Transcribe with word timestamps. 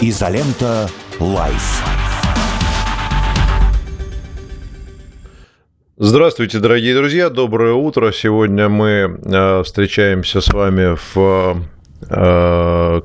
Изолента 0.00 0.88
Live. 1.18 1.82
Здравствуйте, 5.96 6.58
дорогие 6.58 6.94
друзья, 6.94 7.30
доброе 7.30 7.72
утро. 7.72 8.12
Сегодня 8.12 8.68
мы 8.68 9.18
э, 9.24 9.62
встречаемся 9.62 10.42
с 10.42 10.52
вами 10.52 10.98
в 11.14 11.62
э, 12.10 13.00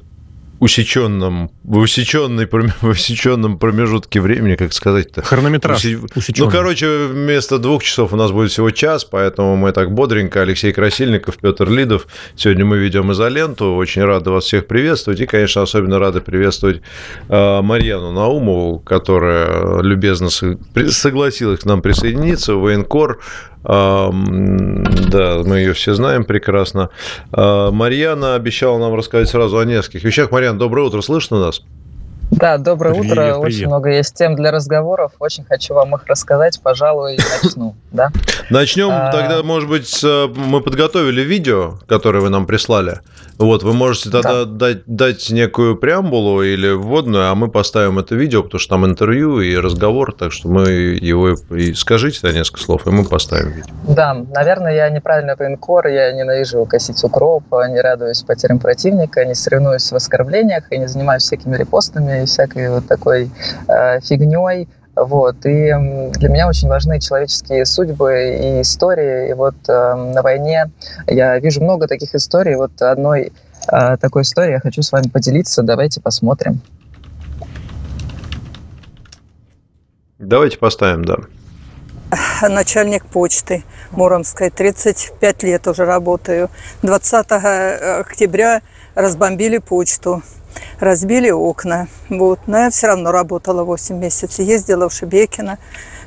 усеченном, 0.62 1.50
в, 1.64 1.78
усеченной, 1.80 2.46
в 2.46 2.84
усеченном 2.84 3.58
промежутке 3.58 4.22
времени, 4.22 4.56
как 4.56 4.74
сказать-то? 4.74 5.24
Хронометраж 5.24 5.84
Уси... 6.16 6.34
Ну, 6.38 6.50
короче, 6.50 7.08
вместо 7.08 7.58
двух 7.58 7.84
часов 7.84 8.14
у 8.14 8.16
нас 8.16 8.32
будет 8.32 8.52
всего 8.52 8.70
час, 8.70 9.04
поэтому 9.04 9.56
мы 9.56 9.72
так 9.72 9.92
бодренько. 9.92 10.42
Алексей 10.42 10.72
Красильников, 10.72 11.38
Петр 11.38 11.68
Лидов. 11.68 12.08
Сегодня 12.36 12.64
мы 12.64 12.78
ведем 12.78 13.12
изоленту. 13.12 13.74
Очень 13.76 14.04
рады 14.04 14.30
вас 14.30 14.44
всех 14.46 14.68
приветствовать. 14.68 15.20
И, 15.20 15.26
конечно, 15.26 15.64
особенно 15.64 15.98
рады 15.98 16.22
приветствовать 16.22 16.82
э, 17.28 17.62
Марьяну 17.62 18.12
Наумову, 18.12 18.80
которая 18.80 19.82
любезно 19.82 20.30
согласилась 20.30 21.62
к 21.62 21.66
нам 21.66 21.82
присоединиться. 21.82 22.54
Военкор, 22.54 23.20
да, 23.64 25.42
мы 25.46 25.58
ее 25.58 25.74
все 25.74 25.94
знаем 25.94 26.26
прекрасно. 26.26 26.90
А, 27.32 27.72
Марьяна 27.72 28.36
обещала 28.36 28.78
нам 28.80 28.96
рассказать 28.96 29.30
сразу 29.30 29.60
о 29.60 29.66
нескольких 29.66 30.04
вещах. 30.04 30.32
Марьяна, 30.32 30.58
доброе 30.58 30.88
утро, 30.88 31.02
слышно 31.02 31.40
нас? 31.40 31.62
Да, 32.32 32.58
доброе 32.58 32.94
привет, 32.94 33.12
утро. 33.12 33.22
Привет. 33.24 33.38
Очень 33.40 33.68
много 33.68 33.92
есть 33.92 34.16
тем 34.16 34.36
для 34.36 34.52
разговоров. 34.52 35.12
Очень 35.20 35.44
хочу 35.44 35.74
вам 35.74 35.96
их 35.96 36.06
рассказать. 36.08 36.60
Пожалуй, 36.64 37.18
начну. 37.44 37.76
Да? 37.92 38.10
Начнем 38.50 38.90
а... 38.90 39.12
тогда, 39.12 39.44
может 39.44 39.68
быть, 39.68 40.02
мы 40.02 40.62
подготовили 40.62 41.22
видео, 41.22 41.78
которое 41.88 42.22
вы 42.22 42.30
нам 42.30 42.46
прислали. 42.46 43.02
Вот, 43.42 43.64
вы 43.64 43.74
можете 43.74 44.12
тогда 44.12 44.46
да. 44.46 44.46
дать, 44.46 44.86
дать 44.86 45.30
некую 45.32 45.76
преамбулу 45.76 46.44
или 46.44 46.72
вводную, 46.72 47.30
а 47.30 47.36
мы 47.36 47.50
поставим 47.50 47.98
это 47.98 48.14
видео, 48.14 48.44
потому 48.44 48.60
что 48.60 48.76
там 48.76 48.86
интервью 48.86 49.42
и 49.42 49.58
разговор, 49.58 50.14
так 50.14 50.32
что 50.32 50.48
мы 50.48 50.70
его 50.70 51.32
и 51.50 51.74
скажите 51.74 52.20
на 52.28 52.32
несколько 52.32 52.62
слов, 52.62 52.86
и 52.86 52.92
мы 52.92 53.04
поставим 53.04 53.50
видео. 53.50 53.74
Да, 53.88 54.14
наверное, 54.14 54.76
я 54.76 54.90
неправильно 54.90 55.36
военкор, 55.38 55.88
я 55.88 56.12
ненавижу 56.12 56.66
косить 56.66 57.04
укроп, 57.04 57.44
не 57.70 57.82
радуюсь 57.82 58.22
потерям 58.22 58.60
противника, 58.60 59.26
не 59.26 59.34
соревнуюсь 59.34 59.92
в 59.92 59.96
оскорблениях 59.96 60.72
и 60.72 60.78
не 60.78 60.88
занимаюсь 60.88 61.24
всякими 61.24 61.58
репостами 61.58 62.22
и 62.22 62.26
всякой 62.26 62.70
вот 62.70 62.88
такой 62.88 63.32
э, 63.68 64.00
фигней. 64.02 64.68
Вот. 64.96 65.46
И 65.46 65.72
для 66.14 66.30
меня 66.30 66.48
очень 66.48 66.68
важны 66.68 67.00
человеческие 67.00 67.66
судьбы 67.66 68.38
и 68.42 68.62
истории. 68.62 69.30
И 69.30 69.34
вот 69.34 69.56
э, 69.68 69.96
на 69.96 70.22
войне 70.22 70.70
я 71.08 71.40
вижу 71.40 71.62
много 71.62 71.88
таких 71.88 72.14
историй. 72.14 72.56
Вот 72.56 72.82
одной 72.82 73.32
э, 73.72 73.98
такой 73.98 74.24
историей 74.24 74.54
я 74.54 74.60
хочу 74.60 74.82
с 74.82 74.92
вами 74.92 75.08
поделиться. 75.08 75.64
Давайте 75.64 76.02
посмотрим. 76.02 76.62
Давайте 80.20 80.58
поставим, 80.58 81.06
да. 81.06 81.18
Начальник 82.48 83.06
почты 83.06 83.64
Муромской. 83.92 84.50
35 84.50 85.44
лет 85.44 85.68
уже 85.68 85.86
работаю. 85.86 86.50
20 86.84 87.32
октября 87.32 88.62
разбомбили 88.94 89.58
почту 89.58 90.22
разбили 90.82 91.30
окна. 91.30 91.88
Вот. 92.10 92.40
Но 92.48 92.58
я 92.58 92.70
все 92.70 92.88
равно 92.88 93.12
работала 93.12 93.64
8 93.64 93.96
месяцев. 93.98 94.46
Ездила 94.46 94.90
в 94.90 94.94
Шебекино, 94.94 95.58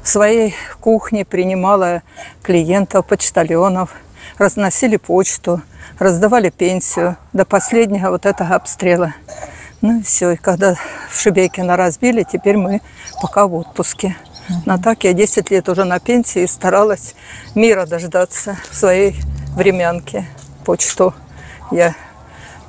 в 0.03 0.09
своей 0.09 0.55
кухне 0.81 1.25
принимала 1.25 2.03
клиентов, 2.43 3.07
почтальонов, 3.07 3.91
разносили 4.37 4.99
почту, 4.99 5.63
раздавали 5.99 6.51
пенсию 6.51 7.17
до 7.33 7.47
последнего 7.47 8.11
вот 8.11 8.27
этого 8.27 8.55
обстрела. 8.55 9.15
Ну 9.81 10.01
и 10.01 10.03
все. 10.03 10.33
И 10.33 10.37
когда 10.37 10.75
в 11.11 11.19
Шебекино 11.19 11.77
разбили, 11.77 12.27
теперь 12.31 12.57
мы 12.57 12.83
пока 13.23 13.47
в 13.47 13.55
отпуске. 13.55 14.17
Но 14.67 14.77
так 14.77 15.05
я 15.05 15.15
10 15.15 15.51
лет 15.51 15.69
уже 15.71 15.85
на 15.85 15.99
пенсии 16.01 16.43
и 16.43 16.47
старалась 16.47 17.15
мира 17.55 17.87
дождаться 17.87 18.59
в 18.71 18.75
своей 18.75 19.17
времянке. 19.57 20.27
Почту 20.65 21.15
я 21.71 21.95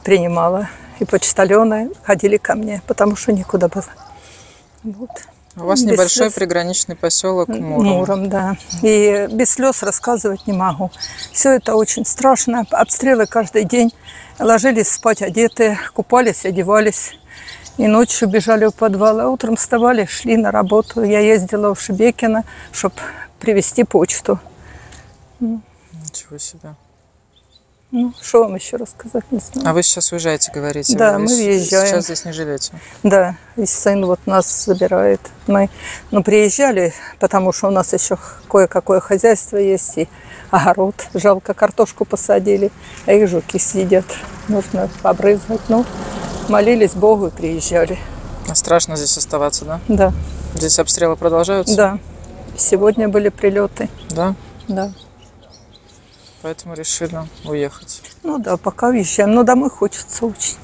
принимала 0.03 0.69
и 0.99 1.05
почтальоны 1.05 1.91
ходили 2.03 2.37
ко 2.37 2.55
мне, 2.55 2.81
потому 2.87 3.15
что 3.15 3.31
некуда 3.31 3.67
было. 3.67 3.85
Вот. 4.83 5.09
У 5.57 5.63
вас 5.63 5.81
без 5.81 5.91
небольшой 5.91 6.27
слез. 6.27 6.33
приграничный 6.33 6.95
поселок 6.95 7.47
Муром. 7.47 7.85
Муром, 7.85 8.29
да. 8.29 8.57
И 8.81 9.27
без 9.31 9.51
слез 9.51 9.83
рассказывать 9.83 10.47
не 10.47 10.53
могу. 10.53 10.91
Все 11.31 11.51
это 11.53 11.75
очень 11.75 12.05
страшно. 12.05 12.65
Обстрелы 12.71 13.25
каждый 13.25 13.63
день. 13.63 13.93
Ложились 14.37 14.91
спать 14.91 15.21
одетые, 15.21 15.79
купались, 15.93 16.45
одевались. 16.45 17.13
И 17.77 17.87
ночью 17.87 18.27
бежали 18.27 18.65
в 18.65 18.71
подвал, 18.71 19.19
а 19.21 19.29
утром 19.29 19.55
вставали, 19.55 20.05
шли 20.05 20.35
на 20.35 20.51
работу. 20.51 21.03
Я 21.03 21.19
ездила 21.19 21.73
в 21.73 21.81
Шебекино, 21.81 22.43
чтобы 22.73 22.95
привезти 23.39 23.85
почту. 23.85 24.39
Ничего 25.39 26.37
себе. 26.37 26.75
Ну, 27.91 28.13
что 28.21 28.41
вам 28.41 28.55
еще 28.55 28.77
рассказать, 28.77 29.23
не 29.31 29.39
знаю. 29.39 29.69
А 29.69 29.73
вы 29.73 29.83
сейчас 29.83 30.11
уезжаете, 30.11 30.51
говорите? 30.51 30.97
Да, 30.97 31.13
вы 31.13 31.19
мы 31.19 31.27
въезжаем. 31.27 31.87
Сейчас 31.87 32.05
здесь 32.05 32.25
не 32.25 32.33
живете? 32.33 32.73
Да, 33.03 33.35
и 33.55 33.65
сын 33.65 34.05
вот 34.05 34.19
нас 34.25 34.65
забирает. 34.65 35.21
Мы, 35.47 35.69
ну, 36.11 36.23
приезжали, 36.23 36.93
потому 37.19 37.53
что 37.53 37.67
у 37.67 37.71
нас 37.71 37.93
еще 37.93 38.17
кое-какое 38.49 38.99
хозяйство 38.99 39.57
есть, 39.57 39.97
и 39.97 40.09
огород. 40.49 40.95
Жалко, 41.13 41.53
картошку 41.53 42.05
посадили, 42.05 42.71
а 43.05 43.13
их 43.13 43.29
жуки 43.29 43.59
съедят. 43.59 44.05
Нужно 44.47 44.89
побрызгать. 45.01 45.61
Ну, 45.69 45.85
молились 46.49 46.93
Богу 46.93 47.27
и 47.27 47.31
приезжали. 47.31 47.99
А 48.49 48.55
страшно 48.55 48.95
здесь 48.95 49.15
оставаться, 49.17 49.63
да? 49.63 49.79
Да. 49.87 50.13
Здесь 50.55 50.79
обстрелы 50.79 51.15
продолжаются? 51.15 51.75
Да. 51.75 51.99
Сегодня 52.57 53.07
были 53.07 53.29
прилеты. 53.29 53.89
Да? 54.09 54.35
Да 54.67 54.91
поэтому 56.45 56.75
решили 56.75 57.17
уехать. 57.43 58.03
Ну 58.21 58.37
да, 58.37 58.55
пока 58.55 58.89
уезжаем, 58.89 59.33
но 59.33 59.41
домой 59.41 59.71
хочется 59.71 60.27
очень. 60.27 60.57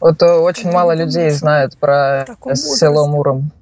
Вот 0.00 0.22
э, 0.22 0.32
очень 0.32 0.72
мало 0.72 0.94
людей 0.94 1.28
знают 1.28 1.76
про 1.76 2.24
село 2.54 3.06
Муром. 3.08 3.52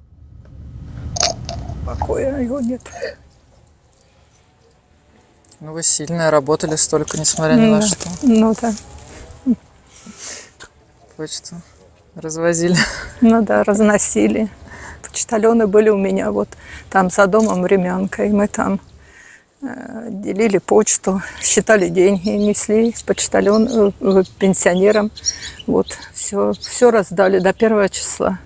Покоя 1.85 2.39
его 2.39 2.61
нет. 2.61 2.81
Ну, 5.59 5.73
вы 5.73 5.83
сильная, 5.83 6.31
работали 6.31 6.77
столько, 6.77 7.17
несмотря 7.17 7.55
ни 7.55 7.65
на 7.65 7.81
да. 7.81 7.85
что. 7.85 8.09
Ну 8.21 8.55
да. 8.61 8.73
Почту 11.17 11.55
развозили. 12.15 12.77
Ну 13.19 13.41
да, 13.41 13.65
разносили 13.65 14.49
почтальоны 15.33 15.67
были 15.67 15.89
у 15.89 15.97
меня 15.97 16.31
вот 16.31 16.49
там 16.89 17.09
за 17.09 17.25
домом 17.25 17.63
временка, 17.63 18.25
и 18.25 18.29
мы 18.29 18.47
там 18.47 18.79
э, 19.61 20.07
делили 20.09 20.59
почту, 20.59 21.21
считали 21.41 21.89
деньги, 21.89 22.29
несли 22.29 22.93
почтальон, 23.05 23.67
э, 23.67 24.23
пенсионерам. 24.37 25.09
Вот, 25.65 25.87
все, 26.13 26.53
все 26.59 26.91
раздали 26.91 27.39
до 27.39 27.51
первого 27.51 27.89
числа. 27.89 28.37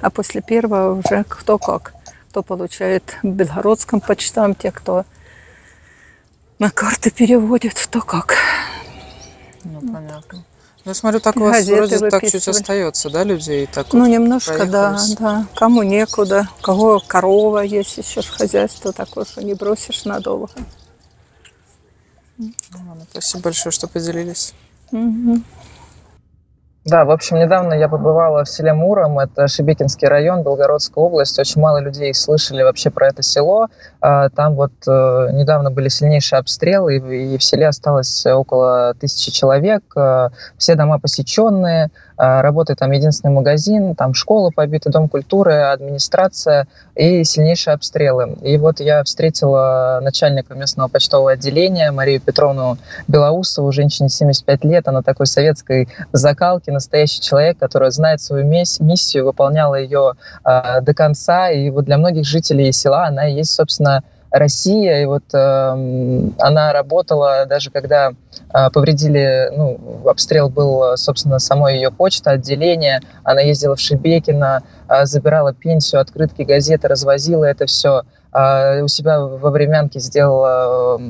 А 0.00 0.08
после 0.08 0.40
первого 0.40 0.98
уже 0.98 1.24
кто 1.28 1.58
как. 1.58 1.92
Кто 2.30 2.42
получает 2.42 3.02
в 3.22 3.28
белгородском 3.28 4.00
почтам, 4.00 4.54
те, 4.54 4.70
кто 4.70 5.04
на 6.58 6.70
карты 6.70 7.10
переводит, 7.10 7.74
кто 7.74 8.00
как. 8.00 8.34
Ну, 9.64 9.80
понятно. 9.80 10.44
Я 10.84 10.94
смотрю, 10.94 11.20
так 11.20 11.36
у 11.36 11.40
вас 11.40 11.66
вроде 11.66 11.98
так 12.10 12.22
чуть 12.22 12.48
остается, 12.48 13.10
да, 13.10 13.22
людей? 13.22 13.66
Так 13.66 13.92
ну, 13.92 14.00
вот 14.00 14.08
немножко, 14.08 14.64
да, 14.64 14.98
да. 15.18 15.46
Кому 15.54 15.82
некуда, 15.82 16.48
у 16.58 16.62
кого 16.62 17.02
корова 17.06 17.58
есть 17.60 17.98
еще 17.98 18.22
хозяйство 18.22 18.92
такое, 18.92 19.24
что 19.26 19.44
не 19.44 19.54
бросишь 19.54 20.04
надолго. 20.04 20.50
Ну, 22.38 22.52
спасибо 23.10 23.44
большое, 23.44 23.72
что 23.72 23.88
поделились. 23.88 24.54
Угу. 24.90 25.42
Да, 26.86 27.04
в 27.04 27.10
общем, 27.10 27.38
недавно 27.38 27.74
я 27.74 27.88
побывала 27.90 28.42
в 28.42 28.48
селе 28.48 28.72
Муром, 28.72 29.18
это 29.18 29.48
Шебекинский 29.48 30.08
район, 30.08 30.42
Белгородская 30.42 31.04
область. 31.04 31.38
Очень 31.38 31.60
мало 31.60 31.78
людей 31.78 32.14
слышали 32.14 32.62
вообще 32.62 32.88
про 32.88 33.08
это 33.08 33.22
село. 33.22 33.66
А, 34.00 34.30
там 34.30 34.54
вот 34.54 34.72
э, 34.86 35.28
недавно 35.32 35.70
были 35.70 35.88
сильнейшие 35.88 36.38
обстрелы, 36.38 36.96
и 36.96 37.36
в 37.36 37.44
селе 37.44 37.68
осталось 37.68 38.24
около 38.24 38.94
тысячи 38.98 39.30
человек. 39.30 39.82
Э, 39.94 40.30
все 40.56 40.74
дома 40.74 40.98
посеченные, 40.98 41.90
работает 42.20 42.78
там 42.78 42.90
единственный 42.90 43.30
магазин, 43.30 43.94
там 43.94 44.14
школа 44.14 44.50
побита, 44.54 44.90
дом 44.90 45.08
культуры, 45.08 45.54
администрация 45.54 46.66
и 46.94 47.24
сильнейшие 47.24 47.74
обстрелы. 47.74 48.36
И 48.42 48.58
вот 48.58 48.80
я 48.80 49.02
встретила 49.04 50.00
начальника 50.02 50.54
местного 50.54 50.88
почтового 50.88 51.32
отделения 51.32 51.90
Марию 51.90 52.20
Петровну 52.20 52.76
Белоусову, 53.08 53.72
женщине 53.72 54.08
75 54.08 54.64
лет, 54.64 54.88
она 54.88 55.02
такой 55.02 55.26
советской 55.26 55.88
закалки, 56.12 56.70
настоящий 56.70 57.20
человек, 57.20 57.58
который 57.58 57.90
знает 57.90 58.20
свою 58.20 58.44
миссию, 58.44 59.24
выполняла 59.24 59.76
ее 59.76 60.12
э, 60.44 60.80
до 60.82 60.94
конца, 60.94 61.50
и 61.50 61.70
вот 61.70 61.86
для 61.86 61.96
многих 61.96 62.26
жителей 62.26 62.70
села 62.72 63.06
она 63.06 63.24
есть, 63.24 63.52
собственно, 63.52 64.02
Россия, 64.30 65.02
и 65.02 65.06
вот 65.06 65.24
э, 65.32 66.28
она 66.38 66.72
работала 66.72 67.46
даже 67.46 67.70
когда 67.70 68.12
э, 68.52 68.70
повредили, 68.70 69.50
ну, 69.56 70.02
обстрел 70.06 70.48
был, 70.48 70.96
собственно, 70.96 71.38
самой 71.38 71.76
ее 71.76 71.90
почта, 71.90 72.32
отделение, 72.32 73.00
она 73.24 73.40
ездила 73.40 73.76
в 73.76 73.80
Шебекино, 73.80 74.62
э, 74.88 75.04
забирала 75.04 75.52
пенсию, 75.52 76.00
открытки, 76.00 76.42
газеты, 76.42 76.86
развозила 76.88 77.44
это 77.44 77.66
все, 77.66 78.02
э, 78.32 78.82
у 78.82 78.88
себя 78.88 79.20
во 79.20 79.50
временке 79.50 79.98
сделала 79.98 81.00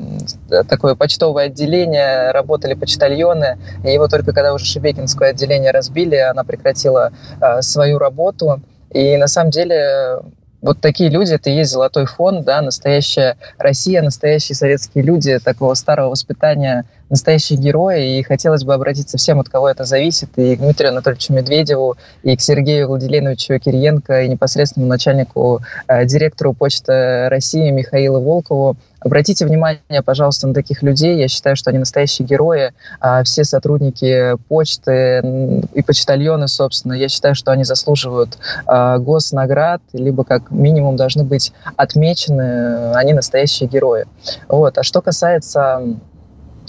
э, 0.49 0.63
такое 0.63 0.95
почтовое 0.95 1.45
отделение, 1.45 2.31
работали 2.31 2.73
почтальоны, 2.73 3.59
и 3.83 3.97
вот 3.97 4.09
только 4.09 4.33
когда 4.33 4.53
уже 4.53 4.65
Шебекинское 4.65 5.29
отделение 5.29 5.71
разбили, 5.71 6.15
она 6.15 6.43
прекратила 6.43 7.11
э, 7.39 7.61
свою 7.61 7.99
работу, 7.99 8.61
и 8.89 9.15
на 9.17 9.27
самом 9.27 9.51
деле 9.51 10.21
вот 10.61 10.79
такие 10.79 11.09
люди, 11.09 11.33
это 11.33 11.49
и 11.49 11.55
есть 11.55 11.71
золотой 11.71 12.05
фонд, 12.05 12.45
да, 12.45 12.61
настоящая 12.61 13.37
Россия, 13.57 14.01
настоящие 14.01 14.55
советские 14.55 15.03
люди 15.03 15.39
такого 15.39 15.73
старого 15.73 16.09
воспитания, 16.09 16.85
настоящие 17.11 17.59
герои, 17.59 18.17
и 18.17 18.23
хотелось 18.23 18.63
бы 18.63 18.73
обратиться 18.73 19.17
всем, 19.17 19.39
от 19.39 19.49
кого 19.49 19.69
это 19.69 19.83
зависит, 19.83 20.29
и 20.37 20.55
к 20.55 20.59
Дмитрию 20.59 20.91
Анатольевичу 20.91 21.33
Медведеву, 21.33 21.97
и 22.23 22.35
к 22.35 22.41
Сергею 22.41 22.87
Владиленовичу 22.87 23.59
Кириенко, 23.59 24.23
и 24.23 24.29
непосредственному 24.29 24.89
начальнику, 24.89 25.61
э, 25.87 26.05
директору 26.05 26.53
Почты 26.53 27.29
России 27.29 27.69
Михаилу 27.69 28.19
Волкову, 28.19 28.77
Обратите 29.03 29.47
внимание, 29.47 30.03
пожалуйста, 30.05 30.47
на 30.47 30.53
таких 30.53 30.83
людей. 30.83 31.17
Я 31.17 31.27
считаю, 31.27 31.55
что 31.55 31.71
они 31.71 31.79
настоящие 31.79 32.27
герои. 32.27 32.71
А 32.99 33.23
все 33.23 33.43
сотрудники 33.43 34.37
почты 34.47 35.63
и 35.73 35.81
почтальоны, 35.81 36.47
собственно, 36.47 36.93
я 36.93 37.09
считаю, 37.09 37.33
что 37.33 37.51
они 37.51 37.63
заслуживают 37.63 38.37
а, 38.67 38.99
госнаград, 38.99 39.81
либо 39.93 40.23
как 40.23 40.51
минимум 40.51 40.97
должны 40.97 41.23
быть 41.23 41.51
отмечены. 41.77 42.93
Они 42.93 43.13
настоящие 43.13 43.67
герои. 43.67 44.05
Вот. 44.47 44.77
А 44.77 44.83
что 44.83 45.01
касается 45.01 45.81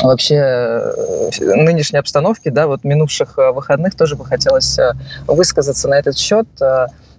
вообще 0.03 0.35
э, 0.35 1.31
нынешней 1.41 1.99
обстановки, 1.99 2.49
да, 2.49 2.67
вот 2.67 2.85
минувших 2.85 3.39
э, 3.39 3.53
выходных 3.53 3.95
тоже 3.95 4.17
бы 4.17 4.25
хотелось 4.25 4.79
э, 4.79 4.93
высказаться 5.27 5.89
на 5.89 5.99
этот 5.99 6.19
счет. 6.19 6.47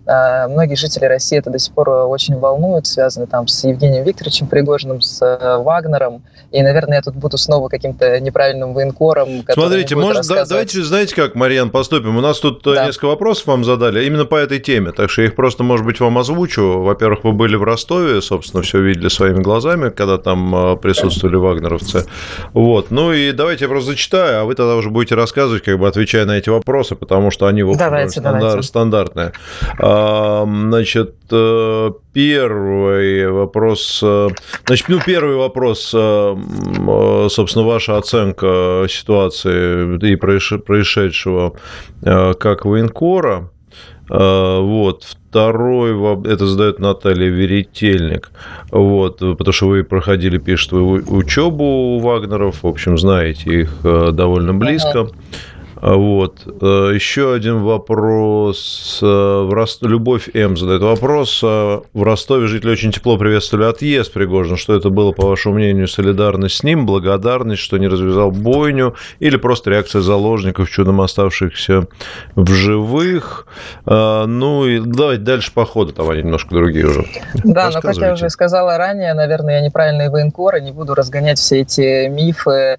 А, 0.06 0.48
многие 0.48 0.76
жители 0.76 1.06
России 1.06 1.38
это 1.38 1.50
до 1.50 1.60
сих 1.60 1.74
пор 1.74 1.90
очень 1.90 2.38
волнует, 2.38 2.88
связано 2.88 3.28
там 3.28 3.48
с 3.48 3.64
Евгением 3.64 4.04
Викторовичем 4.04 4.48
Пригожиным, 4.48 5.02
с 5.02 5.22
э, 5.22 5.58
Вагнером. 5.58 6.24
И, 6.52 6.62
наверное, 6.62 6.98
я 6.98 7.02
тут 7.02 7.16
буду 7.16 7.38
снова 7.38 7.70
каким-то 7.70 8.20
неправильным 8.20 8.74
военкором. 8.74 9.44
Смотрите, 9.50 9.96
может, 9.96 10.28
да, 10.28 10.46
давайте, 10.46 10.84
знаете 10.84 11.16
как, 11.16 11.36
Марьян, 11.36 11.70
поступим? 11.70 12.18
У 12.18 12.22
нас 12.22 12.40
тут 12.40 12.66
э, 12.68 12.76
да. 12.76 12.86
несколько 12.86 13.06
вопросов 13.06 13.48
вам 13.48 13.64
задали 13.64 14.06
именно 14.06 14.26
по 14.26 14.36
этой 14.36 14.60
теме, 14.60 14.92
так 14.92 15.10
что 15.10 15.22
я 15.22 15.30
их 15.30 15.36
просто, 15.36 15.64
может 15.64 15.86
быть, 15.86 16.00
вам 16.00 16.18
озвучу. 16.18 16.82
Во-первых, 16.82 17.24
вы 17.24 17.32
были 17.32 17.56
в 17.56 17.64
Ростове, 17.64 18.22
собственно, 18.22 18.62
все 18.62 18.82
видели 18.82 19.08
своими 19.08 19.42
глазами, 19.42 19.90
когда 19.90 20.18
там 20.18 20.74
э, 20.74 20.78
присутствовали 20.78 21.38
вагнеровцы. 21.38 22.06
Вот. 22.52 22.92
Ну 22.92 23.14
и 23.14 23.32
давайте 23.32 23.66
я 23.66 23.70
просто 23.70 23.92
зачитаю, 23.92 24.42
а 24.42 24.44
вы 24.44 24.56
тогда 24.56 24.76
уже 24.76 24.90
будете 24.90 25.16
рассказывать, 25.16 25.64
как 25.64 25.80
бы 25.80 25.88
отвечая 25.88 26.26
на 26.26 26.38
эти 26.38 26.50
вопросы, 26.50 26.96
потому 26.96 27.32
что 27.32 27.48
они, 27.48 27.64
в 27.64 27.70
общем, 27.70 27.80
давайте, 27.80 28.20
давайте. 28.20 28.64
стандартные. 28.64 29.32
Значит, 29.94 31.16
э, 31.32 31.92
первый 32.14 33.32
вопрос. 33.32 34.00
Э, 34.02 34.30
значит, 34.66 34.90
ну, 34.90 35.00
первый 35.06 35.36
вопрос, 35.36 35.92
э, 35.94 37.28
собственно, 37.30 37.66
ваша 37.66 37.98
оценка 37.98 38.86
ситуации 38.90 40.12
и 40.12 40.16
происшедшего 40.16 41.54
как 42.02 42.66
военкора. 42.66 43.50
Вот. 44.10 45.06
Второй, 45.30 45.94
это 46.28 46.46
задает 46.46 46.80
Наталья 46.80 47.30
Веретельник. 47.30 48.32
Вот, 48.70 49.20
потому 49.20 49.52
что 49.52 49.68
вы 49.68 49.84
проходили, 49.84 50.38
пишет, 50.38 50.74
вы 50.74 51.02
учебу 51.02 51.64
у 51.64 52.00
Вагнеров, 52.00 52.64
в 52.64 52.68
общем, 52.68 52.98
знаете 52.98 53.62
их 53.62 53.72
довольно 53.82 54.54
близко. 54.54 55.00
Uh-huh. 55.00 55.16
Вот. 55.84 56.44
Э, 56.62 56.92
еще 56.94 57.34
один 57.34 57.62
вопрос. 57.62 59.00
Э, 59.02 59.06
в 59.06 59.52
Рост... 59.52 59.84
Любовь 59.84 60.30
М 60.34 60.56
задает 60.56 60.82
вопрос. 60.82 61.42
Э, 61.44 61.82
в 61.94 62.04
Ростове 62.04 62.48
жители 62.48 62.72
очень 62.72 62.94
тепло 62.94 63.18
приветствовали 63.18 63.66
отъезд 63.66 64.14
Пригожина. 64.14 64.56
Что 64.56 64.76
это 64.76 64.90
было, 64.90 65.12
по 65.12 65.28
вашему 65.28 65.56
мнению, 65.56 65.90
солидарность 65.90 66.56
с 66.56 66.64
ним, 66.64 66.86
благодарность, 66.86 67.62
что 67.62 67.78
не 67.78 67.90
развязал 67.90 68.32
бойню, 68.32 68.96
или 69.20 69.36
просто 69.36 69.72
реакция 69.72 70.00
заложников, 70.02 70.70
чудом 70.70 71.02
оставшихся 71.02 71.88
в 72.36 72.54
живых? 72.54 73.46
Ну 73.86 74.66
и 74.66 74.80
давайте 74.80 75.24
дальше 75.24 75.52
по 75.54 75.66
ходу, 75.66 75.92
там 75.92 76.10
они 76.10 76.24
немножко 76.24 76.56
другие 76.56 76.88
уже. 76.88 77.06
Да, 77.44 77.70
но 77.72 77.82
как 77.82 77.98
я 77.98 78.14
уже 78.14 78.30
сказала 78.30 78.78
ранее, 78.78 79.14
наверное, 79.14 79.56
я 79.56 79.62
неправильный 79.62 80.10
военкор 80.10 80.56
и 80.56 80.62
не 80.62 80.72
буду 80.72 80.94
разгонять 80.94 81.40
все 81.40 81.62
эти 81.62 82.08
мифы, 82.08 82.78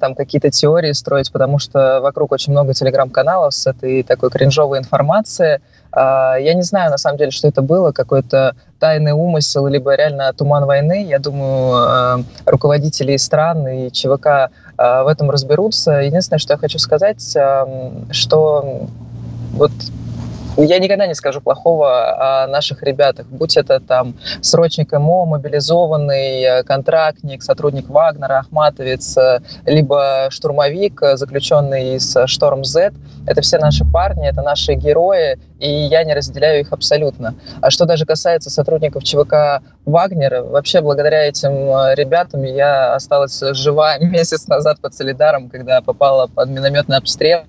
там 0.00 0.14
какие-то 0.14 0.50
теории 0.50 0.92
строить, 0.92 1.32
потому 1.32 1.58
что 1.58 2.00
вокруг 2.00 2.32
очень 2.32 2.52
много 2.52 2.74
телеграм-каналов 2.74 3.54
с 3.54 3.66
этой 3.66 4.02
такой 4.02 4.30
кринжовой 4.30 4.78
информацией. 4.78 5.60
А, 5.92 6.36
я 6.36 6.54
не 6.54 6.62
знаю, 6.62 6.90
на 6.90 6.98
самом 6.98 7.18
деле, 7.18 7.30
что 7.30 7.48
это 7.48 7.62
было, 7.62 7.92
какой-то 7.92 8.54
тайный 8.78 9.12
умысел, 9.12 9.66
либо 9.66 9.94
реально 9.94 10.32
туман 10.32 10.64
войны. 10.64 11.04
Я 11.04 11.18
думаю, 11.18 11.74
а, 11.74 12.20
руководители 12.46 13.16
стран 13.16 13.66
и 13.68 13.90
ЧВК 13.90 14.50
в 14.76 15.06
этом 15.08 15.30
разберутся. 15.30 15.92
Единственное, 16.00 16.40
что 16.40 16.54
я 16.54 16.58
хочу 16.58 16.78
сказать, 16.78 17.36
что 18.10 18.88
вот 19.52 19.70
я 20.56 20.78
никогда 20.78 21.06
не 21.06 21.14
скажу 21.14 21.40
плохого 21.40 22.42
о 22.42 22.46
наших 22.46 22.82
ребятах, 22.82 23.26
будь 23.26 23.56
это 23.56 23.80
там 23.80 24.14
срочник 24.40 24.92
МО, 24.92 25.26
мобилизованный 25.26 26.42
э, 26.42 26.62
контрактник, 26.62 27.42
сотрудник 27.42 27.88
Вагнера, 27.88 28.38
Ахматовец, 28.38 29.16
э, 29.16 29.40
либо 29.66 30.28
штурмовик, 30.30 31.02
э, 31.02 31.16
заключенный 31.16 31.96
из 31.96 32.16
Шторм 32.26 32.64
Z. 32.64 32.92
Это 33.26 33.40
все 33.40 33.58
наши 33.58 33.84
парни, 33.84 34.28
это 34.28 34.42
наши 34.42 34.74
герои, 34.74 35.38
и 35.58 35.68
я 35.68 36.04
не 36.04 36.14
разделяю 36.14 36.60
их 36.60 36.72
абсолютно. 36.72 37.34
А 37.60 37.70
что 37.70 37.84
даже 37.84 38.04
касается 38.06 38.50
сотрудников 38.50 39.02
ЧВК 39.02 39.62
Вагнера, 39.86 40.42
вообще 40.42 40.82
благодаря 40.82 41.26
этим 41.26 41.52
ребятам 41.94 42.42
я 42.42 42.94
осталась 42.94 43.40
жива 43.52 43.98
месяц 44.00 44.46
назад 44.46 44.78
под 44.80 44.94
Солидаром, 44.94 45.48
когда 45.48 45.80
попала 45.80 46.26
под 46.26 46.50
минометный 46.50 46.98
обстрел, 46.98 47.42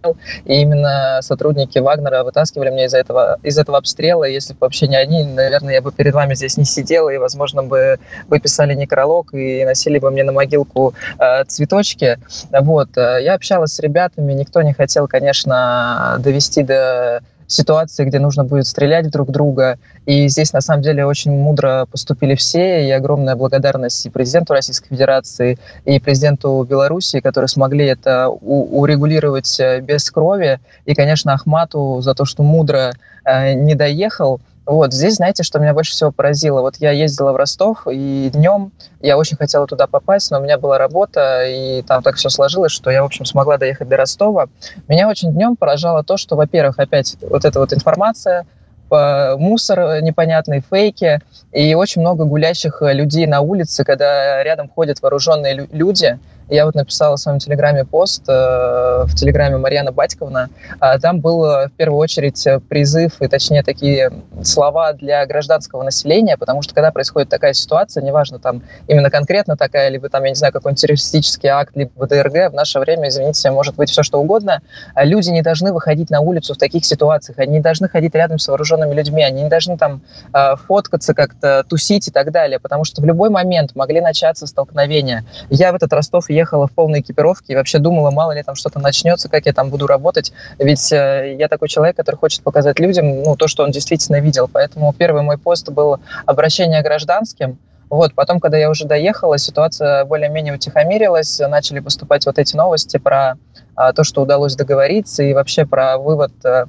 и 0.46 0.62
именно 0.62 1.20
сотрудники 1.22 1.78
Вагнера 1.78 2.24
вытаскивали 2.24 2.70
меня 2.70 2.86
из 2.86 2.95
из 2.96 3.02
этого, 3.02 3.38
из 3.44 3.58
этого 3.58 3.78
обстрела. 3.78 4.24
Если 4.24 4.54
бы 4.54 4.60
вообще 4.62 4.88
не 4.88 4.96
они, 4.96 5.24
наверное, 5.24 5.74
я 5.74 5.82
бы 5.82 5.92
перед 5.92 6.14
вами 6.14 6.36
здесь 6.36 6.58
не 6.58 6.66
сидела, 6.66 7.10
и, 7.10 7.18
возможно, 7.18 7.64
бы 7.64 8.00
вы 8.28 8.40
писали 8.40 8.74
некролог 8.74 9.34
и 9.34 9.66
носили 9.66 10.00
бы 10.00 10.12
мне 10.12 10.24
на 10.24 10.32
могилку 10.32 10.94
э, 11.20 11.44
цветочки. 11.46 12.20
Вот. 12.52 12.98
Э, 12.98 13.20
я 13.22 13.34
общалась 13.34 13.74
с 13.74 13.80
ребятами, 13.80 14.34
никто 14.34 14.62
не 14.62 14.74
хотел, 14.74 15.08
конечно, 15.08 16.18
довести 16.20 16.64
до 16.64 17.22
ситуации, 17.48 18.06
где 18.06 18.20
нужно 18.20 18.44
будет 18.44 18.68
стрелять 18.68 19.10
друг 19.10 19.30
друга. 19.30 19.78
И 20.06 20.28
здесь, 20.28 20.54
на 20.54 20.62
самом 20.62 20.82
деле, 20.82 21.06
очень 21.06 21.32
мудро 21.32 21.88
поступили 21.90 22.36
все, 22.36 22.88
и 22.88 22.92
огромная 22.92 23.36
благодарность 23.36 24.06
и 24.06 24.10
президенту 24.10 24.54
Российской 24.54 24.90
Федерации, 24.90 25.58
и 25.86 26.00
президенту 26.00 26.66
Белоруссии, 26.70 27.20
которые 27.20 27.48
смогли 27.48 27.86
это 27.86 28.30
урегулировать 28.30 29.60
э, 29.60 29.82
без 29.82 30.10
крови, 30.12 30.60
и, 30.86 30.94
конечно, 30.94 31.34
Ахмату 31.34 32.02
за 32.02 32.14
то, 32.14 32.26
что 32.26 32.44
мудро 32.44 32.94
э, 33.26 33.54
не 33.54 33.76
доехал, 33.76 34.40
вот 34.66 34.94
здесь, 34.94 35.16
знаете, 35.16 35.44
что 35.44 35.60
меня 35.60 35.74
больше 35.74 35.92
всего 35.92 36.12
поразило? 36.12 36.62
Вот 36.62 36.78
я 36.78 36.92
ездила 36.92 37.32
в 37.32 37.36
Ростов, 37.36 37.86
и 37.90 38.30
днем 38.34 38.72
я 39.00 39.18
очень 39.18 39.38
хотела 39.38 39.68
туда 39.68 39.86
попасть, 39.88 40.32
но 40.32 40.40
у 40.40 40.42
меня 40.42 40.58
была 40.58 40.78
работа, 40.78 41.46
и 41.46 41.84
там 41.84 42.02
так 42.02 42.16
все 42.16 42.30
сложилось, 42.30 42.72
что 42.72 42.90
я, 42.90 43.04
в 43.04 43.06
общем, 43.06 43.26
смогла 43.26 43.58
доехать 43.58 43.88
до 43.88 43.98
Ростова. 43.98 44.48
Меня 44.88 45.08
очень 45.08 45.32
днем 45.32 45.56
поражало 45.56 46.04
то, 46.04 46.18
что, 46.18 46.36
во-первых, 46.36 46.80
опять 46.80 47.16
вот 47.22 47.46
эта 47.46 47.60
вот 47.60 47.74
информация, 47.74 48.46
мусор 48.90 50.02
непонятный, 50.02 50.64
фейки, 50.68 51.20
и 51.52 51.76
очень 51.76 52.02
много 52.02 52.26
гулящих 52.26 52.82
людей 52.82 53.28
на 53.28 53.42
улице, 53.42 53.84
когда 53.84 54.44
рядом 54.44 54.70
ходят 54.70 55.02
вооруженные 55.02 55.68
люди– 55.72 56.20
я 56.50 56.66
вот 56.66 56.76
написала 56.76 57.16
в 57.16 57.20
своем 57.20 57.40
телеграме 57.40 57.86
пост, 57.86 58.24
э, 58.28 58.32
в 58.32 59.16
телеграме 59.16 59.58
Марьяна 59.58 59.92
Батьковна. 59.92 60.50
А 60.80 61.00
там 61.00 61.20
был 61.20 61.42
в 61.42 61.72
первую 61.78 62.00
очередь 62.00 62.48
призыв, 62.70 63.22
и 63.22 63.28
точнее 63.28 63.64
такие 63.64 64.12
слова 64.44 64.94
для 64.94 65.26
гражданского 65.26 65.84
населения, 65.84 66.38
потому 66.38 66.62
что 66.62 66.74
когда 66.74 66.92
происходит 66.92 67.30
такая 67.30 67.54
ситуация, 67.54 68.04
неважно 68.04 68.40
там 68.40 68.62
именно 68.88 69.10
конкретно 69.10 69.58
такая, 69.58 69.90
либо 69.90 70.10
там, 70.10 70.24
я 70.24 70.30
не 70.30 70.36
знаю, 70.36 70.54
какой-нибудь 70.54 70.82
террористический 70.82 71.50
акт, 71.50 71.76
либо 71.76 72.08
ДРГ, 72.08 72.52
в 72.52 72.54
наше 72.54 72.80
время, 72.80 73.10
извините, 73.10 73.52
может 73.52 73.76
быть 73.76 73.90
все 73.90 74.04
что 74.04 74.20
угодно, 74.20 74.62
а 74.94 75.06
люди 75.06 75.30
не 75.30 75.42
должны 75.42 75.74
выходить 75.74 76.10
на 76.10 76.22
улицу 76.22 76.54
в 76.54 76.58
таких 76.58 76.86
ситуациях, 76.86 77.40
они 77.40 77.54
не 77.54 77.60
должны 77.60 77.88
ходить 77.88 78.16
рядом 78.16 78.40
с 78.40 78.48
вооруженными 78.48 78.94
людьми, 78.94 79.24
они 79.24 79.44
не 79.44 79.50
должны 79.50 79.78
там 79.78 80.02
э, 80.34 80.56
фоткаться 80.68 81.14
как-то, 81.14 81.64
тусить 81.68 82.08
и 82.08 82.12
так 82.12 82.32
далее, 82.32 82.60
потому 82.60 82.84
что 82.84 83.02
в 83.02 83.06
любой 83.06 83.30
момент 83.30 83.76
могли 83.76 84.02
начаться 84.02 84.48
столкновения. 84.48 85.26
Я 85.50 85.72
в 85.72 85.76
этот 85.76 85.92
Ростов 85.94 86.30
ехала 86.36 86.68
в 86.68 86.72
полной 86.72 87.00
экипировке 87.00 87.54
и 87.54 87.56
вообще 87.56 87.80
думала, 87.80 88.12
мало 88.12 88.34
ли 88.34 88.44
там 88.44 88.56
что-то 88.56 88.80
начнется, 88.80 89.30
как 89.30 89.46
я 89.46 89.54
там 89.54 89.70
буду 89.70 89.88
работать. 89.88 90.34
Ведь 90.60 90.92
э, 90.92 91.36
я 91.40 91.48
такой 91.48 91.68
человек, 91.68 91.96
который 91.96 92.18
хочет 92.18 92.44
показать 92.44 92.80
людям 92.80 93.24
ну, 93.24 93.36
то, 93.36 93.48
что 93.48 93.64
он 93.64 93.72
действительно 93.72 94.20
видел. 94.20 94.50
Поэтому 94.52 94.94
первый 94.94 95.22
мой 95.24 95.38
пост 95.38 95.70
был 95.70 96.00
обращение 96.26 96.82
гражданским, 96.84 97.58
Вот, 97.90 98.14
потом, 98.14 98.40
когда 98.40 98.58
я 98.58 98.70
уже 98.70 98.86
доехала, 98.86 99.38
ситуация 99.38 100.06
более-менее 100.06 100.56
утихомирилась, 100.56 101.40
начали 101.40 101.80
поступать 101.80 102.26
вот 102.26 102.40
эти 102.40 102.56
новости 102.56 102.98
про 102.98 103.38
а, 103.76 103.94
то, 103.94 104.04
что 104.04 104.22
удалось 104.22 104.56
договориться, 104.56 105.24
и 105.24 105.34
вообще 105.34 105.66
про 105.66 105.98
вывод 105.98 106.32
а, 106.44 106.66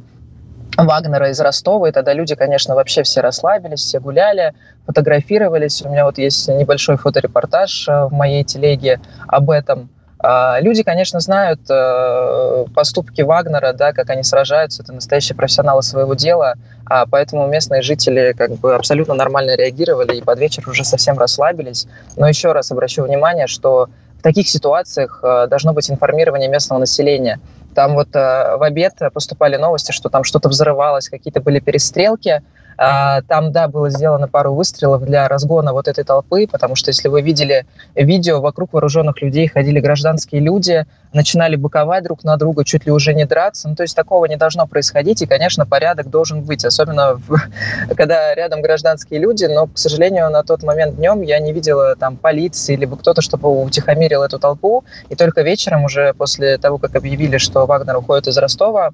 Вагнера 0.77 1.31
из 1.31 1.41
Ростова, 1.41 1.89
и 1.89 1.93
тогда 1.93 2.13
люди, 2.13 2.35
конечно, 2.35 2.75
вообще 2.75 3.03
все 3.03 3.21
расслабились, 3.21 3.81
все 3.81 4.01
гуляли, 4.01 4.53
фотографировались. 4.87 5.83
У 5.83 5.89
меня 5.89 6.05
вот 6.05 6.19
есть 6.19 6.49
небольшой 6.49 6.97
фоторепортаж 6.97 7.87
в 7.89 8.11
моей 8.13 8.45
телеге 8.45 9.01
об 9.27 9.51
этом. 9.51 9.89
А, 10.19 10.59
люди, 10.61 10.83
конечно, 10.83 11.21
знают 11.21 11.61
э, 11.69 12.65
поступки 12.75 13.21
Вагнера, 13.21 13.73
да, 13.73 13.93
как 13.93 14.09
они 14.11 14.23
сражаются, 14.23 14.83
это 14.83 14.93
настоящие 14.93 15.37
профессионалы 15.37 15.83
своего 15.83 16.15
дела, 16.15 16.55
а 16.87 17.07
поэтому 17.07 17.47
местные 17.47 17.83
жители 17.83 18.35
как 18.37 18.53
бы 18.53 18.75
абсолютно 18.75 19.15
нормально 19.15 19.57
реагировали 19.57 20.17
и 20.17 20.23
под 20.23 20.39
вечер 20.39 20.69
уже 20.69 20.85
совсем 20.85 21.19
расслабились. 21.19 21.87
Но 22.17 22.27
еще 22.27 22.53
раз 22.53 22.73
обращу 22.73 23.03
внимание, 23.03 23.47
что 23.47 23.89
таких 24.27 24.49
ситуациях 24.49 25.21
э, 25.23 25.47
должно 25.47 25.73
быть 25.73 25.89
информирование 25.89 26.49
местного 26.49 26.81
населения. 26.81 27.39
Там 27.77 27.95
вот 27.95 28.09
э, 28.17 28.57
в 28.57 28.63
обед 28.63 28.95
поступали 29.15 29.57
новости, 29.57 29.93
что 29.93 30.09
там 30.09 30.25
что-то 30.25 30.49
взрывалось, 30.49 31.09
какие-то 31.09 31.41
были 31.41 31.61
перестрелки, 31.61 32.43
там, 32.77 33.53
да, 33.53 33.69
было 33.69 33.91
сделано 33.91 34.29
пару 34.29 34.55
выстрелов 34.55 35.03
для 35.05 35.29
разгона 35.29 35.73
вот 35.73 35.89
этой 35.89 36.05
толпы, 36.05 36.47
потому 36.47 36.75
что 36.75 36.91
если 36.91 37.09
вы 37.09 37.23
видели 37.23 37.67
видео, 37.95 38.41
вокруг 38.41 38.73
вооруженных 38.73 39.23
людей 39.23 39.49
ходили 39.49 39.81
гражданские 39.81 40.41
люди, 40.41 40.85
начинали 41.13 41.57
боковать 41.57 42.05
друг 42.05 42.23
на 42.25 42.37
друга, 42.37 42.65
чуть 42.65 42.87
ли 42.87 42.93
уже 42.93 43.15
не 43.15 43.25
драться. 43.25 43.69
Ну, 43.69 43.75
то 43.75 43.83
есть 43.83 43.97
такого 43.97 44.27
не 44.27 44.37
должно 44.37 44.67
происходить, 44.67 45.23
и, 45.23 45.27
конечно, 45.27 45.67
порядок 45.67 46.11
должен 46.11 46.43
быть, 46.43 46.65
особенно 46.65 47.15
в, 47.15 47.41
когда 47.97 48.35
рядом 48.35 48.61
гражданские 48.61 49.21
люди, 49.21 49.47
но, 49.47 49.67
к 49.67 49.79
сожалению, 49.79 50.31
на 50.31 50.43
тот 50.43 50.63
момент 50.63 50.97
днем 50.97 51.23
я 51.23 51.39
не 51.39 51.53
видела 51.53 51.97
там 51.97 52.17
полиции, 52.17 52.77
либо 52.77 52.97
кто-то, 52.97 53.23
чтобы 53.23 53.63
утихомирил 53.63 54.23
эту 54.23 54.39
толпу, 54.39 54.85
и 55.09 55.17
только 55.17 55.43
вечером 55.43 55.85
уже 55.85 56.13
после 56.15 56.59
того, 56.59 56.79
как 56.79 56.95
объявили, 56.95 57.39
что 57.39 57.67
Вагнер 57.67 57.97
уходит 57.97 58.29
из 58.29 58.37
Ростова, 58.37 58.93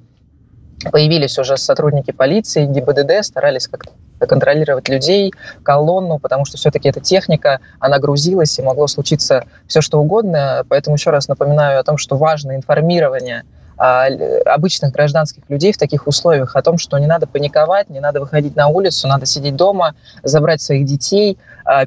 появились 0.91 1.39
уже 1.39 1.57
сотрудники 1.57 2.11
полиции, 2.11 2.67
ГИБДД, 2.67 3.25
старались 3.25 3.69
как-то 3.69 3.93
контролировать 4.27 4.89
людей, 4.89 5.33
колонну, 5.63 6.19
потому 6.19 6.45
что 6.45 6.57
все-таки 6.57 6.89
эта 6.89 7.01
техника, 7.01 7.61
она 7.81 7.99
грузилась, 7.99 8.59
и 8.59 8.63
могло 8.63 8.87
случиться 8.87 9.45
все, 9.67 9.81
что 9.81 10.01
угодно. 10.01 10.65
Поэтому 10.69 10.97
еще 10.97 11.11
раз 11.11 11.29
напоминаю 11.29 11.81
о 11.81 11.83
том, 11.83 11.99
что 11.99 12.17
важно 12.17 12.55
информирование 12.55 13.45
а, 13.77 14.07
обычных 14.47 14.93
гражданских 14.93 15.43
людей 15.49 15.73
в 15.73 15.77
таких 15.77 16.07
условиях 16.07 16.55
о 16.55 16.63
том, 16.63 16.79
что 16.79 16.99
не 16.99 17.07
надо 17.07 17.27
паниковать, 17.27 17.91
не 17.91 18.01
надо 18.01 18.21
выходить 18.21 18.55
на 18.55 18.69
улицу, 18.69 19.09
надо 19.09 19.27
сидеть 19.27 19.57
дома, 19.57 19.95
забрать 20.23 20.61
своих 20.61 20.87
детей, 20.87 21.39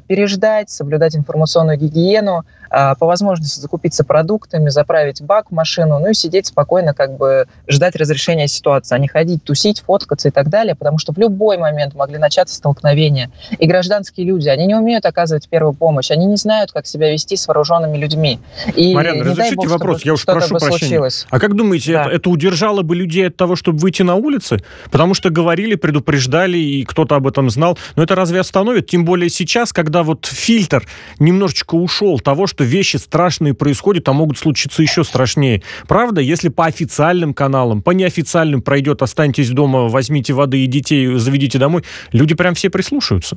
переждать, 0.06 0.70
соблюдать 0.70 1.16
информационную 1.16 1.78
гигиену, 1.78 2.44
а, 2.70 2.94
по 2.94 3.06
возможности 3.06 3.60
закупиться 3.60 4.04
продуктами, 4.04 4.68
заправить 4.68 5.22
бак 5.22 5.50
в 5.50 5.54
машину, 5.54 5.98
ну 5.98 6.10
и 6.10 6.14
сидеть 6.14 6.46
спокойно, 6.46 6.94
как 6.94 7.16
бы 7.16 7.46
ждать 7.68 7.96
разрешения 7.96 8.48
ситуации, 8.48 8.94
а 8.94 8.98
не 8.98 9.08
ходить, 9.08 9.44
тусить, 9.44 9.80
фоткаться 9.80 10.28
и 10.28 10.30
так 10.30 10.48
далее, 10.48 10.74
потому 10.74 10.98
что 10.98 11.12
в 11.12 11.18
любой 11.18 11.58
момент 11.58 11.94
могли 11.94 12.18
начаться 12.18 12.54
столкновения. 12.54 13.30
И 13.58 13.66
гражданские 13.66 14.26
люди, 14.26 14.48
они 14.48 14.66
не 14.66 14.74
умеют 14.74 15.06
оказывать 15.06 15.48
первую 15.48 15.74
помощь, 15.74 16.10
они 16.10 16.26
не 16.26 16.36
знают, 16.36 16.72
как 16.72 16.86
себя 16.86 17.12
вести 17.12 17.36
с 17.36 17.46
вооруженными 17.46 17.96
людьми. 17.96 18.40
И 18.74 18.94
Марьяна, 18.94 19.24
разрешите 19.24 19.56
бог, 19.56 19.68
вопрос, 19.68 20.04
я 20.04 20.12
уж 20.14 20.24
прошу 20.24 20.56
прощения. 20.58 20.78
Случилось. 20.78 21.26
А 21.30 21.38
как 21.38 21.54
думаете, 21.54 21.92
да. 21.92 22.02
это, 22.02 22.10
это 22.10 22.30
удержало 22.30 22.82
бы 22.82 22.96
людей 22.96 23.28
от 23.28 23.36
того, 23.36 23.56
чтобы 23.56 23.78
выйти 23.78 24.02
на 24.02 24.16
улицы? 24.16 24.58
Потому 24.90 25.14
что 25.14 25.30
говорили, 25.30 25.76
предупреждали, 25.76 26.58
и 26.58 26.84
кто-то 26.84 27.16
об 27.16 27.26
этом 27.26 27.50
знал. 27.50 27.78
Но 27.94 28.02
это 28.02 28.14
разве 28.14 28.40
остановит? 28.40 28.88
Тем 28.88 29.04
более 29.04 29.30
сейчас, 29.30 29.65
когда 29.72 30.02
вот 30.02 30.26
фильтр 30.26 30.86
немножечко 31.18 31.74
ушел 31.74 32.18
того, 32.18 32.46
что 32.46 32.64
вещи 32.64 32.96
страшные 32.96 33.54
происходят, 33.54 34.08
а 34.08 34.12
могут 34.12 34.38
случиться 34.38 34.82
еще 34.82 35.04
страшнее. 35.04 35.62
Правда, 35.88 36.20
если 36.20 36.48
по 36.48 36.66
официальным 36.66 37.34
каналам, 37.34 37.82
по 37.82 37.90
неофициальным 37.90 38.62
пройдет 38.62 39.02
«останьтесь 39.02 39.50
дома, 39.50 39.88
возьмите 39.88 40.32
воды 40.32 40.64
и 40.64 40.66
детей, 40.66 41.18
заведите 41.18 41.58
домой», 41.58 41.82
люди 42.12 42.34
прям 42.34 42.54
все 42.54 42.70
прислушаются. 42.70 43.36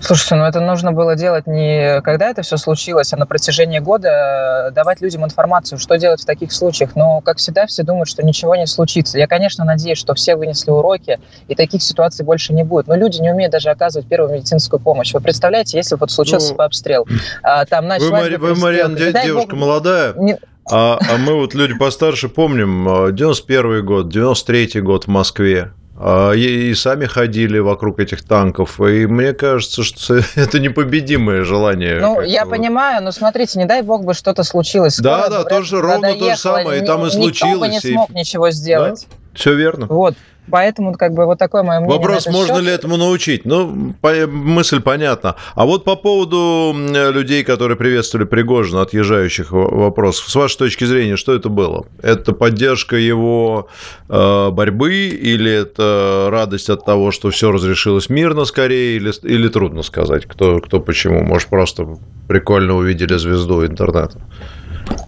Слушайте, 0.00 0.36
ну 0.36 0.44
это 0.44 0.60
нужно 0.60 0.92
было 0.92 1.16
делать 1.16 1.46
не 1.46 2.00
когда 2.02 2.30
это 2.30 2.42
все 2.42 2.56
случилось, 2.56 3.12
а 3.12 3.16
на 3.16 3.26
протяжении 3.26 3.78
года 3.78 4.68
э, 4.68 4.70
давать 4.70 5.00
людям 5.00 5.24
информацию, 5.24 5.78
что 5.78 5.96
делать 5.96 6.22
в 6.22 6.24
таких 6.24 6.52
случаях. 6.52 6.96
Но, 6.96 7.20
как 7.20 7.38
всегда, 7.38 7.66
все 7.66 7.82
думают, 7.82 8.08
что 8.08 8.22
ничего 8.22 8.54
не 8.56 8.66
случится. 8.66 9.18
Я, 9.18 9.26
конечно, 9.26 9.64
надеюсь, 9.64 9.98
что 9.98 10.14
все 10.14 10.36
вынесли 10.36 10.70
уроки, 10.70 11.18
и 11.48 11.54
таких 11.54 11.82
ситуаций 11.82 12.24
больше 12.24 12.52
не 12.52 12.64
будет. 12.64 12.86
Но 12.86 12.96
люди 12.96 13.20
не 13.20 13.30
умеют 13.32 13.52
даже 13.52 13.70
оказывать 13.70 14.08
первую 14.08 14.34
медицинскую 14.34 14.80
помощь. 14.80 15.12
Вы 15.12 15.20
представляете, 15.20 15.76
если 15.76 15.96
вот 15.96 16.10
случился 16.10 16.54
ну, 16.56 16.64
обстрел, 16.64 17.06
а, 17.42 17.64
там 17.66 17.86
начали... 17.86 18.06
Вы, 18.06 18.12
Мари, 18.12 18.36
вы 18.36 18.54
Марьяна, 18.54 18.96
девушка 18.96 19.50
Бог, 19.50 19.60
молодая, 19.60 20.14
не... 20.14 20.38
а, 20.70 20.98
а 21.00 21.16
мы 21.18 21.34
вот 21.34 21.54
люди 21.54 21.74
постарше 21.74 22.28
помним, 22.28 23.14
91 23.14 23.72
э, 23.72 23.82
год, 23.82 24.08
93 24.08 24.80
год 24.80 25.04
в 25.04 25.08
Москве. 25.08 25.72
А, 26.00 26.32
и, 26.32 26.72
сами 26.74 27.06
ходили 27.06 27.58
вокруг 27.58 27.98
этих 27.98 28.22
танков. 28.22 28.80
И 28.80 29.06
мне 29.06 29.32
кажется, 29.32 29.82
что 29.82 30.20
это 30.36 30.60
непобедимое 30.60 31.42
желание. 31.42 31.98
Ну, 32.00 32.20
я 32.20 32.44
вот. 32.44 32.50
понимаю, 32.50 33.02
но 33.02 33.10
смотрите, 33.10 33.58
не 33.58 33.64
дай 33.64 33.82
бог 33.82 34.04
бы 34.04 34.14
что-то 34.14 34.44
случилось. 34.44 34.98
Да, 34.98 35.28
да, 35.28 35.44
тоже 35.44 35.80
ровно 35.80 36.14
то 36.14 36.30
же 36.30 36.36
самое, 36.36 36.82
и 36.82 36.86
там 36.86 37.04
и 37.04 37.10
случилось. 37.10 37.54
Никто 37.54 37.58
бы 37.58 37.68
не 37.68 37.80
смог 37.80 38.10
ничего 38.10 38.50
сделать. 38.50 39.06
Да? 39.10 39.16
Все 39.34 39.54
верно. 39.54 39.86
Вот. 39.86 40.14
Поэтому, 40.50 40.94
как 40.94 41.12
бы, 41.12 41.26
вот 41.26 41.38
такое 41.38 41.62
мое 41.62 41.80
мнение. 41.80 41.98
Вопрос, 41.98 42.26
можно 42.26 42.56
счет. 42.56 42.64
ли 42.64 42.70
этому 42.70 42.96
научить? 42.96 43.44
Ну, 43.44 43.94
по- 44.00 44.26
мысль 44.26 44.80
понятна. 44.80 45.36
А 45.54 45.64
вот 45.64 45.84
по 45.84 45.96
поводу 45.96 46.74
людей, 47.12 47.44
которые 47.44 47.76
приветствовали 47.76 48.26
Пригожина, 48.26 48.82
отъезжающих 48.82 49.52
вопросов, 49.52 50.28
с 50.28 50.34
вашей 50.34 50.58
точки 50.58 50.84
зрения, 50.84 51.16
что 51.16 51.34
это 51.34 51.48
было? 51.48 51.86
Это 52.02 52.32
поддержка 52.32 52.96
его 52.96 53.68
э, 54.08 54.50
борьбы 54.50 55.08
или 55.08 55.50
это 55.50 56.28
радость 56.30 56.70
от 56.70 56.84
того, 56.84 57.10
что 57.10 57.30
все 57.30 57.50
разрешилось 57.52 58.08
мирно 58.08 58.44
скорее, 58.44 58.96
или, 58.96 59.12
или 59.22 59.48
трудно 59.48 59.82
сказать, 59.82 60.26
кто, 60.26 60.58
кто 60.60 60.80
почему? 60.80 61.22
Может, 61.22 61.48
просто 61.48 61.98
прикольно 62.28 62.76
увидели 62.76 63.16
звезду 63.16 63.64
интернета? 63.64 64.20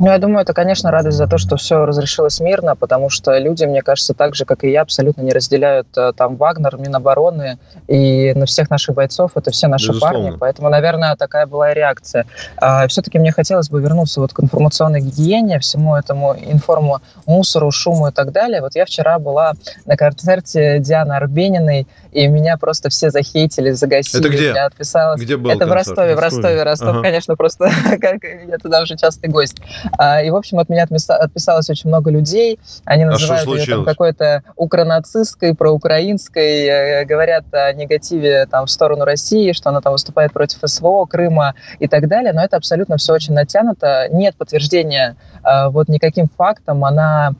Ну, 0.00 0.06
я 0.06 0.18
думаю, 0.18 0.40
это, 0.40 0.54
конечно, 0.54 0.90
радость 0.90 1.18
за 1.18 1.26
то, 1.26 1.37
что 1.37 1.56
все 1.56 1.84
разрешилось 1.84 2.40
мирно, 2.40 2.75
потому 2.75 3.10
что 3.10 3.37
люди, 3.37 3.64
мне 3.64 3.82
кажется, 3.82 4.14
так 4.14 4.34
же, 4.34 4.46
как 4.46 4.64
и 4.64 4.70
я, 4.70 4.80
абсолютно 4.80 5.20
не 5.20 5.30
разделяют 5.30 5.88
э, 5.94 6.12
там 6.16 6.37
Вагнер, 6.37 6.78
Минобороны 6.78 7.58
и 7.87 8.32
на 8.34 8.46
всех 8.46 8.70
наших 8.70 8.94
бойцов. 8.94 9.32
Это 9.34 9.50
все 9.50 9.68
наши 9.68 9.88
Безусловно. 9.88 10.22
парни, 10.22 10.37
поэтому, 10.38 10.70
наверное, 10.70 11.16
такая 11.16 11.46
была 11.46 11.72
и 11.72 11.75
реакция. 11.75 12.25
А, 12.56 12.88
все-таки 12.88 13.18
мне 13.18 13.30
хотелось 13.30 13.68
бы 13.68 13.82
вернуться 13.82 14.22
вот 14.22 14.32
к 14.32 14.40
информационной 14.40 15.02
гигиене, 15.02 15.58
всему 15.58 15.94
этому 15.94 16.34
информу 16.34 17.00
мусору, 17.26 17.70
шуму 17.70 18.08
и 18.08 18.10
так 18.10 18.32
далее. 18.32 18.62
Вот 18.62 18.75
я 18.76 18.87
вчера 18.87 19.18
была 19.18 19.52
на 19.84 19.99
концерте 19.99 20.78
Дианы 20.78 21.12
Арбениной, 21.12 21.87
и 22.12 22.26
меня 22.26 22.56
просто 22.56 22.88
все 22.88 23.10
захейтили, 23.10 23.70
загасили. 23.72 24.22
Это 24.22 24.32
где? 24.34 24.46
Я 24.46 24.64
отписалась. 24.64 25.20
Где 25.20 25.37
был 25.37 25.50
Это 25.50 25.66
концерт? 25.66 25.87
в 25.87 25.88
Ростове, 25.88 26.16
в 26.16 26.18
Ростове. 26.18 26.62
Ростов, 26.62 26.88
ага. 26.88 27.02
конечно, 27.02 27.37
просто 27.37 27.70
я 28.49 28.58
туда 28.58 28.82
уже 28.82 28.96
частый 28.96 29.28
гость. 29.28 29.58
А, 29.98 30.22
и, 30.22 30.30
в 30.30 30.36
общем, 30.36 30.58
от 30.58 30.68
меня 30.68 30.86
отписалось 31.08 31.70
очень 31.70 31.88
много 31.88 32.10
людей. 32.10 32.58
Они 32.84 33.04
а 33.04 33.08
называют 33.10 33.46
а 33.46 33.50
ее 33.52 33.66
там 33.66 33.84
какой-то 33.84 34.42
укронацистской, 34.56 35.54
проукраинской, 35.54 36.64
э, 36.64 37.04
говорят 37.04 37.44
о 37.52 37.72
негативе 37.72 38.46
там 38.46 38.66
в 38.66 38.70
сторону 38.70 39.04
России, 39.04 39.52
что 39.52 39.70
она 39.70 39.80
там 39.80 39.92
выступает 39.92 40.32
против 40.32 40.58
СВО, 40.64 41.04
Крыма 41.06 41.54
и 41.78 41.88
так 41.88 42.08
далее. 42.08 42.32
Но 42.32 42.42
это 42.42 42.56
абсолютно 42.56 42.96
все 42.96 43.12
очень 43.12 43.34
натянуто. 43.34 44.08
Нет 44.10 44.36
подтверждения 44.36 45.16
а, 45.42 45.70
вот 45.70 45.88
никаким 45.88 46.28
фактом. 46.28 46.84
Она 46.84 47.34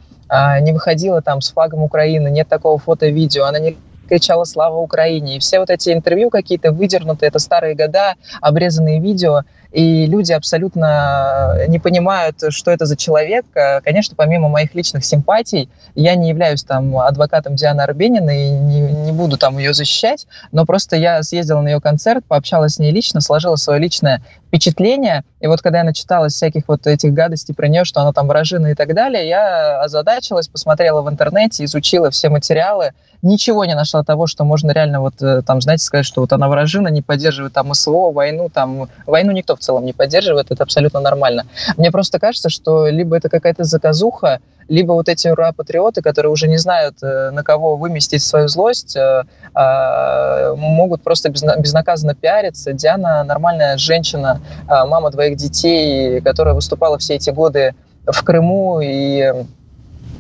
не 0.61 0.73
выходила 0.73 1.21
там 1.23 1.41
с 1.41 1.51
флагом 1.51 1.83
Украины, 1.83 2.29
нет 2.29 2.47
такого 2.47 2.79
фото-видео, 2.79 3.47
она 3.47 3.59
не 3.59 3.77
кричала 4.11 4.45
«Слава 4.45 4.77
Украине!». 4.77 5.37
И 5.37 5.39
все 5.39 5.61
вот 5.61 5.71
эти 5.71 5.91
интервью 5.91 6.29
какие-то 6.29 6.73
выдернутые, 6.73 7.29
это 7.29 7.39
старые 7.39 7.75
года, 7.75 8.17
обрезанные 8.43 9.01
видео– 9.01 9.43
и 9.73 10.07
люди 10.07 10.33
абсолютно 10.33 11.65
не 11.69 11.79
понимают, 11.79 12.37
что 12.49 12.73
это 12.73 12.87
за 12.87 12.97
человек. 12.97 13.47
Э, 13.55 13.81
конечно, 13.81 14.17
помимо 14.17 14.49
моих 14.49 14.75
личных 14.75 15.05
симпатий, 15.05 15.69
я 15.95 16.17
не 16.17 16.29
являюсь 16.29 16.65
там 16.65 16.97
адвокатом 16.97 17.55
Дианы 17.55 17.83
Арбениной 17.83 18.49
и 18.49 18.51
не, 18.51 18.81
не 18.81 19.13
буду 19.13 19.39
там 19.39 19.59
ее 19.59 19.73
защищать, 19.73 20.27
но 20.51 20.67
просто 20.67 20.97
я 20.97 21.23
съездила 21.23 21.61
на 21.61 21.69
ее 21.69 21.81
концерт, 21.81 22.25
пообщалась 22.27 22.75
с 22.75 22.79
ней 22.79 22.91
лично, 22.91 23.21
сложила 23.21 23.57
свое 23.57 23.79
личное 23.79 24.23
впечатление, 24.49 25.23
и 25.41 25.47
вот 25.47 25.63
когда 25.63 25.79
я 25.79 25.85
начиталась 25.85 26.35
всяких 26.35 26.65
вот 26.67 26.89
этих 26.89 27.15
гадостей 27.15 27.55
про 27.55 27.69
нее, 27.69 27.85
что 27.85 28.01
она 28.01 28.13
там 28.13 28.27
вражина 28.27 28.69
и 28.69 28.75
так 28.75 28.95
далее, 28.95 29.29
я 29.29 29.81
озадачилась, 29.81 30.49
посмотрела 30.49 31.03
в 31.03 31.09
интернете, 31.09 31.65
изучила 31.65 32.11
все 32.11 32.29
материалы, 32.29 32.93
ничего 33.23 33.65
не 33.65 33.77
нашла 33.77 34.00
того, 34.05 34.27
что 34.27 34.45
можно 34.45 34.71
реально 34.73 35.01
вот 35.01 35.15
э, 35.23 35.43
там, 35.43 35.61
знаете, 35.61 35.85
сказать, 35.85 36.07
что 36.07 36.21
вот 36.21 36.33
она 36.33 36.49
вражина, 36.49 36.89
не 36.89 37.03
поддерживает 37.03 37.53
там 37.53 37.73
СВО, 37.75 38.13
войну, 38.13 38.49
там, 38.49 38.89
войну 39.07 39.33
никто 39.33 39.57
в 39.57 39.61
целом 39.61 39.85
не 39.85 39.93
поддерживает, 39.93 40.51
это 40.51 40.63
абсолютно 40.63 41.01
нормально. 41.01 41.47
Мне 41.77 41.91
просто 41.91 42.19
кажется, 42.19 42.49
что 42.49 42.89
либо 42.89 43.17
это 43.17 43.29
какая-то 43.29 43.65
заказуха, 43.65 44.41
либо 44.71 44.93
вот 44.93 45.09
эти 45.09 45.27
ура-патриоты, 45.29 46.01
которые 46.01 46.31
уже 46.31 46.47
не 46.47 46.57
знают, 46.57 46.97
э, 47.03 47.31
на 47.31 47.43
кого 47.43 47.77
выместить 47.77 48.23
свою 48.23 48.47
злость, 48.47 48.97
э, 48.97 49.25
а, 49.53 50.55
могут 50.55 51.03
просто 51.03 51.29
безнаказанно 51.29 52.15
пиариться. 52.15 52.73
Диана 52.73 53.25
нормальная 53.25 53.77
женщина, 53.79 54.41
а, 54.69 54.87
мама 54.87 55.11
двоих 55.11 55.37
детей, 55.37 56.21
которая 56.21 56.55
выступала 56.55 56.99
все 56.99 57.15
эти 57.17 57.31
годы 57.31 57.75
в 58.07 58.23
Крыму, 58.23 58.81
и 58.81 59.33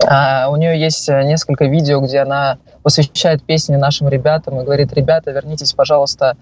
у 0.02 0.56
нее 0.56 0.80
есть 0.80 1.08
несколько 1.08 1.66
видео, 1.66 2.00
где 2.00 2.20
она 2.20 2.58
посвящает 2.82 3.42
песни 3.42 3.76
нашим 3.76 4.08
ребятам 4.08 4.60
и 4.60 4.64
говорит, 4.64 4.92
ребята, 4.92 5.30
вернитесь, 5.30 5.72
пожалуйста, 5.72 6.36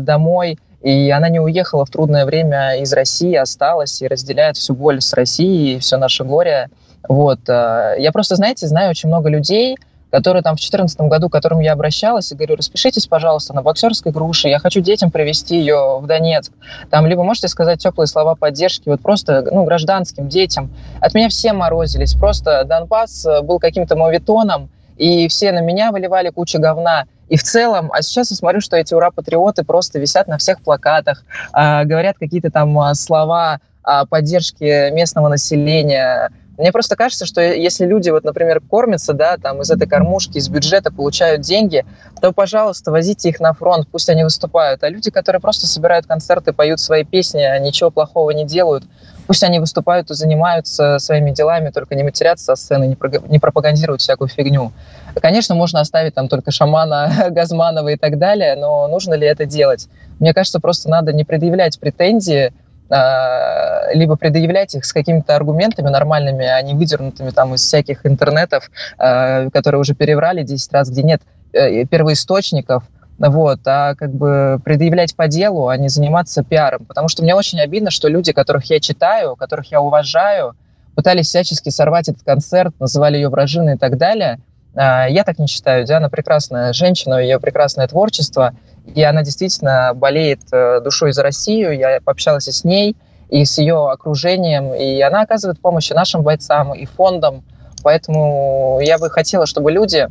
домой. 0.00 0.58
И 0.82 1.10
она 1.10 1.30
не 1.30 1.40
уехала 1.40 1.86
в 1.86 1.90
трудное 1.90 2.26
время 2.26 2.78
из 2.80 2.92
России, 2.92 3.34
осталась 3.34 4.02
и 4.02 4.06
разделяет 4.06 4.58
всю 4.58 4.74
боль 4.74 5.00
с 5.00 5.14
Россией, 5.14 5.78
все 5.78 5.96
наше 5.96 6.24
горе. 6.24 6.68
Вот. 7.08 7.40
Э, 7.48 7.94
я 7.98 8.12
просто, 8.12 8.36
знаете, 8.36 8.66
знаю 8.66 8.90
очень 8.90 9.08
много 9.08 9.30
людей, 9.30 9.76
которые 10.14 10.44
там 10.44 10.52
в 10.52 10.60
2014 10.60 11.00
году, 11.00 11.28
к 11.28 11.32
которым 11.32 11.58
я 11.58 11.72
обращалась, 11.72 12.30
и 12.30 12.36
говорю, 12.36 12.54
распишитесь, 12.54 13.08
пожалуйста, 13.08 13.52
на 13.52 13.62
боксерской 13.62 14.12
груше, 14.12 14.46
я 14.46 14.60
хочу 14.60 14.80
детям 14.80 15.10
привезти 15.10 15.58
ее 15.58 15.98
в 16.00 16.06
Донецк. 16.06 16.52
Там 16.88 17.08
либо 17.08 17.24
можете 17.24 17.48
сказать 17.48 17.80
теплые 17.80 18.06
слова 18.06 18.36
поддержки, 18.36 18.88
вот 18.88 19.00
просто, 19.00 19.44
ну, 19.50 19.64
гражданским 19.64 20.28
детям. 20.28 20.70
От 21.00 21.14
меня 21.14 21.28
все 21.30 21.52
морозились, 21.52 22.14
просто 22.14 22.62
Донбасс 22.62 23.26
э, 23.26 23.42
был 23.42 23.58
каким-то 23.58 23.96
мовитоном, 23.96 24.70
и 24.96 25.26
все 25.26 25.50
на 25.50 25.58
меня 25.58 25.90
выливали 25.90 26.30
кучу 26.30 26.60
говна. 26.60 27.06
И 27.28 27.36
в 27.36 27.42
целом, 27.42 27.90
а 27.92 28.00
сейчас 28.00 28.30
я 28.30 28.36
смотрю, 28.36 28.60
что 28.60 28.76
эти 28.76 28.94
ура-патриоты 28.94 29.64
просто 29.64 29.98
висят 29.98 30.28
на 30.28 30.38
всех 30.38 30.60
плакатах, 30.60 31.24
э, 31.52 31.82
говорят 31.82 32.18
какие-то 32.20 32.52
там 32.52 32.78
а, 32.78 32.94
слова 32.94 33.58
о 33.82 34.06
поддержке 34.06 34.92
местного 34.92 35.28
населения, 35.28 36.30
мне 36.56 36.70
просто 36.70 36.94
кажется, 36.94 37.26
что 37.26 37.40
если 37.40 37.84
люди, 37.84 38.10
вот, 38.10 38.24
например, 38.24 38.60
кормятся, 38.60 39.12
да, 39.12 39.36
там 39.36 39.62
из 39.62 39.70
этой 39.70 39.88
кормушки, 39.88 40.38
из 40.38 40.48
бюджета 40.48 40.92
получают 40.92 41.40
деньги, 41.40 41.84
то, 42.20 42.32
пожалуйста, 42.32 42.90
возите 42.90 43.28
их 43.28 43.40
на 43.40 43.52
фронт, 43.54 43.88
пусть 43.90 44.08
они 44.08 44.22
выступают. 44.22 44.84
А 44.84 44.88
люди, 44.88 45.10
которые 45.10 45.40
просто 45.40 45.66
собирают 45.66 46.06
концерты, 46.06 46.52
поют 46.52 46.78
свои 46.78 47.04
песни, 47.04 47.40
а 47.40 47.58
ничего 47.58 47.90
плохого 47.90 48.30
не 48.30 48.44
делают, 48.44 48.84
пусть 49.26 49.42
они 49.42 49.58
выступают 49.58 50.10
и 50.10 50.14
занимаются 50.14 50.98
своими 50.98 51.32
делами, 51.32 51.70
только 51.70 51.94
не 51.94 52.04
матерятся 52.04 52.44
со 52.44 52.56
сцены, 52.56 52.96
не 53.28 53.38
пропагандируют 53.38 54.00
всякую 54.00 54.28
фигню. 54.28 54.72
Конечно, 55.20 55.54
можно 55.54 55.80
оставить 55.80 56.14
там 56.14 56.28
только 56.28 56.50
шамана 56.50 57.10
Газманова 57.30 57.88
и 57.88 57.96
так 57.96 58.18
далее, 58.18 58.54
но 58.56 58.86
нужно 58.86 59.14
ли 59.14 59.26
это 59.26 59.44
делать? 59.44 59.88
Мне 60.20 60.32
кажется, 60.32 60.60
просто 60.60 60.88
надо 60.88 61.12
не 61.12 61.24
предъявлять 61.24 61.80
претензии 61.80 62.52
либо 62.90 64.16
предъявлять 64.16 64.74
их 64.74 64.84
с 64.84 64.92
какими-то 64.92 65.34
аргументами 65.34 65.88
нормальными, 65.88 66.46
а 66.46 66.60
не 66.62 66.74
выдернутыми 66.74 67.30
там 67.30 67.54
из 67.54 67.62
всяких 67.62 68.04
интернетов, 68.04 68.70
а, 68.98 69.48
которые 69.50 69.80
уже 69.80 69.94
переврали 69.94 70.42
10 70.42 70.72
раз, 70.72 70.90
где 70.90 71.02
нет 71.02 71.22
э, 71.52 71.86
первоисточников, 71.86 72.84
вот, 73.18 73.60
а 73.66 73.94
как 73.94 74.12
бы 74.12 74.60
предъявлять 74.64 75.14
по 75.14 75.28
делу, 75.28 75.68
а 75.68 75.76
не 75.76 75.88
заниматься 75.88 76.42
пиаром. 76.42 76.84
Потому 76.84 77.08
что 77.08 77.22
мне 77.22 77.34
очень 77.34 77.60
обидно, 77.60 77.90
что 77.90 78.08
люди, 78.08 78.32
которых 78.32 78.64
я 78.66 78.80
читаю, 78.80 79.36
которых 79.36 79.70
я 79.70 79.80
уважаю, 79.80 80.54
пытались 80.94 81.28
всячески 81.28 81.70
сорвать 81.70 82.08
этот 82.08 82.22
концерт, 82.22 82.74
называли 82.80 83.16
ее 83.16 83.28
вражиной 83.28 83.74
и 83.74 83.78
так 83.78 83.98
далее. 83.98 84.40
А, 84.74 85.06
я 85.08 85.24
так 85.24 85.38
не 85.38 85.46
считаю. 85.46 85.84
Диана 85.84 86.10
прекрасная 86.10 86.72
женщина, 86.72 87.14
ее 87.14 87.40
прекрасное 87.40 87.88
творчество– 87.88 88.54
и 88.86 89.02
она 89.02 89.22
действительно 89.22 89.92
болеет 89.94 90.40
э, 90.52 90.80
душой 90.80 91.12
за 91.12 91.22
Россию. 91.22 91.76
Я 91.76 92.00
пообщалась 92.04 92.44
с 92.44 92.64
ней 92.64 92.96
и 93.30 93.44
с 93.44 93.58
ее 93.58 93.90
окружением, 93.90 94.74
и 94.74 95.00
она 95.00 95.22
оказывает 95.22 95.58
помощь 95.60 95.90
и 95.90 95.94
нашим 95.94 96.22
бойцам, 96.22 96.74
и 96.74 96.84
фондам. 96.84 97.42
Поэтому 97.82 98.78
я 98.82 98.98
бы 98.98 99.10
хотела, 99.10 99.46
чтобы 99.46 99.72
люди, 99.72 100.08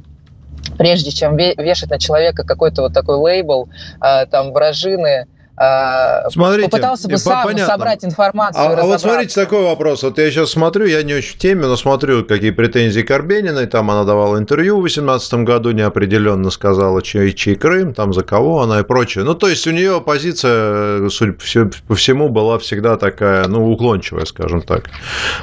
прежде 0.77 1.11
чем 1.11 1.37
вешать 1.37 1.89
на 1.89 1.99
человека 1.99 2.43
какой-то 2.43 2.81
вот 2.83 2.93
такой 2.93 3.15
лейбл, 3.15 3.69
э, 4.01 4.25
там, 4.25 4.51
вражины, 4.51 5.27
а, 5.27 5.27
Смотрите, 5.55 6.69
попытался 6.69 7.07
бы 7.07 7.17
сам 7.17 7.43
понятно. 7.43 7.67
собрать 7.67 8.03
информацию. 8.03 8.63
А, 8.63 8.73
а 8.73 8.85
вот 8.85 8.99
смотрите 8.99 9.35
такой 9.35 9.63
вопрос. 9.63 10.01
Вот 10.01 10.17
я 10.17 10.31
сейчас 10.31 10.49
смотрю, 10.49 10.87
я 10.87 11.03
не 11.03 11.13
очень 11.13 11.35
в 11.35 11.37
теме, 11.37 11.67
но 11.67 11.75
смотрю, 11.75 12.25
какие 12.25 12.49
претензии 12.49 13.01
к 13.01 13.11
Арбениной. 13.11 13.67
Там 13.67 13.91
она 13.91 14.03
давала 14.03 14.39
интервью 14.39 14.77
в 14.77 14.81
2018 14.81 15.33
году, 15.45 15.71
неопределенно 15.71 16.49
сказала, 16.49 17.03
чей, 17.03 17.33
чей 17.33 17.55
Крым, 17.55 17.93
там 17.93 18.13
за 18.13 18.23
кого 18.23 18.61
она 18.61 18.79
и 18.79 18.83
прочее. 18.83 19.23
Ну, 19.23 19.35
то 19.35 19.47
есть 19.47 19.67
у 19.67 19.71
нее 19.71 20.01
позиция, 20.01 21.07
судя 21.09 21.69
по 21.87 21.93
всему, 21.93 22.29
была 22.29 22.57
всегда 22.57 22.97
такая, 22.97 23.47
ну, 23.47 23.69
уклончивая, 23.69 24.25
скажем 24.25 24.63
так. 24.63 24.89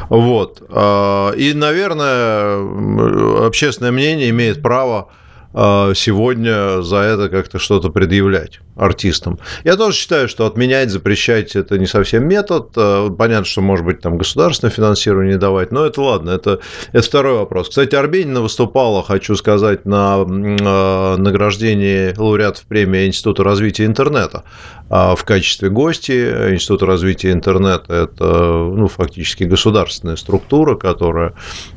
Вот. 0.09 0.61
А, 0.71 1.31
и, 1.33 1.55
наверное, 1.55 3.47
общественное 3.47 3.93
мнение 3.93 4.31
имеет 4.31 4.61
право 4.61 5.11
сегодня 5.53 6.83
за 6.83 6.99
это 6.99 7.29
как-то 7.29 7.59
что-то 7.59 7.91
предъявлять 7.91 8.61
артистам. 8.81 9.39
Я 9.65 9.77
тоже 9.77 9.97
считаю, 9.97 10.29
что 10.29 10.47
отменять, 10.47 10.91
запрещать 10.91 11.55
это 11.55 11.79
не 11.79 11.87
совсем 11.87 12.27
метод. 12.27 12.71
А, 12.77 13.11
понятно, 13.11 13.45
что, 13.45 13.61
может 13.61 13.85
быть, 13.85 14.01
там 14.01 14.17
государственное 14.17 14.73
финансирование 14.73 15.37
давать, 15.37 15.71
но 15.71 15.85
это 15.85 16.01
ладно, 16.01 16.31
это, 16.31 16.61
это 16.93 17.03
второй 17.03 17.35
вопрос. 17.35 17.69
Кстати, 17.69 17.95
Арбенина 17.95 18.41
выступала, 18.41 19.03
хочу 19.03 19.37
сказать, 19.37 19.85
на 19.85 20.25
а, 20.25 21.17
награждении 21.17 22.17
лауреатов 22.17 22.65
премии 22.65 23.07
Института 23.07 23.45
развития 23.45 23.85
интернета 23.85 24.45
в 24.89 25.21
качестве 25.25 25.71
гости. 25.71 26.53
Институт 26.53 26.83
развития 26.83 27.31
интернета– 27.31 27.95
это 27.95 28.25
ну, 28.25 28.89
фактически 28.89 29.45
государственная 29.45 30.17
структура, 30.17 30.75
которая 30.75 31.35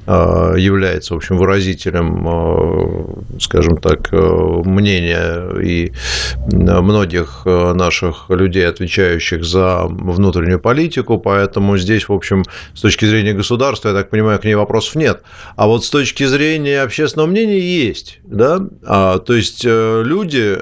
является, 0.08 1.14
в 1.14 1.18
общем, 1.18 1.38
выразителем, 1.38 3.38
скажем, 3.40 3.63
скажем 3.64 3.78
так, 3.78 4.12
э, 4.12 4.62
мнения 4.66 5.60
и 5.62 5.94
многих 6.52 7.44
э, 7.46 7.74
наших 7.74 8.30
людей, 8.30 8.68
отвечающих 8.68 9.44
за 9.44 9.84
внутреннюю 9.86 10.60
политику, 10.60 11.18
поэтому 11.18 11.78
здесь, 11.78 12.10
в 12.10 12.14
общем, 12.14 12.44
с 12.74 12.82
точки 12.82 13.06
зрения 13.06 13.34
государства, 13.34 13.90
я 13.90 13.94
так 13.94 14.10
понимаю, 14.10 14.40
к 14.40 14.44
ней 14.44 14.56
вопросов 14.56 14.96
нет. 14.96 15.22
А 15.56 15.68
вот 15.68 15.86
с 15.86 15.90
точки 15.90 16.26
зрения 16.26 16.82
общественного 16.82 17.28
мнения 17.28 17.60
есть, 17.60 18.20
да, 18.26 18.60
а, 18.86 19.20
то 19.20 19.34
есть 19.34 19.64
э, 19.66 20.04
люди, 20.06 20.58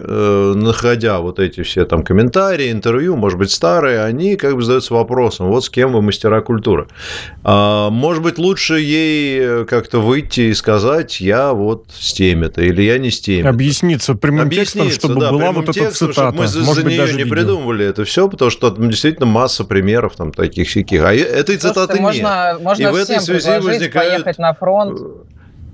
находя 0.55 1.19
вот 1.19 1.39
эти 1.39 1.63
все 1.63 1.85
там 1.85 2.03
комментарии, 2.03 2.71
интервью, 2.71 3.15
может 3.15 3.39
быть, 3.39 3.51
старые, 3.51 4.03
они 4.03 4.35
как 4.35 4.55
бы 4.55 4.61
задаются 4.61 4.93
вопросом, 4.93 5.47
вот 5.47 5.65
с 5.65 5.69
кем 5.69 5.93
вы 5.93 6.01
мастера 6.01 6.41
культуры. 6.41 6.87
А, 7.43 7.89
может 7.89 8.21
быть, 8.21 8.37
лучше 8.37 8.79
ей 8.79 9.65
как-то 9.65 9.99
выйти 9.99 10.41
и 10.41 10.53
сказать, 10.53 11.21
я 11.21 11.53
вот 11.53 11.85
с 11.97 12.13
теми-то, 12.13 12.61
или 12.61 12.90
я 12.91 12.97
не 12.99 13.11
с 13.11 13.19
теми. 13.19 13.47
Объясниться 13.47 14.15
прямым 14.15 14.41
Объясниться, 14.41 14.89
текстом, 14.89 15.11
чтобы 15.11 15.21
да, 15.21 15.31
была 15.31 15.51
вот 15.51 15.63
эта 15.63 15.73
текстом, 15.73 16.09
цитата. 16.13 16.35
мы 16.37 16.47
за, 16.47 16.59
Может 16.59 16.75
за 16.75 16.83
быть, 16.83 16.93
нее 16.93 17.13
не 17.13 17.23
видео. 17.23 17.35
придумывали 17.35 17.85
это 17.85 18.05
все, 18.05 18.27
потому 18.29 18.51
что 18.51 18.71
там 18.71 18.89
действительно 18.89 19.25
масса 19.25 19.63
примеров 19.63 20.15
там 20.15 20.31
таких 20.31 20.69
сяких. 20.69 21.03
А 21.03 21.13
этой 21.13 21.57
цитаты 21.57 21.99
можно, 21.99 22.53
нет. 22.53 22.61
Можно 22.61 22.83
и 22.83 22.91
в 22.91 22.95
этой 22.95 23.19
связи 23.19 23.59
возникает... 23.59 24.23
поехать 24.23 24.37
на 24.37 24.53
фронт 24.53 24.99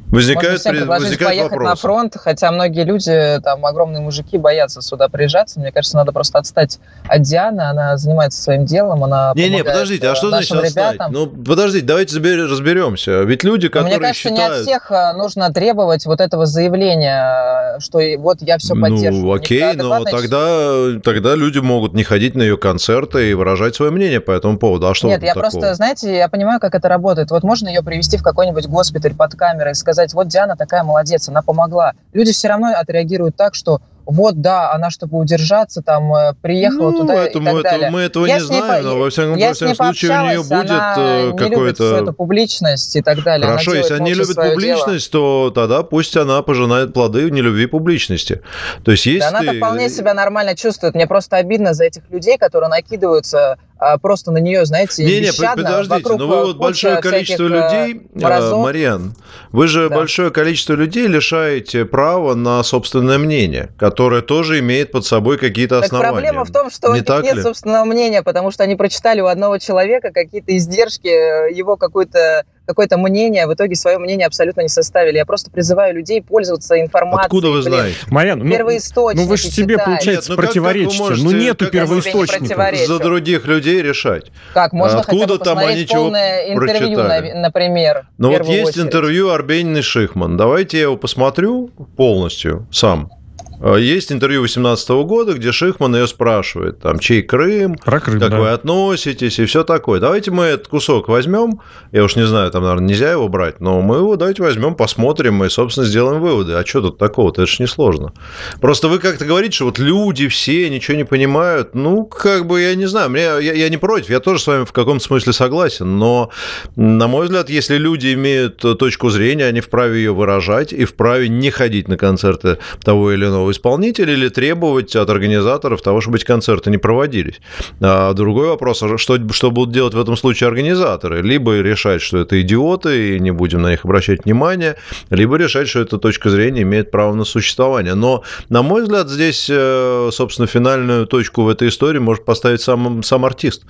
Возникают, 0.09 0.63
Можно 0.63 0.73
всем 0.73 0.87
возникают 0.87 1.19
поехать 1.19 1.51
вопросы. 1.51 1.69
на 1.69 1.75
фронт, 1.75 2.15
хотя 2.17 2.51
многие 2.51 2.85
люди, 2.85 3.41
там, 3.43 3.65
огромные 3.65 3.99
мужики, 3.99 4.37
боятся 4.37 4.81
сюда 4.81 5.09
приезжаться. 5.09 5.59
Мне 5.59 5.73
кажется, 5.73 5.97
надо 5.97 6.13
просто 6.13 6.39
отстать 6.39 6.79
от 7.07 7.21
Дианы, 7.23 7.61
она 7.61 7.97
занимается 7.97 8.41
своим 8.41 8.63
делом, 8.63 9.03
она 9.03 9.33
Не-не, 9.35 9.65
подождите, 9.65 10.07
а 10.07 10.15
что 10.15 10.29
значит 10.29 10.51
отстать? 10.51 10.93
Ребятам. 10.93 11.11
Ну, 11.11 11.27
подождите, 11.27 11.85
давайте 11.85 12.17
разберемся. 12.17 13.23
Ведь 13.23 13.43
люди, 13.43 13.67
которые 13.67 13.97
Мне 13.97 14.07
кажется, 14.07 14.29
считают... 14.29 14.53
не 14.53 14.59
от 14.59 14.61
всех 14.61 14.91
э, 14.91 15.13
нужно 15.13 15.51
требовать 15.51 16.05
вот 16.05 16.21
этого 16.21 16.45
заявления, 16.45 17.77
что 17.79 17.99
вот 18.17 18.37
я 18.41 18.57
все 18.59 18.75
поддерживаю. 18.75 19.25
Ну, 19.25 19.33
окей, 19.33 19.73
но 19.73 20.05
тогда, 20.05 20.99
тогда 21.03 21.35
люди 21.35 21.59
могут 21.59 21.93
не 21.93 22.05
ходить 22.05 22.33
на 22.35 22.43
ее 22.43 22.57
концерты 22.57 23.31
и 23.31 23.33
выражать 23.33 23.75
свое 23.75 23.91
мнение 23.91 24.21
по 24.21 24.31
этому 24.31 24.57
поводу. 24.57 24.87
А 24.87 24.95
что 24.95 25.07
Нет, 25.07 25.21
я 25.21 25.33
такого? 25.33 25.51
просто, 25.51 25.73
знаете, 25.73 26.15
я 26.15 26.29
понимаю, 26.29 26.61
как 26.61 26.75
это 26.75 26.87
работает. 26.87 27.29
Вот 27.31 27.43
можно 27.43 27.67
ее 27.67 27.83
привести 27.83 28.15
в 28.15 28.23
какой-нибудь 28.23 28.67
госпиталь 28.67 29.13
под 29.13 29.35
камерой 29.35 29.73
и 29.73 29.75
сказать, 29.75 29.96
сказать, 29.97 30.13
вот 30.13 30.27
Диана 30.27 30.55
такая 30.55 30.83
молодец, 30.83 31.27
она 31.27 31.41
помогла. 31.41 31.93
Люди 32.13 32.31
все 32.31 32.49
равно 32.49 32.67
отреагируют 32.67 33.35
так, 33.35 33.55
что 33.55 33.81
вот, 34.07 34.39
да, 34.39 34.71
она, 34.71 34.89
чтобы 34.89 35.19
удержаться, 35.19 35.81
там, 35.81 36.13
э, 36.15 36.33
приехала 36.41 36.91
ну, 36.91 36.99
туда 36.99 37.25
это, 37.25 37.39
и 37.39 37.43
так 37.43 37.63
далее. 37.63 37.89
Мы 37.91 37.99
этого 38.01 38.25
я 38.25 38.35
не 38.35 38.39
знаем, 38.39 38.83
по... 38.83 38.89
но 38.89 38.99
во 38.99 39.09
всяком, 39.09 39.37
во 39.37 39.53
всяком 39.53 39.75
случае 39.75 40.11
у 40.11 40.25
нее 40.25 40.43
будет 40.43 41.37
какой-то... 41.37 41.97
эту 41.97 42.13
публичность 42.13 42.95
и 42.95 43.01
так 43.01 43.21
далее. 43.23 43.45
Хорошо, 43.45 43.75
если 43.75 43.95
они 43.95 44.13
любят 44.13 44.35
публичность, 44.35 45.11
дело. 45.11 45.51
то 45.51 45.61
тогда 45.61 45.83
пусть 45.83 46.15
она 46.15 46.41
пожинает 46.41 46.93
плоды 46.93 47.29
нелюбви 47.29 47.65
публичности. 47.65 48.41
То 48.85 48.91
есть, 48.91 49.05
если 49.05 49.29
да 49.29 49.39
ты... 49.39 49.49
она 49.49 49.53
вполне 49.57 49.89
себя 49.89 50.13
нормально 50.13 50.55
чувствует. 50.55 50.95
Мне 50.95 51.05
просто 51.05 51.35
обидно 51.35 51.73
за 51.73 51.83
этих 51.83 52.03
людей, 52.09 52.37
которые 52.37 52.69
накидываются 52.69 53.57
а, 53.79 53.97
просто 53.97 54.31
на 54.31 54.39
нее, 54.39 54.65
знаете, 54.65 55.05
не, 55.05 55.19
не, 55.19 55.31
подождите, 55.31 56.15
но 56.15 56.27
вы 56.27 56.45
вот 56.45 56.57
большое 56.57 56.99
количество 56.99 57.43
э, 57.43 57.47
людей, 57.47 58.07
морозов. 58.15 58.59
Мариан, 58.59 59.15
вы 59.51 59.67
же 59.67 59.89
да. 59.89 59.95
большое 59.95 60.31
количество 60.31 60.73
людей 60.73 61.07
лишаете 61.07 61.85
права 61.85 62.33
на 62.33 62.63
собственное 62.63 63.19
мнение, 63.19 63.69
которая 63.97 64.21
тоже 64.21 64.59
имеет 64.59 64.91
под 64.91 65.07
собой 65.07 65.39
какие-то 65.39 65.79
основания. 65.79 66.11
проблема 66.11 66.45
в 66.45 66.51
том, 66.51 66.69
что 66.69 66.89
Не 66.89 66.93
у 66.93 66.95
них 66.97 67.23
нет 67.23 67.35
ли? 67.37 67.41
собственного 67.41 67.83
мнения, 67.83 68.21
потому 68.21 68.51
что 68.51 68.61
они 68.61 68.75
прочитали 68.75 69.21
у 69.21 69.25
одного 69.25 69.57
человека 69.57 70.11
какие-то 70.13 70.55
издержки, 70.55 71.07
э, 71.07 71.51
его 71.51 71.77
какой-то 71.77 72.43
какое-то 72.67 72.97
мнение, 72.97 73.45
а 73.45 73.47
в 73.47 73.53
итоге 73.53 73.75
свое 73.75 73.97
мнение 73.97 74.27
абсолютно 74.27 74.59
не 74.59 74.67
составили. 74.67 75.15
Я 75.15 75.25
просто 75.25 75.49
призываю 75.49 75.95
людей 75.95 76.21
пользоваться 76.21 76.79
информацией. 76.79 77.25
Откуда 77.25 77.49
вы 77.49 77.61
знаете? 77.61 77.95
Марьян, 78.07 78.39
ну, 78.39 78.45
ну 78.45 79.25
вы 79.25 79.37
же 79.37 79.49
себе, 79.49 79.77
получается, 79.77 80.31
нет, 80.31 80.37
ну, 80.37 80.45
противоречите. 80.45 80.97
Как, 80.97 81.07
как 81.07 81.17
ну 81.17 81.31
нету 81.31 81.65
как 81.65 81.71
первоисточника. 81.71 82.75
За 82.85 82.99
других 82.99 83.45
людей 83.45 83.81
решать. 83.81 84.31
Как? 84.53 84.73
Можно 84.73 84.99
Откуда 84.99 85.21
хотя 85.21 85.37
бы 85.37 85.45
там 85.45 85.57
они 85.59 85.87
чего 85.87 86.09
интервью, 86.09 86.97
прочитали? 86.97 87.31
например. 87.31 88.07
Ну 88.17 88.31
вот 88.31 88.45
есть 88.45 88.71
очередь. 88.71 88.85
интервью 88.85 89.29
Арбенин 89.29 89.77
и 89.77 89.81
Шихман. 89.81 90.35
Давайте 90.35 90.77
я 90.77 90.83
его 90.83 90.97
посмотрю 90.97 91.69
полностью 91.95 92.67
сам. 92.69 93.09
А, 93.59 93.75
есть 93.75 94.11
интервью 94.11 94.41
18 94.41 94.89
года, 95.05 95.33
где 95.33 95.51
Шихман 95.51 95.95
ее 95.95 96.07
спрашивает, 96.07 96.79
там, 96.79 96.99
чей 96.99 97.21
Крым, 97.21 97.75
Про 97.75 97.99
Крым 97.99 98.19
как 98.19 98.29
да. 98.31 98.39
вы 98.39 98.49
относитесь 98.49 99.39
и 99.39 99.45
все 99.45 99.63
такое. 99.63 99.99
Давайте 99.99 100.31
мы 100.31 100.45
этот 100.45 100.67
кусок 100.67 101.07
возьмем, 101.07 101.61
я 101.91 102.03
уж 102.03 102.15
не 102.15 102.25
знаю, 102.25 102.51
там, 102.51 102.63
наверное, 102.63 102.87
нельзя 102.87 103.11
его 103.11 103.27
брать, 103.27 103.59
но 103.59 103.81
мы 103.81 103.97
его 103.97 104.15
давайте 104.15 104.43
возьмем, 104.43 104.75
посмотрим 104.75 105.43
и, 105.43 105.49
собственно, 105.49 105.87
сделаем 105.87 106.21
выводы. 106.21 106.53
А 106.53 106.65
что 106.65 106.81
тут 106.81 106.97
такого-то? 106.97 107.41
Это 107.41 107.51
же 107.51 107.63
несложно. 107.63 108.13
Просто 108.61 108.87
вы 108.87 108.99
как-то 108.99 109.25
говорите, 109.25 109.55
что 109.55 109.65
вот 109.65 109.79
люди 109.79 110.27
все 110.27 110.69
ничего 110.69 110.95
не 110.95 111.05
понимают. 111.05 111.73
Ну, 111.73 112.05
как 112.05 112.45
бы, 112.45 112.61
я 112.61 112.75
не 112.75 112.85
знаю, 112.85 113.09
мне, 113.09 113.21
я, 113.21 113.39
я 113.39 113.69
не 113.69 113.77
против, 113.77 114.09
я 114.09 114.19
тоже 114.19 114.41
с 114.41 114.47
вами 114.47 114.65
в 114.65 114.71
каком-то 114.71 115.03
смысле 115.03 115.33
согласен, 115.33 115.97
но, 115.97 116.29
на 116.75 117.07
мой 117.07 117.25
взгляд, 117.25 117.49
если 117.49 117.77
люди 117.77 118.13
имеют 118.13 118.57
точку 118.57 119.09
зрения, 119.09 119.45
они 119.45 119.61
вправе 119.61 119.97
ее 119.97 120.13
выражать 120.13 120.73
и 120.73 120.85
вправе 120.85 121.27
не 121.29 121.49
ходить 121.49 121.87
на 121.87 121.97
концерты 121.97 122.59
того 122.83 123.11
или 123.11 123.25
иного 123.25 123.46
исполнителя 123.51 124.13
или 124.13 124.29
требовать 124.29 124.95
от 124.95 125.09
организаторов 125.09 125.81
того, 125.81 126.01
чтобы 126.01 126.17
эти 126.17 126.25
концерты 126.25 126.69
не 126.69 126.77
проводились. 126.77 127.41
А 127.81 128.13
другой 128.13 128.47
вопрос, 128.47 128.83
а 128.83 128.97
что, 128.97 129.19
что 129.31 129.51
будут 129.51 129.73
делать 129.73 129.93
в 129.93 129.99
этом 129.99 130.17
случае 130.17 130.47
организаторы? 130.47 131.21
Либо 131.21 131.59
решать, 131.59 132.01
что 132.01 132.19
это 132.19 132.39
идиоты, 132.41 133.15
и 133.15 133.19
не 133.19 133.31
будем 133.31 133.61
на 133.61 133.71
них 133.71 133.85
обращать 133.85 134.25
внимание, 134.25 134.75
либо 135.09 135.37
решать, 135.37 135.67
что 135.67 135.79
эта 135.79 135.97
точка 135.97 136.29
зрения 136.29 136.61
имеет 136.61 136.91
право 136.91 137.13
на 137.13 137.23
существование. 137.23 137.95
Но, 137.95 138.23
на 138.49 138.61
мой 138.61 138.83
взгляд, 138.83 139.09
здесь, 139.09 139.47
э, 139.49 140.09
собственно, 140.11 140.47
финальную 140.47 141.05
точку 141.07 141.43
в 141.43 141.49
этой 141.49 141.69
истории 141.69 141.99
может 141.99 142.25
поставить 142.25 142.61
сам, 142.61 143.03
сам 143.03 143.25
артист. 143.25 143.63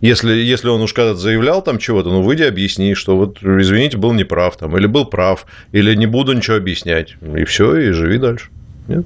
Если, 0.00 0.32
если 0.32 0.68
он 0.68 0.80
уж 0.82 0.92
когда-то 0.92 1.18
заявлял 1.18 1.62
там 1.62 1.78
чего-то, 1.78 2.10
ну, 2.10 2.22
выйди, 2.22 2.42
объясни, 2.42 2.94
что 2.94 3.16
вот, 3.16 3.42
извините, 3.42 3.96
был 3.96 4.12
неправ 4.12 4.56
там, 4.56 4.76
или 4.76 4.86
был 4.86 5.06
прав, 5.06 5.46
или 5.72 5.94
не 5.94 6.06
буду 6.06 6.32
ничего 6.32 6.56
объяснять. 6.56 7.16
И 7.36 7.44
все, 7.44 7.76
и 7.76 7.90
живи 7.90 8.18
дальше. 8.18 8.48
Нет? 8.88 9.04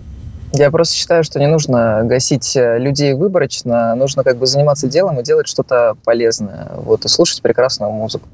Я 0.52 0.70
просто 0.70 0.96
считаю, 0.96 1.24
что 1.24 1.38
не 1.38 1.46
нужно 1.46 2.02
гасить 2.04 2.56
э, 2.56 2.78
людей 2.78 3.12
выборочно, 3.14 3.94
нужно 3.94 4.24
как 4.24 4.38
бы 4.38 4.46
заниматься 4.46 4.88
делом 4.88 5.20
и 5.20 5.22
делать 5.22 5.46
что-то 5.46 5.94
полезное, 6.04 6.68
вот, 6.76 7.04
и 7.04 7.08
слушать 7.08 7.42
прекрасную 7.42 7.92
музыку. 7.92 8.28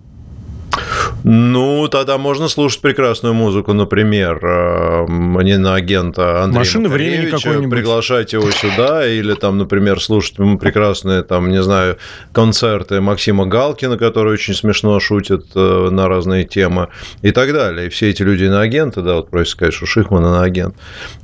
Ну, 1.27 1.89
тогда 1.89 2.19
можно 2.19 2.49
слушать 2.49 2.83
прекрасную 2.83 3.33
музыку, 3.33 3.73
например, 3.73 4.39
э, 4.43 5.07
не 5.09 5.57
на 5.57 5.75
агента 5.75 6.43
Андрея 6.43 6.59
Машины 6.59 6.89
времени 6.91 7.31
какой-нибудь. 7.31 7.71
Приглашать 7.71 8.35
его 8.35 8.51
сюда, 8.51 9.09
или 9.09 9.33
там, 9.33 9.57
например, 9.57 10.03
слушать 10.03 10.37
прекрасные, 10.61 11.23
там, 11.23 11.51
не 11.51 11.63
знаю, 11.63 11.97
концерты 12.33 13.01
Максима 13.01 13.47
Галкина, 13.47 13.97
который 13.97 14.35
очень 14.35 14.53
смешно 14.53 15.01
шутит 15.01 15.47
э, 15.55 15.89
на 15.91 16.09
разные 16.09 16.45
темы, 16.45 16.89
и 17.23 17.31
так 17.31 17.55
далее. 17.55 17.87
И 17.87 17.89
все 17.89 18.11
эти 18.11 18.23
люди 18.23 18.45
на 18.45 18.61
агента, 18.61 19.01
да, 19.01 19.15
вот 19.15 19.31
просят 19.31 19.53
сказать, 19.53 19.73
что 19.73 19.87
Шихман 19.87 20.23
на 20.25 20.43
агент. 20.43 20.75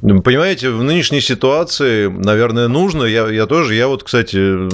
Понимаете, 0.01 0.71
в 0.71 0.83
нынешней 0.83 1.21
ситуации, 1.21 2.07
наверное, 2.07 2.69
нужно, 2.69 3.05
я, 3.05 3.29
я 3.29 3.45
тоже, 3.45 3.75
я 3.75 3.87
вот, 3.87 4.05
кстати, 4.05 4.67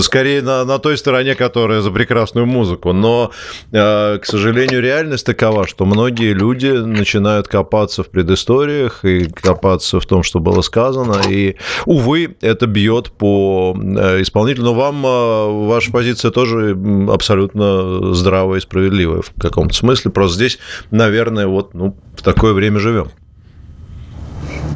скорее 0.00 0.42
на, 0.42 0.64
на 0.64 0.80
той 0.80 0.98
стороне, 0.98 1.36
которая 1.36 1.82
за 1.82 1.92
прекрасную 1.92 2.46
музыку, 2.46 2.92
но 2.92 3.30
э, 3.70 4.18
к 4.18 4.26
сожалению, 4.26 4.71
реальность 4.80 5.26
такова, 5.26 5.66
что 5.66 5.84
многие 5.84 6.32
люди 6.32 6.66
начинают 6.66 7.48
копаться 7.48 8.02
в 8.02 8.08
предысториях 8.08 9.04
и 9.04 9.24
копаться 9.26 10.00
в 10.00 10.06
том, 10.06 10.22
что 10.22 10.40
было 10.40 10.62
сказано, 10.62 11.20
и, 11.28 11.56
увы, 11.86 12.36
это 12.40 12.66
бьет 12.66 13.10
по 13.12 13.76
э, 13.76 14.22
исполнителю. 14.22 14.64
Но 14.64 14.74
вам 14.74 15.04
э, 15.04 15.66
ваша 15.68 15.92
позиция 15.92 16.30
тоже 16.30 16.76
абсолютно 17.10 18.14
здравая 18.14 18.58
и 18.58 18.62
справедливая 18.62 19.22
в 19.22 19.32
каком-то 19.40 19.74
смысле. 19.74 20.10
Просто 20.10 20.36
здесь, 20.36 20.58
наверное, 20.90 21.46
вот 21.46 21.74
ну, 21.74 21.96
в 22.16 22.22
такое 22.22 22.52
время 22.52 22.78
живем. 22.78 23.08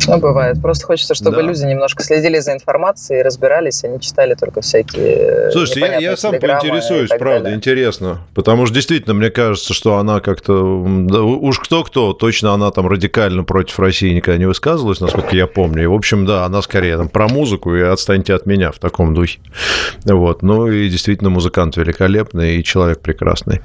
Ну, 0.06 0.18
бывает. 0.18 0.60
Просто 0.60 0.86
хочется, 0.86 1.14
чтобы 1.14 1.36
да. 1.36 1.42
люди 1.42 1.64
немножко 1.64 2.02
следили 2.02 2.38
за 2.38 2.52
информацией, 2.52 3.22
разбирались, 3.22 3.84
а 3.84 3.88
не 3.88 4.00
читали 4.00 4.34
только 4.34 4.60
всякие 4.60 5.50
Слушайте, 5.50 5.80
я, 5.80 5.98
я 5.98 6.16
сам 6.16 6.38
поинтересуюсь, 6.38 7.08
правда, 7.08 7.44
далее. 7.44 7.56
интересно. 7.56 8.20
Потому 8.34 8.66
что 8.66 8.74
действительно, 8.74 9.14
мне 9.14 9.30
кажется, 9.30 9.74
что 9.74 9.98
она 9.98 10.20
как-то... 10.20 10.84
Да, 10.86 11.22
уж 11.22 11.58
кто-кто, 11.58 12.12
точно 12.12 12.52
она 12.52 12.70
там 12.70 12.88
радикально 12.88 13.44
против 13.44 13.78
России 13.78 14.12
никогда 14.12 14.38
не 14.38 14.46
высказывалась, 14.46 15.00
насколько 15.00 15.34
я 15.34 15.46
помню. 15.46 15.84
И, 15.84 15.86
в 15.86 15.94
общем, 15.94 16.26
да, 16.26 16.44
она 16.44 16.62
скорее 16.62 16.96
там 16.96 17.08
про 17.08 17.28
музыку 17.28 17.74
и 17.74 17.82
отстаньте 17.82 18.34
от 18.34 18.46
меня 18.46 18.72
в 18.72 18.78
таком 18.78 19.14
духе. 19.14 19.38
Вот. 20.04 20.42
Ну, 20.42 20.68
и 20.68 20.88
действительно, 20.88 21.30
музыкант 21.30 21.76
великолепный 21.76 22.56
и 22.56 22.64
человек 22.64 23.00
прекрасный. 23.00 23.60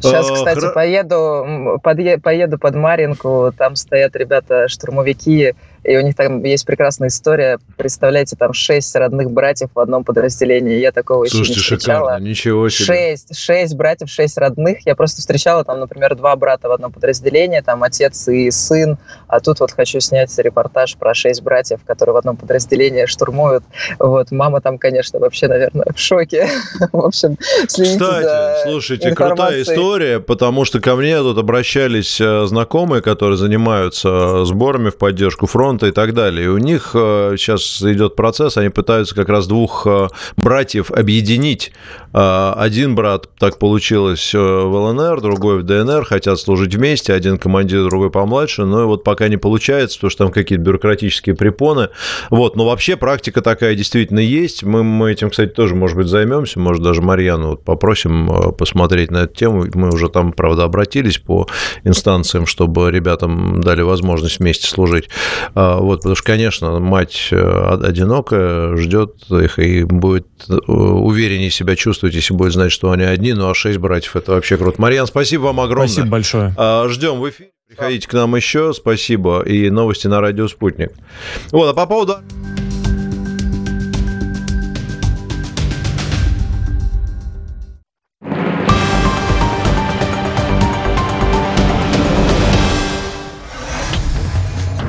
Сейчас, 0.00 0.30
а, 0.30 0.34
кстати, 0.34 0.60
Хра... 0.60 0.72
поеду, 0.72 1.80
подъе, 1.82 2.18
поеду 2.18 2.58
под 2.58 2.74
Маринку, 2.74 3.52
там 3.56 3.76
стоят 3.76 4.16
ребята-штурмовики, 4.16 5.43
и 5.84 5.96
у 5.96 6.00
них 6.00 6.16
там 6.16 6.42
есть 6.42 6.66
прекрасная 6.66 7.08
история. 7.08 7.58
Представляете, 7.76 8.36
там 8.36 8.52
шесть 8.52 8.94
родных 8.96 9.30
братьев 9.30 9.70
в 9.74 9.78
одном 9.78 10.02
подразделении. 10.04 10.78
Я 10.78 10.92
такого 10.92 11.26
Слушайте, 11.26 11.60
еще 11.60 11.74
не 11.74 11.76
встречала. 11.78 12.10
Шикарно, 12.10 12.24
ничего 12.24 12.68
себе. 12.68 12.86
Шесть, 12.86 13.36
шесть 13.36 13.74
братьев, 13.76 14.08
шесть 14.08 14.38
родных. 14.38 14.86
Я 14.86 14.94
просто 14.94 15.20
встречала 15.20 15.64
там, 15.64 15.80
например, 15.80 16.14
два 16.14 16.34
брата 16.36 16.68
в 16.68 16.72
одном 16.72 16.90
подразделении, 16.90 17.60
там 17.60 17.82
отец 17.82 18.28
и 18.28 18.50
сын. 18.50 18.96
А 19.28 19.40
тут 19.40 19.60
вот 19.60 19.72
хочу 19.72 20.00
снять 20.00 20.36
репортаж 20.38 20.96
про 20.96 21.14
шесть 21.14 21.42
братьев, 21.42 21.80
которые 21.86 22.14
в 22.14 22.16
одном 22.16 22.36
подразделении 22.36 23.06
штурмуют. 23.06 23.64
Вот, 23.98 24.30
мама 24.30 24.60
там, 24.60 24.78
конечно, 24.78 25.18
вообще, 25.18 25.48
наверное, 25.48 25.86
в 25.94 25.98
шоке. 25.98 26.48
В 26.92 27.04
общем, 27.04 27.36
следите 27.68 27.98
Кстати, 27.98 28.68
слушайте, 28.68 29.14
крутая 29.14 29.62
история, 29.62 30.20
потому 30.20 30.64
что 30.64 30.80
ко 30.80 30.96
мне 30.96 31.18
тут 31.18 31.38
обращались 31.38 32.20
э, 32.20 32.46
знакомые, 32.46 33.02
которые 33.02 33.36
занимаются 33.36 34.44
сборами 34.44 34.90
в 34.90 34.96
поддержку 34.96 35.46
фронта, 35.46 35.73
фронта 35.74 35.86
и 35.86 35.90
так 35.90 36.14
далее. 36.14 36.46
И 36.46 36.48
у 36.48 36.58
них 36.58 36.90
сейчас 36.92 37.82
э, 37.82 37.92
идет 37.92 38.16
процесс, 38.16 38.56
они 38.56 38.68
пытаются 38.68 39.14
как 39.14 39.28
раз 39.28 39.46
двух 39.46 39.86
э, 39.86 40.08
братьев 40.36 40.90
объединить. 40.90 41.72
Э, 42.12 42.52
один 42.56 42.94
брат, 42.94 43.28
так 43.38 43.58
получилось, 43.58 44.34
в 44.34 44.38
ЛНР, 44.38 45.20
другой 45.20 45.60
в 45.60 45.62
ДНР, 45.64 46.04
хотят 46.04 46.38
служить 46.38 46.74
вместе, 46.74 47.12
один 47.12 47.38
командир, 47.38 47.84
другой 47.84 48.10
помладше, 48.10 48.64
но 48.64 48.86
вот 48.86 49.04
пока 49.04 49.28
не 49.28 49.36
получается, 49.36 49.98
потому 49.98 50.10
что 50.10 50.24
там 50.24 50.32
какие-то 50.32 50.64
бюрократические 50.64 51.34
препоны. 51.34 51.88
Вот, 52.30 52.56
но 52.56 52.66
вообще 52.66 52.96
практика 52.96 53.40
такая 53.42 53.74
действительно 53.74 54.20
есть. 54.20 54.62
Мы, 54.62 54.82
мы 54.84 55.12
этим, 55.12 55.30
кстати, 55.30 55.50
тоже, 55.50 55.74
может 55.74 55.96
быть, 55.96 56.06
займемся, 56.06 56.60
может, 56.60 56.82
даже 56.82 57.02
Марьяну 57.02 57.50
вот 57.50 57.64
попросим 57.64 58.54
посмотреть 58.56 59.10
на 59.10 59.24
эту 59.24 59.34
тему. 59.34 59.64
Мы 59.74 59.88
уже 59.88 60.08
там, 60.08 60.32
правда, 60.32 60.64
обратились 60.64 61.18
по 61.18 61.46
инстанциям, 61.84 62.46
чтобы 62.46 62.90
ребятам 62.90 63.60
дали 63.60 63.82
возможность 63.82 64.38
вместе 64.38 64.66
служить. 64.66 65.08
А, 65.64 65.78
вот, 65.78 66.00
потому 66.00 66.14
что, 66.14 66.26
конечно, 66.26 66.78
мать 66.78 67.28
э, 67.30 67.78
одинокая, 67.82 68.76
ждет 68.76 69.14
их 69.30 69.58
и 69.58 69.84
будет 69.84 70.26
э, 70.48 70.54
увереннее 70.66 71.50
себя 71.50 71.74
чувствовать, 71.74 72.14
если 72.14 72.34
будет 72.34 72.52
знать, 72.52 72.70
что 72.70 72.90
они 72.90 73.04
одни. 73.04 73.32
Ну, 73.32 73.48
а 73.48 73.54
шесть 73.54 73.78
братьев– 73.78 74.14
это 74.16 74.32
вообще 74.32 74.58
круто. 74.58 74.80
Марьян, 74.80 75.06
спасибо 75.06 75.44
вам 75.44 75.60
огромное. 75.60 75.88
Спасибо 75.88 76.10
большое. 76.10 76.54
А, 76.58 76.86
ждем 76.88 77.18
в 77.18 77.30
эфире. 77.30 77.50
Приходите 77.66 78.06
к 78.06 78.12
нам 78.12 78.36
еще. 78.36 78.74
Спасибо. 78.74 79.40
И 79.40 79.70
новости 79.70 80.06
на 80.06 80.20
радио 80.20 80.48
«Спутник». 80.48 80.92
Вот, 81.50 81.70
а 81.70 81.72
по 81.72 81.86
поводу... 81.86 82.18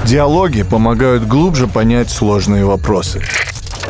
Диалоги 0.05 0.61
помогают 0.61 1.25
глубже 1.25 1.65
понять 1.65 2.11
сложные 2.11 2.63
вопросы. 2.63 3.23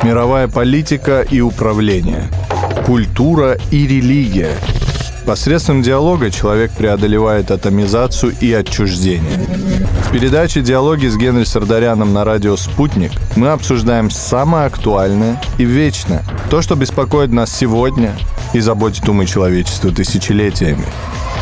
Мировая 0.01 0.47
политика 0.47 1.21
и 1.30 1.41
управление. 1.41 2.32
Культура 2.86 3.58
и 3.69 3.86
религия. 3.86 4.51
Посредством 5.25 5.82
диалога 5.82 6.32
человек 6.32 6.71
преодолевает 6.71 7.51
атомизацию 7.51 8.34
и 8.39 8.54
отчуждение. 8.54 9.45
В 10.08 10.13
передаче 10.13 10.62
«Диалоги» 10.62 11.08
с 11.08 11.17
Генри 11.17 11.43
Сардаряном 11.43 12.13
на 12.13 12.23
радио 12.23 12.56
«Спутник» 12.56 13.12
мы 13.36 13.49
обсуждаем 13.49 14.10
самое 14.10 14.67
актуальное 14.67 15.41
и 15.58 15.65
вечное. 15.65 16.23
То, 16.49 16.62
что 16.62 16.75
беспокоит 16.75 17.34
нас 17.34 17.54
сегодня 17.54 18.15
и 18.54 18.62
заботит 18.62 19.10
умы 19.10 19.25
человечества 19.25 19.91
тысячелетиями. 19.91 20.86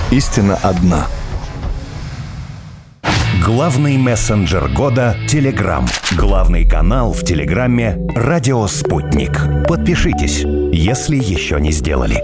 Истина 0.09 0.55
одна– 0.63 1.05
Главный 3.45 3.97
мессенджер 3.97 4.69
года– 4.69 5.17
Телеграм. 5.27 5.85
Главный 6.13 6.65
канал 6.65 7.11
в 7.11 7.25
Телеграме– 7.25 7.97
Радио 8.15 8.65
Спутник. 8.67 9.37
Подпишитесь, 9.67 10.45
если 10.71 11.17
еще 11.17 11.59
не 11.59 11.73
сделали. 11.73 12.23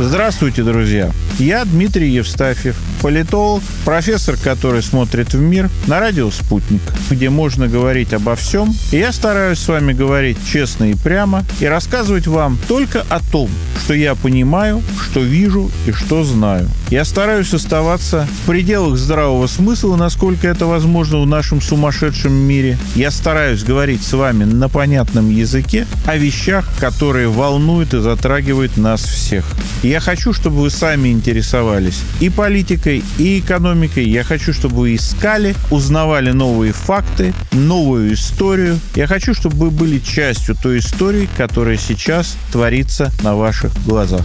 Здравствуйте, 0.00 0.62
друзья! 0.62 1.10
Я 1.38 1.66
Дмитрий 1.66 2.08
Евстафьев, 2.08 2.74
политолог, 3.04 3.62
профессор, 3.84 4.34
который 4.42 4.82
смотрит 4.82 5.34
в 5.34 5.38
мир 5.38 5.68
на 5.86 6.00
радио 6.00 6.30
«Спутник», 6.30 6.80
где 7.10 7.28
можно 7.28 7.68
говорить 7.68 8.14
обо 8.14 8.34
всем. 8.34 8.74
И 8.92 8.96
я 8.96 9.12
стараюсь 9.12 9.58
с 9.58 9.68
вами 9.68 9.92
говорить 9.92 10.38
честно 10.50 10.84
и 10.84 10.94
прямо 10.94 11.44
и 11.60 11.66
рассказывать 11.66 12.26
вам 12.26 12.58
только 12.66 13.04
о 13.10 13.20
том, 13.20 13.50
что 13.84 13.92
я 13.92 14.14
понимаю, 14.14 14.82
что 15.02 15.20
вижу 15.20 15.70
и 15.86 15.92
что 15.92 16.24
знаю. 16.24 16.66
Я 16.88 17.04
стараюсь 17.04 17.52
оставаться 17.52 18.26
в 18.42 18.46
пределах 18.46 18.96
здравого 18.96 19.46
смысла, 19.48 19.96
насколько 19.96 20.48
это 20.48 20.64
возможно 20.64 21.20
в 21.20 21.26
нашем 21.26 21.60
сумасшедшем 21.60 22.32
мире. 22.32 22.78
Я 22.94 23.10
стараюсь 23.10 23.64
говорить 23.64 24.02
с 24.02 24.14
вами 24.14 24.44
на 24.44 24.70
понятном 24.70 25.28
языке 25.28 25.86
о 26.06 26.16
вещах, 26.16 26.66
которые 26.80 27.28
волнуют 27.28 27.92
и 27.92 28.00
затрагивают 28.00 28.78
нас 28.78 29.02
всех. 29.02 29.44
Я 29.82 30.00
хочу, 30.00 30.32
чтобы 30.32 30.62
вы 30.62 30.70
сами 30.70 31.10
интересовались 31.10 32.00
и 32.20 32.30
политикой, 32.30 32.93
и 33.18 33.40
экономикой. 33.40 34.08
Я 34.08 34.22
хочу, 34.22 34.52
чтобы 34.52 34.76
вы 34.76 34.94
искали, 34.96 35.54
узнавали 35.70 36.30
новые 36.30 36.72
факты, 36.72 37.32
новую 37.52 38.14
историю. 38.14 38.78
Я 38.94 39.06
хочу, 39.06 39.34
чтобы 39.34 39.56
вы 39.56 39.70
были 39.70 39.98
частью 39.98 40.54
той 40.54 40.78
истории, 40.78 41.28
которая 41.36 41.76
сейчас 41.76 42.36
творится 42.52 43.10
на 43.22 43.34
ваших 43.34 43.72
глазах. 43.84 44.24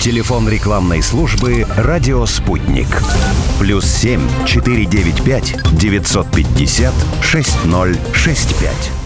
Телефон 0.00 0.48
рекламной 0.48 1.02
службы 1.02 1.66
«Радио 1.76 2.24
Спутник». 2.24 2.88
Плюс 3.58 3.84
семь 3.84 4.22
четыре 4.46 4.86
девять 4.86 5.22
пять 5.22 5.54
девятьсот 5.72 6.26
пятьдесят 6.30 6.94
шесть 7.22 7.62
ноль 7.66 7.98
шесть 8.14 8.58
пять. 8.58 8.99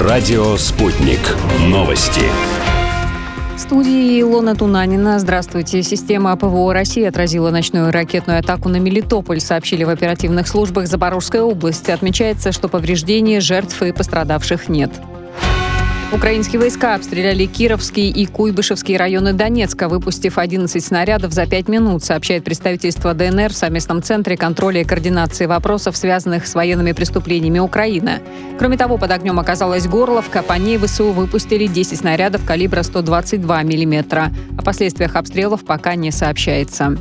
Радио 0.00 0.56
«Спутник». 0.56 1.18
Новости. 1.66 2.20
В 3.56 3.58
студии 3.58 4.20
Илона 4.20 4.54
Тунанина. 4.54 5.18
Здравствуйте. 5.18 5.82
Система 5.82 6.36
ПВО 6.36 6.72
России 6.72 7.02
отразила 7.02 7.50
ночную 7.50 7.90
ракетную 7.90 8.38
атаку 8.38 8.68
на 8.68 8.76
Мелитополь, 8.76 9.40
сообщили 9.40 9.82
в 9.82 9.88
оперативных 9.88 10.46
службах 10.46 10.86
Запорожской 10.86 11.40
области. 11.40 11.90
Отмечается, 11.90 12.52
что 12.52 12.68
повреждений, 12.68 13.40
жертв 13.40 13.82
и 13.82 13.90
пострадавших 13.90 14.68
нет. 14.68 14.92
Украинские 16.10 16.58
войска 16.58 16.94
обстреляли 16.94 17.44
Кировский 17.44 18.10
и 18.10 18.24
Куйбышевские 18.24 18.96
районы 18.96 19.34
Донецка, 19.34 19.88
выпустив 19.88 20.38
11 20.38 20.82
снарядов 20.82 21.32
за 21.32 21.46
5 21.46 21.68
минут, 21.68 22.02
сообщает 22.02 22.44
представительство 22.44 23.12
ДНР 23.12 23.50
в 23.52 23.56
совместном 23.56 24.02
центре 24.02 24.34
контроля 24.38 24.80
и 24.80 24.84
координации 24.84 25.44
вопросов, 25.44 25.98
связанных 25.98 26.46
с 26.46 26.54
военными 26.54 26.92
преступлениями 26.92 27.58
Украины. 27.58 28.22
Кроме 28.58 28.78
того, 28.78 28.96
под 28.96 29.10
огнем 29.10 29.38
оказалась 29.38 29.86
Горловка, 29.86 30.42
по 30.42 30.54
ней 30.54 30.78
ВСУ 30.78 31.12
выпустили 31.12 31.66
10 31.66 31.98
снарядов 31.98 32.42
калибра 32.46 32.82
122 32.82 33.62
мм. 33.64 34.32
О 34.56 34.62
последствиях 34.62 35.14
обстрелов 35.14 35.62
пока 35.66 35.94
не 35.94 36.10
сообщается. 36.10 36.96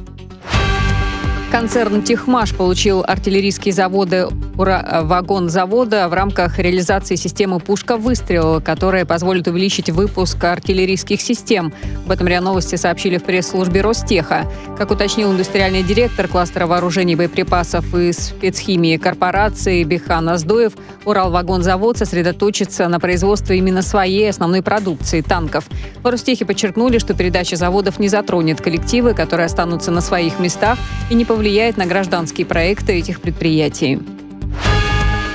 Концерн 1.50 2.04
«Техмаш» 2.04 2.54
получил 2.54 3.04
артиллерийские 3.08 3.74
заводы 3.74 4.28
вагон 4.58 5.50
завода 5.50 6.10
в 6.10 6.14
рамках 6.14 6.60
реализации 6.60 7.16
системы 7.16 7.60
«Пушка-выстрел», 7.60 8.60
которая 8.62 9.06
позволит 9.06 9.48
увеличить 9.48 9.90
выпуск 9.90 10.44
артиллерийских 10.44 11.22
систем. 11.22 11.72
Об 12.06 12.12
этом 12.12 12.28
РИА 12.28 12.42
Новости 12.42 12.76
сообщили 12.76 13.18
в 13.18 13.24
пресс-службе 13.24 13.82
Ростеха. 13.82 14.52
Как 14.78 14.92
уточнил 14.92 15.32
индустриальный 15.32 15.84
директор 15.84 16.28
кластера 16.28 16.68
вооружений 16.68 17.16
боеприпасов 17.16 17.96
и 17.96 18.12
спецхимии 18.12 18.98
корпорации 18.98 19.84
Бихан 19.84 20.28
Аздоев, 20.30 20.74
Уралвагонзавод 21.06 21.98
сосредоточится 21.98 22.88
на 22.88 23.00
производстве 23.00 23.58
именно 23.58 23.82
своей 23.82 24.30
основной 24.30 24.62
продукции– 24.62 25.22
танков. 25.28 25.66
В 26.04 26.08
Ростехе 26.08 26.46
подчеркнули, 26.46 26.98
что 26.98 27.14
передача 27.14 27.56
заводов 27.56 28.00
не 28.00 28.10
затронет 28.10 28.60
коллективы, 28.60 29.14
которые 29.14 29.46
останутся 29.46 29.92
на 29.92 30.02
своих 30.02 30.40
местах 30.40 30.78
и 31.10 31.16
не 31.16 31.24
повлияет 31.24 31.37
на 31.78 31.86
гражданские 31.86 32.48
проекты 32.48 32.94
этих 32.94 33.22
предприятий. 33.22 34.00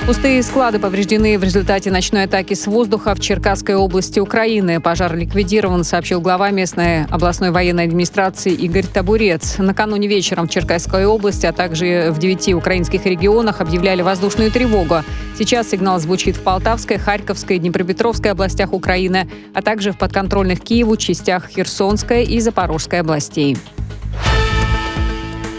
Пустые 0.05 0.43
склады 0.43 0.77
повреждены 0.77 1.39
в 1.39 1.45
результате 1.45 1.91
ночной 1.91 2.23
атаки 2.23 2.55
с 2.55 2.67
воздуха 2.67 3.15
в 3.15 3.21
Черкасской 3.21 3.75
области 3.75 4.19
Украины. 4.19 4.81
Пожар 4.81 5.15
ликвидирован, 5.15 5.85
сообщил 5.85 6.19
глава 6.19 6.49
местной 6.49 7.05
областной 7.05 7.51
военной 7.51 7.85
администрации 7.85 8.51
Игорь 8.51 8.85
Табурец. 8.85 9.55
Накануне 9.59 10.09
вечером 10.09 10.49
в 10.49 10.51
Черкасской 10.51 11.05
области, 11.05 11.45
а 11.45 11.53
также 11.53 12.09
в 12.11 12.19
девяти 12.19 12.53
украинских 12.53 13.05
регионах 13.05 13.61
объявляли 13.61 14.01
воздушную 14.01 14.51
тревогу. 14.51 14.97
Сейчас 15.39 15.69
сигнал 15.69 16.01
звучит 16.01 16.35
в 16.35 16.41
Полтавской, 16.41 16.97
Харьковской, 16.97 17.59
Днепропетровской 17.59 18.31
областях 18.31 18.73
Украины, 18.73 19.29
а 19.53 19.61
также 19.61 19.93
в 19.93 19.97
подконтрольных 19.97 20.59
Киеву 20.59 20.97
частях 20.97 21.47
Херсонской 21.47 22.25
и 22.25 22.41
Запорожской 22.41 22.99
областей. 22.99 23.57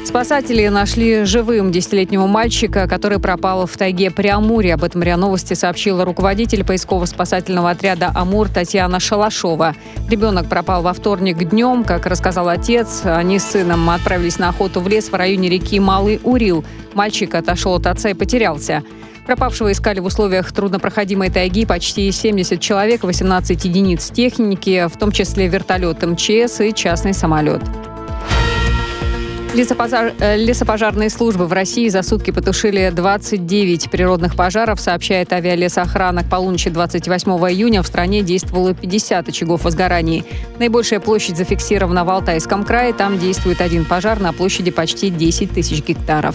Спасатели 0.05 0.69
нашли 0.69 1.25
живым 1.25 1.73
десятилетнего 1.73 2.27
мальчика, 2.27 2.87
который 2.87 3.19
пропал 3.19 3.67
в 3.67 3.77
тайге 3.77 4.11
при 4.11 4.29
Амуре. 4.29 4.75
Об 4.75 4.85
этом 4.85 5.03
РИА 5.03 5.17
Новости 5.17 5.55
сообщила 5.55 6.05
руководитель 6.05 6.63
поисково-спасательного 6.63 7.71
отряда 7.71 8.13
«Амур» 8.15 8.49
Татьяна 8.49 9.01
Шалашова. 9.01 9.75
Ребенок 10.09 10.49
пропал 10.49 10.83
во 10.83 10.93
вторник 10.93 11.49
днем. 11.49 11.85
Как 11.85 12.07
рассказал 12.07 12.49
отец, 12.49 13.01
они 13.05 13.39
с 13.39 13.45
сыном 13.45 13.89
отправились 13.89 14.39
на 14.39 14.51
охоту 14.51 14.81
в 14.81 14.89
лес 14.89 15.09
в 15.09 15.15
районе 15.15 15.49
реки 15.49 15.81
Малый 15.81 16.21
Урил. 16.23 16.65
Мальчик 16.93 17.35
отошел 17.35 17.75
от 17.75 17.87
отца 17.87 18.11
и 18.11 18.15
потерялся. 18.15 18.85
Пропавшего 19.27 19.73
искали 19.73 20.01
в 20.01 20.05
условиях 20.05 20.53
труднопроходимой 20.53 21.31
тайги 21.31 21.65
почти 21.65 22.13
70 22.13 22.61
человек, 22.61 23.05
18 23.05 23.65
единиц 23.65 24.11
техники, 24.11 24.87
в 24.87 24.99
том 24.99 25.11
числе 25.13 25.49
вертолет 25.49 26.03
МЧС 26.03 26.61
и 26.61 26.75
частный 26.75 27.15
самолет. 27.15 27.63
Лесопожар... 29.55 30.13
Э, 30.19 30.37
лесопожарные 30.37 31.11
службы 31.11 31.47
в 31.47 31.53
России 31.53 31.89
за 31.89 32.03
сутки 32.03 32.33
потушили 32.33 32.91
29 32.93 33.89
природных 33.89 34.35
пожаров, 34.35 34.81
сообщает 34.81 35.33
авиалесоохрана. 35.33 36.25
К 36.25 36.29
полуночи 36.29 36.71
28 36.71 37.31
июня 37.31 37.83
в 37.83 37.87
стране 37.87 38.23
действовало 38.23 38.75
50 38.75 39.29
очагов 39.29 39.63
возгораний. 39.63 40.25
Наибольшая 40.59 40.99
площадь 40.99 41.37
зафиксирована 41.37 42.05
в 42.05 42.11
Алтайском 42.11 42.65
крае. 42.65 42.93
Там 42.93 43.17
действует 43.17 43.61
один 43.61 43.85
пожар 43.85 44.19
на 44.19 44.33
площади 44.33 44.73
почти 44.73 45.09
10 45.09 45.53
тысяч 45.53 45.85
гектаров. 45.85 46.35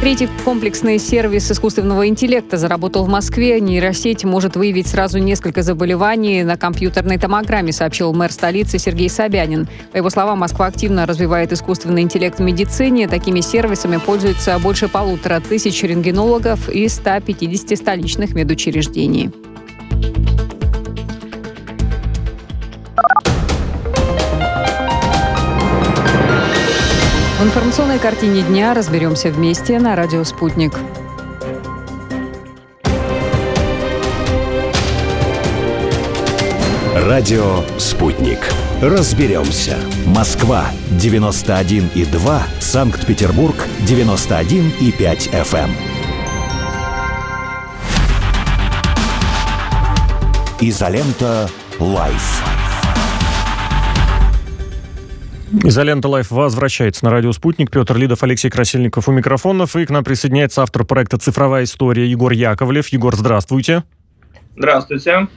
Третий 0.00 0.28
комплексный 0.44 0.98
сервис 0.98 1.50
искусственного 1.50 2.08
интеллекта 2.08 2.58
заработал 2.58 3.04
в 3.04 3.08
Москве. 3.08 3.58
Нейросеть 3.60 4.24
может 4.24 4.54
выявить 4.54 4.86
сразу 4.86 5.18
несколько 5.18 5.62
заболеваний 5.62 6.42
на 6.42 6.58
компьютерной 6.58 7.16
томограмме, 7.16 7.72
сообщил 7.72 8.12
мэр 8.12 8.30
столицы 8.30 8.78
Сергей 8.78 9.08
Собянин. 9.08 9.66
По 9.92 9.96
его 9.96 10.10
словам, 10.10 10.40
Москва 10.40 10.66
активно 10.66 11.06
развивает 11.06 11.52
искусственный 11.52 12.02
интеллект 12.02 12.38
в 12.38 12.42
медицине. 12.42 13.08
Такими 13.08 13.40
сервисами 13.40 13.96
пользуются 13.96 14.58
больше 14.58 14.88
полутора 14.88 15.40
тысяч 15.40 15.82
рентгенологов 15.82 16.68
и 16.68 16.86
150 16.86 17.78
столичных 17.78 18.34
медучреждений. 18.34 19.30
Информационной 27.44 27.98
картине 27.98 28.40
дня 28.40 28.72
разберемся 28.72 29.28
вместе 29.28 29.78
на 29.78 29.94
радио 29.94 30.24
«Спутник». 30.24 30.72
Радио 36.94 37.62
«Спутник». 37.76 38.38
Разберемся. 38.80 39.76
Москва, 40.06 40.70
91,2. 40.92 42.40
Санкт-Петербург, 42.60 43.56
91,5 43.80 45.30
FM. 45.30 45.70
Изолента 50.62 51.50
«Live». 51.78 52.63
Изолента 55.62 56.08
Live 56.08 56.30
возвращается 56.30 57.04
на 57.04 57.10
радио 57.10 57.30
«Спутник». 57.32 57.70
Петр 57.70 57.96
Лидов, 57.96 58.22
Алексей 58.22 58.50
Красильников 58.50 59.08
у 59.08 59.12
микрофонов. 59.12 59.76
И 59.76 59.86
к 59.86 59.90
нам 59.90 60.02
присоединяется 60.02 60.62
автор 60.62 60.84
проекта 60.84 61.16
«Цифровая 61.16 61.64
история» 61.64 62.06
Егор 62.06 62.32
Яковлев. 62.32 62.88
Егор, 62.88 63.14
здравствуйте. 63.14 63.84
Здравствуйте. 64.56 65.28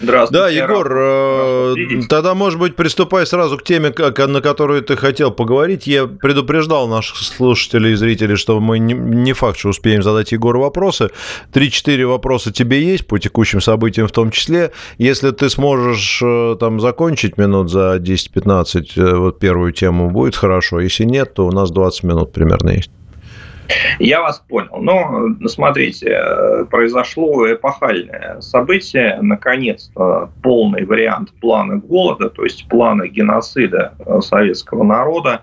Здравствуйте. 0.00 0.42
Да, 0.42 0.48
Егор, 0.48 0.92
э, 0.92 1.74
тогда, 2.08 2.34
может 2.34 2.58
быть, 2.58 2.76
приступай 2.76 3.26
сразу 3.26 3.58
к 3.58 3.62
теме, 3.62 3.90
на 3.90 4.40
которую 4.40 4.82
ты 4.82 4.96
хотел 4.96 5.30
поговорить. 5.30 5.86
Я 5.86 6.06
предупреждал 6.06 6.88
наших 6.88 7.16
слушателей 7.18 7.92
и 7.92 7.94
зрителей, 7.94 8.36
что 8.36 8.60
мы 8.60 8.78
не 8.78 9.32
факт, 9.32 9.58
что 9.58 9.68
успеем 9.68 10.02
задать 10.02 10.32
Егору 10.32 10.60
вопросы. 10.60 11.10
Три-четыре 11.52 12.06
вопроса 12.06 12.52
тебе 12.52 12.82
есть 12.82 13.06
по 13.06 13.18
текущим 13.18 13.60
событиям 13.60 14.08
в 14.08 14.12
том 14.12 14.30
числе. 14.30 14.72
Если 14.98 15.30
ты 15.30 15.48
сможешь 15.48 16.20
э, 16.22 16.56
там 16.58 16.80
закончить 16.80 17.38
минут 17.38 17.70
за 17.70 17.96
10-15 17.96 18.84
э, 18.96 19.16
вот 19.16 19.38
первую 19.38 19.72
тему, 19.72 20.10
будет 20.10 20.36
хорошо. 20.36 20.80
Если 20.80 21.04
нет, 21.04 21.34
то 21.34 21.46
у 21.46 21.52
нас 21.52 21.70
20 21.70 22.04
минут 22.04 22.32
примерно 22.32 22.70
есть. 22.70 22.90
Я 23.98 24.20
вас 24.20 24.42
понял. 24.46 24.78
Но, 24.80 25.28
смотрите, 25.46 26.66
произошло 26.70 27.50
эпохальное 27.50 28.40
событие. 28.40 29.18
Наконец-то 29.20 30.30
полный 30.42 30.84
вариант 30.84 31.32
плана 31.40 31.76
голода, 31.76 32.28
то 32.30 32.44
есть 32.44 32.68
плана 32.68 33.06
геноцида 33.08 33.94
советского 34.20 34.82
народа, 34.82 35.42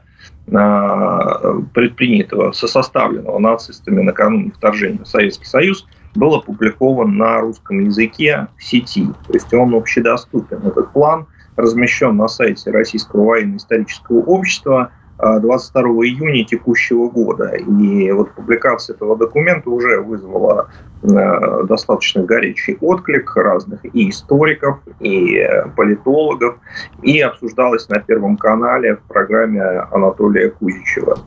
а, 0.54 1.62
предпринятого, 1.74 2.52
сосоставленного 2.52 3.40
нацистами 3.40 4.02
накануне 4.02 4.52
вторжения 4.52 5.04
в 5.04 5.08
Советский 5.08 5.46
Союз, 5.46 5.88
был 6.14 6.36
опубликован 6.36 7.16
на 7.16 7.40
русском 7.40 7.80
языке 7.86 8.48
в 8.58 8.64
сети. 8.64 9.08
То 9.28 9.34
есть 9.34 9.54
он 9.54 9.74
общедоступен. 9.74 10.68
Этот 10.68 10.92
план 10.92 11.26
размещен 11.56 12.18
на 12.18 12.28
сайте 12.28 12.70
Российского 12.72 13.26
военно-исторического 13.26 14.20
общества– 14.20 14.92
22 15.22 15.82
июня 16.08 16.44
текущего 16.46 17.10
года. 17.10 17.56
И 17.56 18.12
вот 18.12 18.34
публикация 18.34 18.96
этого 18.96 19.16
документа 19.16 19.70
уже 19.70 20.02
вызвала 20.02 20.70
достаточно 21.04 22.24
горячий 22.24 22.78
отклик 22.80 23.36
разных 23.36 23.84
и 23.84 24.10
историков, 24.10 24.80
и 25.00 25.44
политологов, 25.76 26.58
и 27.02 27.20
обсуждалась 27.20 27.90
на 27.90 28.00
Первом 28.00 28.38
канале 28.38 28.96
в 28.96 29.02
программе 29.02 29.62
Анатолия 29.92 30.50
Кузичева. 30.50 31.18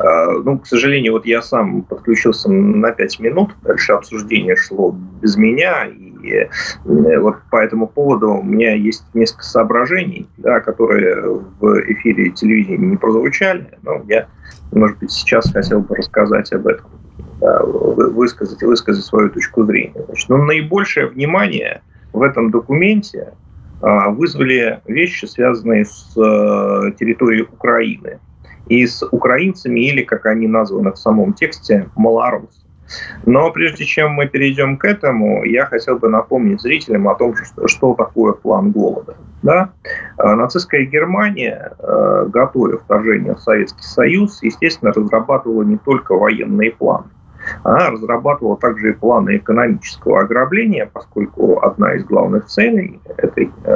Э, 0.00 0.30
ну, 0.44 0.58
к 0.58 0.66
сожалению, 0.66 1.12
вот 1.12 1.26
я 1.26 1.42
сам 1.42 1.82
подключился 1.82 2.50
на 2.50 2.90
5 2.90 3.20
минут, 3.20 3.50
дальше 3.62 3.92
обсуждение 3.92 4.56
шло 4.56 4.94
без 5.22 5.36
меня, 5.36 5.86
и 5.86 6.48
э, 6.84 7.18
вот 7.18 7.36
по 7.50 7.56
этому 7.56 7.86
поводу 7.86 8.30
у 8.30 8.42
меня 8.42 8.74
есть 8.74 9.04
несколько 9.14 9.44
соображений, 9.44 10.28
да, 10.38 10.60
которые 10.60 11.40
в 11.60 11.92
эфире 11.92 12.30
телевидения 12.30 12.78
не 12.78 12.96
прозвучали, 12.96 13.78
но 13.82 14.02
я, 14.08 14.28
может 14.72 14.98
быть, 14.98 15.12
сейчас 15.12 15.52
хотел 15.52 15.80
бы 15.80 15.94
рассказать 15.96 16.52
об 16.52 16.66
этом, 16.66 16.90
высказать, 17.40 18.62
высказать 18.62 19.04
свою 19.04 19.30
точку 19.30 19.64
зрения. 19.64 20.04
Значит, 20.06 20.28
ну, 20.28 20.36
наибольшее 20.38 21.06
внимание 21.06 21.82
в 22.12 22.22
этом 22.22 22.50
документе 22.50 23.32
а, 23.82 24.10
вызвали 24.10 24.80
вещи, 24.86 25.24
связанные 25.24 25.84
с 25.86 26.12
э, 26.16 26.92
территорией 26.98 27.44
Украины 27.44 28.18
и 28.66 28.86
с 28.86 29.02
украинцами, 29.10 29.80
или, 29.80 30.02
как 30.02 30.26
они 30.26 30.46
названы 30.46 30.92
в 30.92 30.98
самом 30.98 31.32
тексте, 31.32 31.88
малорус. 31.96 32.64
Но 33.24 33.50
прежде 33.52 33.84
чем 33.84 34.12
мы 34.12 34.26
перейдем 34.26 34.76
к 34.76 34.84
этому, 34.84 35.44
я 35.44 35.64
хотел 35.66 35.98
бы 35.98 36.08
напомнить 36.08 36.60
зрителям 36.60 37.08
о 37.08 37.14
том, 37.14 37.34
что, 37.36 37.68
что 37.68 37.94
такое 37.94 38.32
план 38.32 38.72
голода. 38.72 39.16
Да? 39.42 39.70
Нацистская 40.18 40.84
Германия, 40.86 41.72
готовя 41.78 42.78
вторжение 42.78 43.36
в 43.36 43.40
Советский 43.40 43.84
Союз, 43.84 44.42
естественно, 44.42 44.92
разрабатывала 44.92 45.62
не 45.62 45.76
только 45.78 46.16
военные 46.16 46.72
планы. 46.72 47.06
Она 47.64 47.90
разрабатывала 47.90 48.56
также 48.56 48.90
и 48.90 48.92
планы 48.92 49.36
экономического 49.36 50.20
ограбления, 50.20 50.90
поскольку 50.92 51.60
одна 51.60 51.94
из 51.94 52.04
главных 52.04 52.46
целей 52.46 53.00
этой 53.16 53.50
э, 53.64 53.72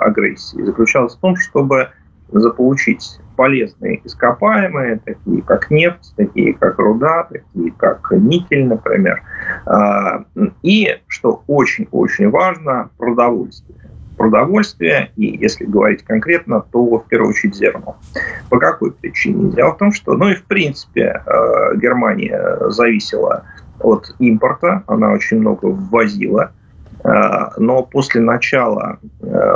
агрессии 0.00 0.62
заключалась 0.62 1.16
в 1.16 1.20
том, 1.20 1.36
чтобы 1.36 1.88
заполучить 2.32 3.20
полезные 3.36 4.00
ископаемые, 4.04 5.00
такие 5.04 5.42
как 5.42 5.70
нефть, 5.70 6.12
такие 6.16 6.54
как 6.54 6.78
руда, 6.78 7.28
такие 7.30 7.72
как 7.72 8.10
никель, 8.10 8.66
например. 8.66 9.22
А, 9.66 10.24
и, 10.62 10.98
что 11.06 11.42
очень-очень 11.46 12.30
важно, 12.30 12.90
продовольствие. 12.96 13.78
Продовольствие, 14.16 15.10
и 15.16 15.36
если 15.36 15.64
говорить 15.64 16.02
конкретно, 16.02 16.64
то 16.72 16.98
в 16.98 17.08
первую 17.08 17.30
очередь 17.30 17.54
зерно. 17.54 17.96
По 18.48 18.58
какой 18.58 18.92
причине? 18.92 19.52
Дело 19.52 19.74
в 19.74 19.78
том, 19.78 19.92
что, 19.92 20.14
ну 20.14 20.30
и 20.30 20.34
в 20.34 20.44
принципе, 20.44 21.22
а, 21.26 21.74
Германия 21.74 22.40
зависела 22.70 23.44
от 23.80 24.14
импорта, 24.18 24.82
она 24.86 25.12
очень 25.12 25.40
много 25.40 25.66
ввозила, 25.66 26.52
а, 27.04 27.52
но 27.58 27.82
после 27.82 28.20
начала 28.20 28.98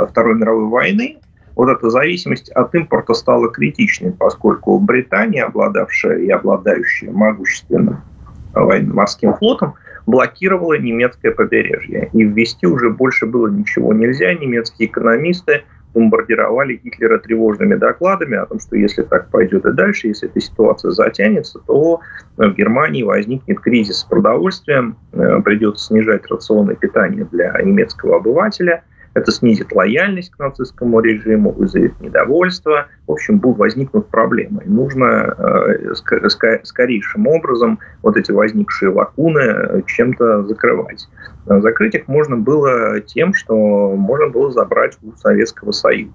Второй 0.09 0.35
мировой 0.35 0.67
войны 0.67 1.17
вот 1.55 1.69
эта 1.69 1.89
зависимость 1.89 2.49
от 2.51 2.73
импорта 2.75 3.13
стала 3.13 3.49
критичной, 3.49 4.11
поскольку 4.11 4.79
Британия, 4.79 5.45
обладавшая 5.45 6.19
и 6.19 6.29
обладающая 6.29 7.11
могущественным 7.11 8.01
военно-морским 8.53 9.33
флотом, 9.35 9.75
блокировала 10.05 10.77
немецкое 10.77 11.31
побережье. 11.31 12.09
И 12.13 12.23
ввести 12.23 12.67
уже 12.67 12.89
больше 12.89 13.25
было 13.25 13.47
ничего 13.47 13.93
нельзя. 13.93 14.33
Немецкие 14.33 14.87
экономисты 14.89 15.63
бомбардировали 15.93 16.79
Гитлера 16.81 17.19
тревожными 17.19 17.75
докладами 17.75 18.37
о 18.37 18.45
том, 18.45 18.59
что 18.59 18.77
если 18.77 19.01
так 19.03 19.29
пойдет 19.29 19.65
и 19.65 19.73
дальше, 19.73 20.07
если 20.07 20.29
эта 20.29 20.39
ситуация 20.39 20.91
затянется, 20.91 21.59
то 21.67 21.99
в 22.37 22.53
Германии 22.53 23.03
возникнет 23.03 23.59
кризис 23.59 23.99
с 23.99 24.03
продовольствием, 24.05 24.95
э, 25.11 25.41
придется 25.43 25.87
снижать 25.87 26.25
рационы 26.29 26.75
питания 26.75 27.27
для 27.31 27.59
немецкого 27.61 28.17
обывателя– 28.17 28.83
это 29.13 29.31
снизит 29.31 29.73
лояльность 29.73 30.31
к 30.31 30.39
нацистскому 30.39 30.99
режиму, 31.01 31.51
вызовет 31.51 31.99
недовольство. 31.99 32.87
В 33.07 33.11
общем, 33.11 33.39
будут 33.39 33.57
возникнуть 33.57 34.07
проблемы. 34.07 34.63
И 34.65 34.69
нужно 34.69 35.35
э, 35.37 35.93
скорейшим 36.63 37.27
образом 37.27 37.79
вот 38.03 38.15
эти 38.17 38.31
возникшие 38.31 38.89
лакуны 38.89 39.39
э, 39.39 39.81
чем-то 39.85 40.43
закрывать. 40.43 41.09
Закрыть 41.45 41.95
их 41.95 42.07
можно 42.07 42.37
было 42.37 43.01
тем, 43.01 43.33
что 43.33 43.95
можно 43.95 44.29
было 44.29 44.51
забрать 44.51 44.97
у 45.01 45.11
Советского 45.17 45.71
Союза. 45.71 46.13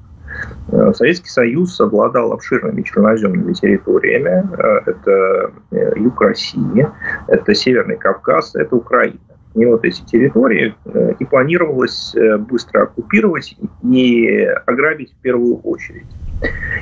Э, 0.73 0.93
Советский 0.95 1.29
Союз 1.29 1.79
обладал 1.81 2.33
обширными 2.33 2.81
черноземными 2.83 3.53
территориями. 3.53 4.49
Это 4.87 5.53
юг 5.97 6.21
России, 6.23 6.89
это 7.29 7.55
Северный 7.55 7.97
Кавказ, 7.97 8.55
это 8.55 8.75
Украина 8.75 9.19
не 9.57 9.67
вот 9.67 9.85
эти 9.85 10.03
территории, 10.03 10.75
э, 10.85 11.15
и 11.19 11.25
планировалось 11.25 12.15
э, 12.15 12.37
быстро 12.37 12.85
оккупировать 12.85 13.57
и 13.83 14.47
ограбить 14.67 15.13
в 15.13 15.17
первую 15.23 15.57
очередь. 15.59 16.07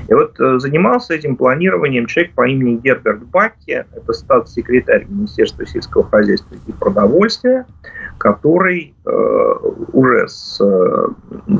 И 0.08 0.12
вот 0.12 0.38
э, 0.40 0.58
занимался 0.58 1.14
этим 1.14 1.37
планированием 1.37 2.06
человек 2.06 2.34
по 2.34 2.46
имени 2.46 2.76
Герберт 2.76 3.22
Бакки, 3.26 3.87
это 3.94 4.12
статс-секретарь 4.12 5.06
Министерства 5.08 5.64
сельского 5.64 6.04
хозяйства 6.04 6.56
и 6.66 6.72
продовольствия, 6.72 7.64
который 8.18 8.94
э, 9.06 9.10
уже 9.92 10.28
с 10.28 10.60
э, 10.60 11.08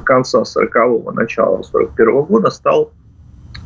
конца 0.05 0.43
40-го, 0.43 1.13
начала 1.13 1.61
41-го 1.61 2.25
года 2.25 2.51
стал 2.51 2.93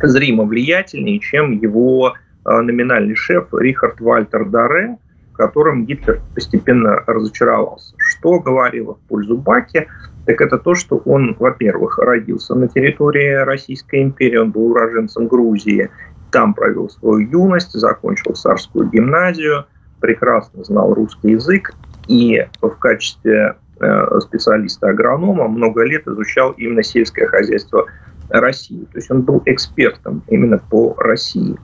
зримо 0.02 0.44
влиятельнее, 0.44 1.18
чем 1.18 1.52
его 1.52 2.14
э, 2.44 2.60
номинальный 2.60 3.14
шеф 3.14 3.48
Рихард 3.52 4.00
Вальтер 4.00 4.44
Даре, 4.46 4.98
которым 5.38 5.86
Гитлер 5.86 6.20
постепенно 6.34 7.02
разочаровался. 7.06 7.94
Что 7.96 8.40
говорило 8.40 8.94
в 8.94 9.00
пользу 9.08 9.38
Баки, 9.38 9.88
так 10.26 10.40
это 10.40 10.58
то, 10.58 10.74
что 10.74 10.96
он, 11.06 11.36
во-первых, 11.38 11.98
родился 11.98 12.54
на 12.54 12.68
территории 12.68 13.32
Российской 13.44 14.02
империи, 14.02 14.36
он 14.36 14.50
был 14.50 14.72
уроженцем 14.72 15.28
Грузии, 15.28 15.90
там 16.32 16.52
провел 16.52 16.90
свою 16.90 17.20
юность, 17.20 17.72
закончил 17.72 18.34
царскую 18.34 18.90
гимназию, 18.90 19.64
прекрасно 20.00 20.64
знал 20.64 20.92
русский 20.92 21.30
язык 21.30 21.72
и 22.08 22.46
в 22.60 22.70
качестве 22.70 23.56
э, 23.80 24.20
специалиста-агронома 24.20 25.48
много 25.48 25.84
лет 25.84 26.06
изучал 26.06 26.50
именно 26.52 26.82
сельское 26.82 27.26
хозяйство 27.26 27.86
России. 28.30 28.84
То 28.92 28.98
есть 28.98 29.10
он 29.10 29.22
был 29.22 29.42
экспертом 29.46 30.22
именно 30.28 30.58
по 30.58 30.94
России. 30.98 31.56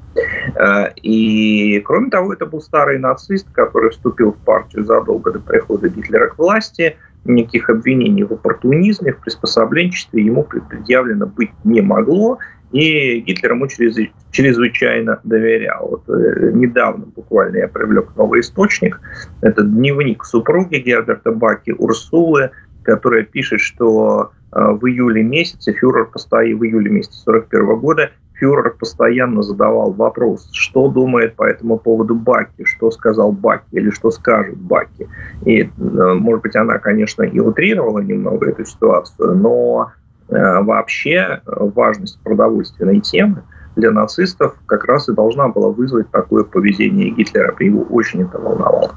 Э, 0.56 0.92
и, 1.02 1.80
кроме 1.80 2.10
того, 2.10 2.32
это 2.32 2.46
был 2.46 2.60
старый 2.60 2.98
нацист, 2.98 3.46
который 3.52 3.90
вступил 3.90 4.32
в 4.32 4.38
партию 4.38 4.84
задолго 4.84 5.32
до 5.32 5.40
прихода 5.40 5.88
Гитлера 5.88 6.28
к 6.28 6.38
власти. 6.38 6.96
Никаких 7.24 7.70
обвинений 7.70 8.24
в 8.24 8.32
оппортунизме, 8.32 9.12
в 9.12 9.18
приспособленчестве 9.18 10.22
ему 10.22 10.44
предъявлено 10.44 11.26
быть 11.26 11.52
не 11.64 11.80
могло. 11.80 12.38
И 12.72 13.20
Гитлер 13.20 13.52
ему 13.52 13.68
чрезвычайно 13.68 15.20
доверял. 15.22 15.88
Вот, 15.88 16.08
э, 16.08 16.50
недавно 16.52 17.06
буквально 17.06 17.58
я 17.58 17.68
привлек 17.68 18.16
новый 18.16 18.40
источник. 18.40 19.00
Это 19.42 19.62
дневник 19.62 20.24
супруги 20.24 20.76
Герберта 20.76 21.30
Баки 21.30 21.70
Урсулы, 21.70 22.50
которая 22.82 23.22
пишет, 23.22 23.60
что 23.60 24.32
в 24.54 24.86
июле 24.86 25.22
месяце, 25.22 25.72
фюрер 25.72 26.06
постоянно 26.06 26.60
в 26.60 26.64
июле 26.64 26.90
месяце 26.90 27.18
41 27.24 27.76
года 27.76 28.10
фюрер 28.34 28.74
постоянно 28.78 29.42
задавал 29.42 29.92
вопрос, 29.92 30.48
что 30.52 30.88
думает 30.88 31.34
по 31.36 31.44
этому 31.44 31.78
поводу 31.78 32.14
Баки, 32.14 32.64
что 32.64 32.90
сказал 32.90 33.32
Баки 33.32 33.64
или 33.72 33.90
что 33.90 34.10
скажет 34.10 34.56
Баки. 34.56 35.08
И, 35.44 35.62
э, 35.62 35.68
может 35.78 36.42
быть, 36.42 36.56
она, 36.56 36.78
конечно, 36.78 37.22
и 37.22 37.40
утрировала 37.40 38.00
немного 38.00 38.50
эту 38.50 38.64
ситуацию, 38.64 39.36
но 39.36 39.92
э, 40.28 40.62
вообще 40.62 41.40
важность 41.46 42.20
продовольственной 42.22 43.00
темы 43.00 43.42
для 43.76 43.90
нацистов 43.90 44.54
как 44.66 44.84
раз 44.84 45.08
и 45.08 45.12
должна 45.12 45.48
была 45.48 45.70
вызвать 45.70 46.10
такое 46.10 46.44
поведение 46.44 47.10
Гитлера. 47.10 47.54
Его 47.58 47.82
очень 47.82 48.22
это 48.22 48.38
волновало. 48.38 48.94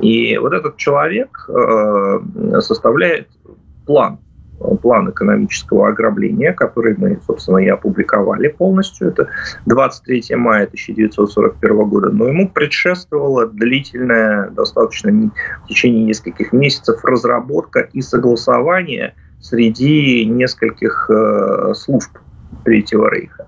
И 0.00 0.36
вот 0.38 0.52
этот 0.52 0.76
человек 0.76 1.48
э, 1.48 2.20
составляет 2.60 3.28
план 3.86 4.18
план 4.82 5.10
экономического 5.10 5.88
ограбления, 5.88 6.52
который 6.52 6.94
мы, 6.96 7.18
собственно, 7.26 7.58
и 7.58 7.68
опубликовали 7.68 8.48
полностью. 8.48 9.08
Это 9.08 9.28
23 9.66 10.36
мая 10.36 10.64
1941 10.64 11.88
года. 11.88 12.10
Но 12.10 12.28
ему 12.28 12.48
предшествовала 12.48 13.46
длительная, 13.46 14.50
достаточно 14.50 15.12
в 15.64 15.68
течение 15.68 16.04
нескольких 16.04 16.52
месяцев 16.52 17.04
разработка 17.04 17.80
и 17.80 18.00
согласование 18.00 19.14
среди 19.40 20.24
нескольких 20.24 21.10
э, 21.10 21.74
служб 21.74 22.10
Третьего 22.64 23.10
Рейха. 23.10 23.46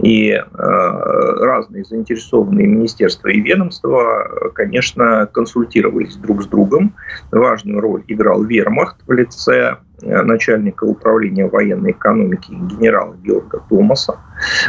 И 0.00 0.30
э, 0.30 0.42
разные 0.52 1.84
заинтересованные 1.84 2.66
министерства 2.66 3.28
и 3.28 3.40
ведомства, 3.40 4.50
конечно, 4.54 5.26
консультировались 5.26 6.16
друг 6.16 6.42
с 6.42 6.46
другом. 6.46 6.94
Важную 7.30 7.80
роль 7.80 8.04
играл 8.06 8.42
Вермахт 8.42 8.96
в 9.06 9.12
лице 9.12 9.78
Э, 9.93 9.93
начальника 10.04 10.84
управления 10.84 11.46
военной 11.46 11.92
экономики 11.92 12.50
генерала 12.50 13.16
Георга 13.22 13.62
Томаса. 13.68 14.18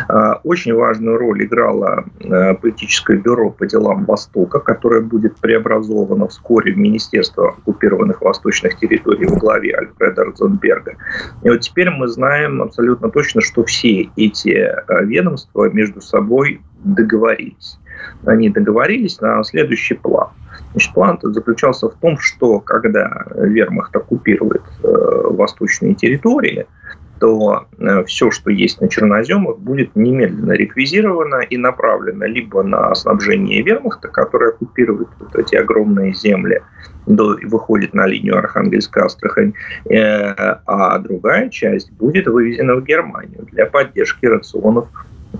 Э, 0.09 0.33
очень 0.43 0.73
важную 0.73 1.17
роль 1.17 1.43
играло 1.43 2.05
э, 2.19 2.53
политическое 2.55 3.17
бюро 3.17 3.49
по 3.49 3.65
делам 3.65 4.05
Востока, 4.05 4.59
которое 4.59 5.01
будет 5.01 5.35
преобразовано 5.37 6.27
вскоре 6.27 6.73
в 6.73 6.77
Министерство 6.77 7.49
оккупированных 7.49 8.21
восточных 8.21 8.77
территорий 8.77 9.25
во 9.25 9.37
главе 9.37 9.75
Альфреда 9.75 10.25
Розенберга. 10.25 10.95
И 11.43 11.49
вот 11.49 11.61
теперь 11.61 11.89
мы 11.89 12.07
знаем 12.07 12.61
абсолютно 12.61 13.09
точно, 13.09 13.41
что 13.41 13.63
все 13.63 14.09
эти 14.15 14.71
ведомства 15.03 15.69
между 15.69 16.01
собой 16.01 16.61
договорились. 16.83 17.79
Они 18.25 18.49
договорились 18.49 19.19
на 19.21 19.43
следующий 19.43 19.95
план– 19.95 20.29
Значит, 20.71 20.93
план 20.93 21.19
заключался 21.21 21.89
в 21.89 21.95
том, 21.95 22.17
что 22.19 22.59
когда 22.59 23.25
вермахт 23.35 23.95
оккупирует 23.95 24.61
э, 24.83 24.87
восточные 25.29 25.95
территории, 25.95 26.65
то 27.19 27.65
э, 27.79 28.03
все, 28.03 28.29
что 28.29 28.51
есть 28.51 28.81
на 28.81 28.89
черноземах, 28.89 29.57
будет 29.57 29.95
немедленно 29.95 30.51
реквизировано 30.51 31.37
и 31.49 31.55
направлено 31.55 32.25
либо 32.25 32.61
на 32.61 32.93
снабжение 32.93 33.61
вермахта, 33.61 34.09
который 34.09 34.49
оккупирует 34.49 35.07
вот 35.17 35.35
эти 35.35 35.55
огромные 35.55 36.13
земли, 36.13 36.61
до, 37.05 37.37
выходит 37.43 37.93
на 37.93 38.05
линию 38.05 38.37
Архангельска-Астрахань, 38.37 39.53
э, 39.89 40.33
а 40.65 40.99
другая 40.99 41.49
часть 41.49 41.89
будет 41.93 42.27
вывезена 42.27 42.75
в 42.75 42.83
Германию 42.83 43.47
для 43.51 43.65
поддержки 43.65 44.25
рационов 44.25 44.89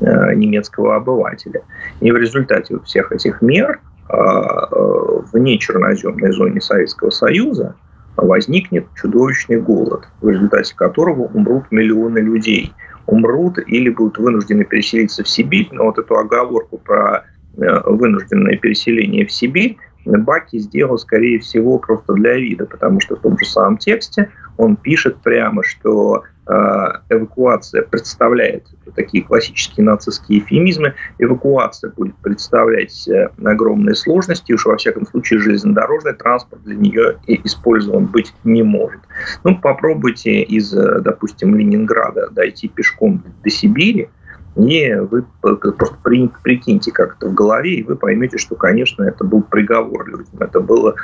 немецкого 0.02 0.96
обывателя. 0.96 1.62
И 2.02 2.12
в 2.12 2.18
результате 2.18 2.80
всех 2.80 3.12
этих 3.12 3.42
мер 3.42 3.80
а, 4.08 4.68
э, 4.72 5.20
вне 5.34 5.58
черноземной 5.58 6.32
зоне 6.32 6.62
Советского 6.62 7.10
Союза 7.10 7.76
возникнет 8.18 8.86
чудовищный 8.96 9.60
голод, 9.60 10.08
в 10.22 10.30
результате 10.30 10.76
которого 10.76 11.24
умрут 11.24 11.66
миллионы 11.72 12.20
людей. 12.20 12.74
Умрут 13.08 13.58
или 13.68 13.90
будут 13.90 14.18
вынуждены 14.18 14.64
переселиться 14.64 15.24
в 15.24 15.28
Сибирь. 15.28 15.70
Но 15.72 15.86
вот 15.86 15.98
эту 15.98 16.16
оговорку 16.18 16.78
про 16.78 17.24
э, 17.58 17.80
вынужденное 17.86 18.58
переселение 18.58 19.26
в 19.26 19.32
Сибирь 19.32 19.78
Баки 20.06 20.60
сделал, 20.60 21.00
скорее 21.00 21.40
всего, 21.40 21.80
просто 21.80 22.14
для 22.14 22.36
вида, 22.36 22.68
потому 22.68 23.00
что 23.00 23.16
в 23.16 23.22
том 23.22 23.40
же 23.40 23.46
самом 23.46 23.78
тексте 23.78 24.30
он 24.56 24.76
пишет 24.76 25.18
прямо, 25.18 25.64
что 25.64 26.24
Э, 26.24 26.35
эвакуация 26.48 27.82
представляет 27.84 28.68
такие 28.96 29.24
классические 29.24 29.86
нацистские 29.86 30.40
эфемизмы, 30.40 30.94
эвакуация 31.18 31.92
будет 31.92 32.16
представлять 32.18 33.08
э, 33.08 33.30
огромные 33.44 33.96
сложности, 33.96 34.54
уж 34.54 34.66
во 34.66 34.78
всяком 34.78 35.06
случае 35.08 35.40
железнодорожный 35.40 36.14
транспорт 36.14 36.64
для 36.64 36.76
нее 36.76 37.18
использован 37.28 38.06
быть 38.06 38.34
не 38.44 38.64
может. 38.64 39.02
Ну, 39.44 39.58
попробуйте 39.58 40.42
из, 40.42 40.74
э, 40.74 41.00
допустим, 41.02 41.56
Ленинграда 41.56 42.30
дойти 42.30 42.68
пешком 42.68 43.24
до 43.44 43.50
Сибири, 43.50 44.10
и 44.56 44.94
вы 44.94 45.26
просто 45.42 45.98
прикиньте 46.02 46.92
как 46.92 47.18
это 47.18 47.28
в 47.28 47.34
голове, 47.34 47.76
и 47.76 47.84
вы 47.84 47.98
поймете, 47.98 48.38
что, 48.38 48.56
конечно, 48.56 49.04
это 49.04 49.26
был 49.26 49.42
приговор 49.42 50.08
людям. 50.08 50.36
Это 50.40 50.62
было 50.62 50.96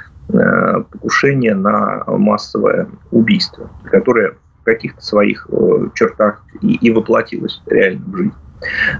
покушение 0.89 1.53
на 1.53 2.05
массовое 2.07 2.87
убийство, 3.11 3.69
которое 3.83 4.35
в 4.62 4.64
каких-то 4.64 5.01
своих 5.01 5.47
э, 5.51 5.88
чертах 5.95 6.43
и, 6.62 6.76
и 6.76 6.91
воплотилось 6.91 7.62
реально 7.66 8.01
в 8.05 8.18
жизнь. 8.18 8.34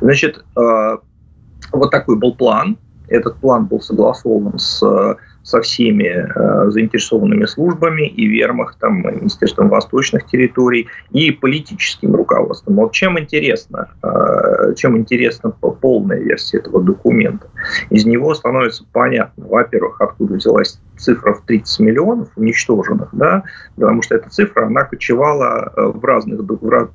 Значит, 0.02 0.44
э, 0.58 0.98
вот 1.72 1.92
такой 1.92 2.18
был 2.18 2.36
план. 2.36 2.78
Этот 3.08 3.38
план 3.38 3.66
был 3.66 3.82
согласован 3.82 4.58
с 4.58 4.82
со 5.44 5.62
всеми 5.62 6.06
э, 6.06 6.70
заинтересованными 6.70 7.46
службами 7.46 8.08
и 8.08 8.28
вермахтом, 8.28 9.08
и 9.10 9.16
Министерством 9.16 9.70
восточных 9.70 10.26
территорий, 10.28 10.88
и 11.12 11.32
политическим 11.32 12.16
руководством. 12.16 12.76
Вот 12.76 12.92
чем 12.92 13.20
интересно, 13.20 13.90
э, 14.04 14.76
чем 14.76 14.98
интересна 14.98 15.52
полная 15.52 16.20
версия 16.20 16.60
этого 16.60 16.84
документа? 16.84 17.48
Из 17.90 18.06
него 18.06 18.34
становится 18.36 18.86
понятно, 18.92 19.48
во-первых, 19.48 20.00
откуда 20.00 20.36
взялась 20.36 20.80
цифра 21.02 21.34
в 21.34 21.42
30 21.42 21.80
миллионов 21.80 22.30
уничтоженных, 22.36 23.10
да, 23.12 23.44
потому 23.76 24.02
что 24.02 24.16
эта 24.16 24.30
цифра, 24.30 24.68
она 24.68 24.84
кочевала 24.84 25.74
э, 25.76 25.82
в 25.88 26.04
разных, 26.06 26.42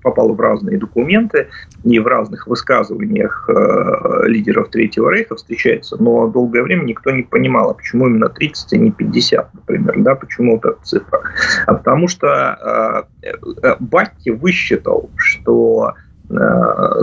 попала 0.02 0.32
в 0.32 0.40
разные 0.40 0.78
документы 0.78 1.48
и 1.84 1.98
в 1.98 2.06
разных 2.06 2.46
высказываниях 2.46 3.48
э, 3.48 4.26
лидеров 4.28 4.70
Третьего 4.70 5.10
Рейха 5.10 5.36
встречается, 5.36 5.96
но 6.00 6.28
долгое 6.28 6.62
время 6.62 6.84
никто 6.84 7.10
не 7.10 7.22
понимал, 7.22 7.70
а 7.70 7.74
почему 7.74 8.06
именно 8.06 8.28
30, 8.28 8.72
а 8.72 8.76
не 8.76 8.90
50, 8.90 9.54
например, 9.54 9.94
да, 9.98 10.14
почему 10.14 10.54
вот 10.54 10.64
эта 10.64 10.82
цифра. 10.82 11.20
А 11.66 11.74
потому 11.74 12.08
что 12.08 13.06
э, 13.22 13.28
э, 13.62 13.76
Батти 13.80 14.30
высчитал, 14.30 15.10
что 15.16 15.94
э, 16.28 16.34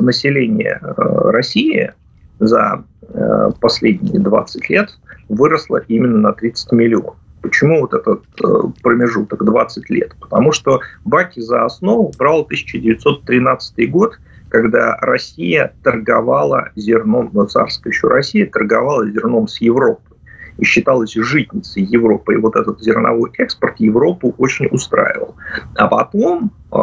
население 0.02 0.80
России 0.82 1.92
за 2.40 2.84
э, 3.02 3.52
последние 3.60 4.20
20 4.20 4.70
лет 4.70 4.90
выросло 5.30 5.78
именно 5.88 6.18
на 6.18 6.34
30 6.34 6.72
миллионов. 6.74 7.16
Почему 7.42 7.82
вот 7.82 7.94
этот 7.94 8.24
э, 8.44 8.46
промежуток 8.82 9.44
20 9.44 9.90
лет? 9.90 10.16
Потому 10.20 10.52
что 10.52 10.80
Баки 11.04 11.40
за 11.42 11.66
основу 11.66 12.12
брал 12.18 12.42
1913 12.42 13.92
год, 13.92 14.20
когда 14.50 14.98
Россия 15.02 15.74
торговала 15.84 16.70
зерном, 16.76 17.30
но 17.34 17.46
царская 17.46 17.92
еще 17.92 18.08
Россия 18.08 18.46
торговала 18.50 19.10
зерном 19.10 19.48
с 19.48 19.60
Европой 19.60 20.13
и 20.58 20.64
считалась 20.64 21.14
житницей 21.14 21.84
Европы. 21.84 22.34
И 22.34 22.38
вот 22.38 22.56
этот 22.56 22.82
зерновой 22.82 23.32
экспорт 23.38 23.80
Европу 23.80 24.34
очень 24.38 24.68
устраивал. 24.68 25.36
А 25.76 25.88
потом 25.88 26.52
э, 26.72 26.76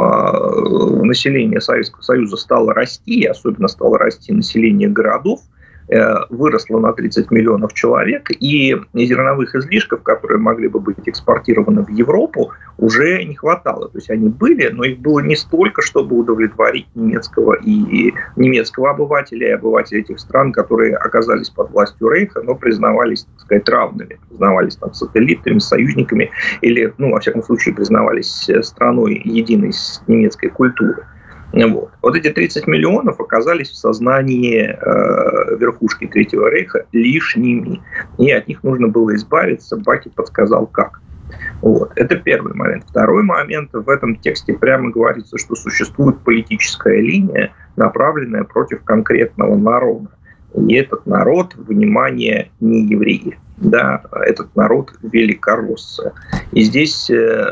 население 1.03 1.61
Советского 1.61 2.03
Союза 2.03 2.37
стало 2.37 2.75
расти, 2.75 3.25
особенно 3.25 3.69
стало 3.69 3.99
расти 3.99 4.33
население 4.33 4.89
городов– 4.89 5.41
Э, 5.93 6.25
выросло 6.29 6.79
на 6.79 6.93
30 6.93 7.33
миллионов 7.33 7.75
человек, 7.75 8.31
и 8.31 8.77
зерновых 8.95 9.57
излишков, 9.57 10.05
которые 10.05 10.39
могли 10.39 10.69
бы 10.69 10.79
быть 10.79 10.97
экспортированы 11.05 11.83
в 11.83 11.89
Европу, 11.89 12.53
уже 12.79 13.25
не 13.25 13.35
хватало. 13.35 13.89
То 13.89 13.99
есть 13.99 14.09
они 14.09 14.29
были, 14.29 14.69
но 14.69 14.85
их 14.85 15.01
было 15.01 15.19
не 15.19 15.35
столько, 15.35 15.83
чтобы 15.83 16.17
удовлетворить 16.17 16.87
немецкого 16.95 17.55
и 17.55 18.15
немецкого 18.37 18.91
обывателя 18.91 19.49
и 19.49 19.51
обывателей 19.51 20.03
этих 20.03 20.21
стран, 20.21 20.53
которые 20.53 20.95
оказались 20.95 21.51
под 21.51 21.73
властью 21.73 22.09
Рейха, 22.09 22.41
но 22.43 22.55
признавались, 22.55 23.25
так 23.25 23.41
сказать, 23.41 23.69
равными, 23.69 24.21
признавались 24.29 24.77
там 24.77 24.95
сателлитами, 24.95 25.59
союзниками 25.59 26.31
или, 26.61 26.95
ну, 26.99 27.11
во 27.11 27.19
всяком 27.19 27.43
случае, 27.43 27.75
признавались 27.75 28.49
страной 28.63 29.21
единой 29.25 29.73
немецкой 30.07 30.51
культурой. 30.51 31.03
Вот. 31.53 31.91
вот 32.03 32.17
эти 32.17 32.31
30 32.31 32.67
миллионов 32.67 33.21
оказались 33.21 33.71
в 33.71 33.77
сознании 33.77 34.63
э, 34.63 35.57
верхушки 35.57 36.07
Третьего 36.07 36.49
Рейха 36.49 36.87
лишними. 36.93 37.83
И 38.19 38.31
от 38.31 38.47
них 38.49 38.63
нужно 38.63 38.89
было 38.89 39.15
избавиться. 39.17 39.77
Баки 39.77 40.11
подсказал, 40.15 40.67
как. 40.67 41.01
Вот. 41.63 41.93
Это 41.97 42.17
первый 42.17 42.55
момент. 42.55 42.85
Второй 42.89 43.23
момент. 43.23 43.71
В 43.73 43.89
этом 43.89 44.17
тексте 44.17 44.55
прямо 44.55 44.91
говорится, 44.91 45.39
что 45.39 45.55
существует 45.55 46.19
политическая 46.21 47.01
линия, 47.01 47.53
направленная 47.77 48.45
против 48.45 48.85
конкретного 48.85 49.57
народа. 49.57 50.11
И 50.55 50.75
этот 50.75 51.07
народ, 51.07 51.55
внимание, 51.57 52.51
не 52.61 52.83
евреи. 52.83 53.39
Да, 53.59 54.03
этот 54.25 54.57
народ 54.57 54.93
великороссы. 55.03 56.13
И 56.53 56.63
здесь 56.63 57.11
э, 57.11 57.45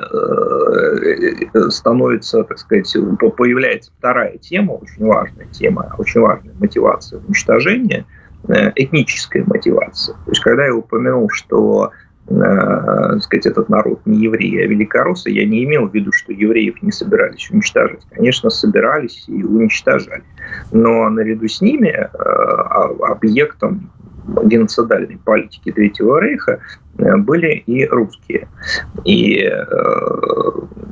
становится, 1.68 2.44
так 2.44 2.58
сказать, 2.58 2.90
появляется 3.36 3.92
вторая 3.98 4.38
тема, 4.38 4.72
очень 4.72 5.04
важная 5.04 5.46
тема, 5.52 5.94
очень 5.98 6.22
важная 6.22 6.54
мотивация 6.58 7.20
уничтожения, 7.20 8.06
этническая 8.48 9.44
мотивация. 9.44 10.14
То 10.24 10.30
есть, 10.30 10.40
когда 10.40 10.64
я 10.64 10.74
упомянул, 10.74 11.28
что 11.30 11.92
э, 12.28 13.18
сказать, 13.20 13.46
этот 13.46 13.68
народ 13.68 14.00
не 14.06 14.18
евреи, 14.18 14.62
а 14.62 14.66
великороссы, 14.66 15.30
я 15.30 15.44
не 15.46 15.64
имел 15.64 15.88
в 15.88 15.94
виду, 15.94 16.12
что 16.12 16.32
евреев 16.32 16.82
не 16.82 16.92
собирались 16.92 17.50
уничтожать. 17.50 18.00
Конечно, 18.10 18.50
собирались 18.50 19.24
и 19.28 19.42
уничтожали. 19.42 20.22
Но 20.72 21.08
наряду 21.08 21.48
с 21.48 21.60
ними 21.60 21.88
э, 21.88 22.06
объектом 23.04 23.90
геноцидальной 24.44 25.18
политики 25.24 25.72
Третьего 25.72 26.20
Рейха 26.20 26.60
э, 26.98 27.16
были 27.16 27.62
и 27.66 27.86
русские. 27.86 28.48
И 29.04 29.42
э, 29.42 29.64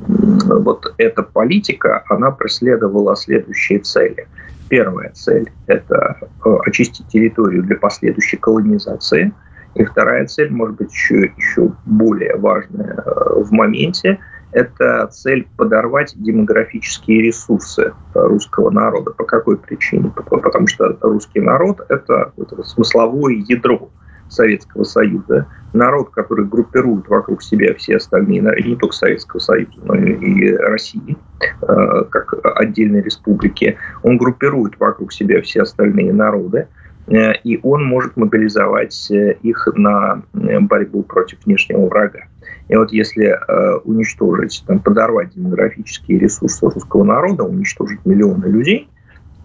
вот 0.07 0.93
эта 0.97 1.23
политика, 1.23 2.03
она 2.09 2.31
преследовала 2.31 3.15
следующие 3.15 3.79
цели. 3.79 4.27
Первая 4.69 5.11
цель– 5.11 5.49
это 5.67 6.17
э, 6.43 6.49
очистить 6.65 7.07
территорию 7.07 7.63
для 7.63 7.75
последующей 7.75 8.37
колонизации– 8.37 9.31
и 9.77 9.85
вторая 9.85 10.25
цель, 10.25 10.51
может 10.51 10.77
быть, 10.77 10.91
еще, 10.91 11.31
еще 11.37 11.71
более 11.85 12.35
важная 12.35 13.03
э, 13.05 13.41
в 13.43 13.51
моменте, 13.51 14.19
это 14.51 15.07
цель 15.07 15.47
подорвать 15.57 16.13
демографические 16.15 17.23
ресурсы 17.23 17.93
русского 18.13 18.69
народа. 18.69 19.11
По 19.11 19.25
какой 19.25 19.57
причине? 19.57 20.11
Потому 20.15 20.67
что 20.67 20.97
русский 21.01 21.41
народ– 21.41 21.85
это, 21.89 22.31
смысловое 22.63 23.43
ядро 23.47 23.89
Советского 24.29 24.83
Союза. 24.83 25.47
Народ, 25.73 26.09
который 26.11 26.45
группирует 26.45 27.07
вокруг 27.07 27.43
себя 27.43 27.73
все 27.75 27.97
остальные, 27.97 28.41
не 28.65 28.75
только 28.75 28.95
Советского 28.95 29.39
Союза, 29.39 29.79
но 29.83 29.95
и 29.95 30.53
России, 30.53 31.17
э, 31.61 32.03
как 32.09 32.33
отдельной 32.55 33.01
республики, 33.01 33.77
он 34.03 34.17
группирует 34.17 34.79
вокруг 34.79 35.13
себя 35.13 35.41
все 35.41 35.61
остальные 35.61 36.13
народы. 36.13 36.67
Э, 37.07 37.33
и 37.43 37.59
он 37.63 37.83
может 37.85 38.17
мобилизовать 38.17 39.09
э, 39.11 39.37
их 39.41 39.67
на 39.75 40.23
э, 40.33 40.59
борьбу 40.59 41.03
против 41.03 41.39
внешнего 41.45 41.87
врага. 41.87 42.21
И 42.67 42.75
вот 42.75 42.91
если 42.91 43.27
э, 43.27 43.77
уничтожить, 43.85 44.63
там, 44.67 44.79
подорвать 44.79 45.33
демографические 45.33 46.19
ресурсы 46.19 46.65
русского 46.65 47.03
народа, 47.03 47.43
уничтожить 47.43 48.05
миллионы 48.05 48.45
людей, 48.45 48.89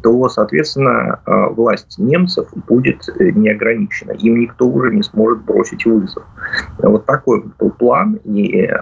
то, 0.03 0.29
соответственно, 0.29 1.21
э, 1.25 1.47
власть 1.51 1.97
немцев 1.99 2.49
будет 2.67 3.09
неограничена. 3.21 4.13
Им 4.13 4.41
никто 4.41 4.67
уже 4.67 4.93
не 4.93 5.05
сможет 5.05 5.45
бросить 5.45 5.87
вызов. 5.87 6.25
Вот 6.79 7.07
такой 7.07 7.45
был 7.61 7.71
план, 7.71 8.19
и 8.25 8.63
э, 8.63 8.77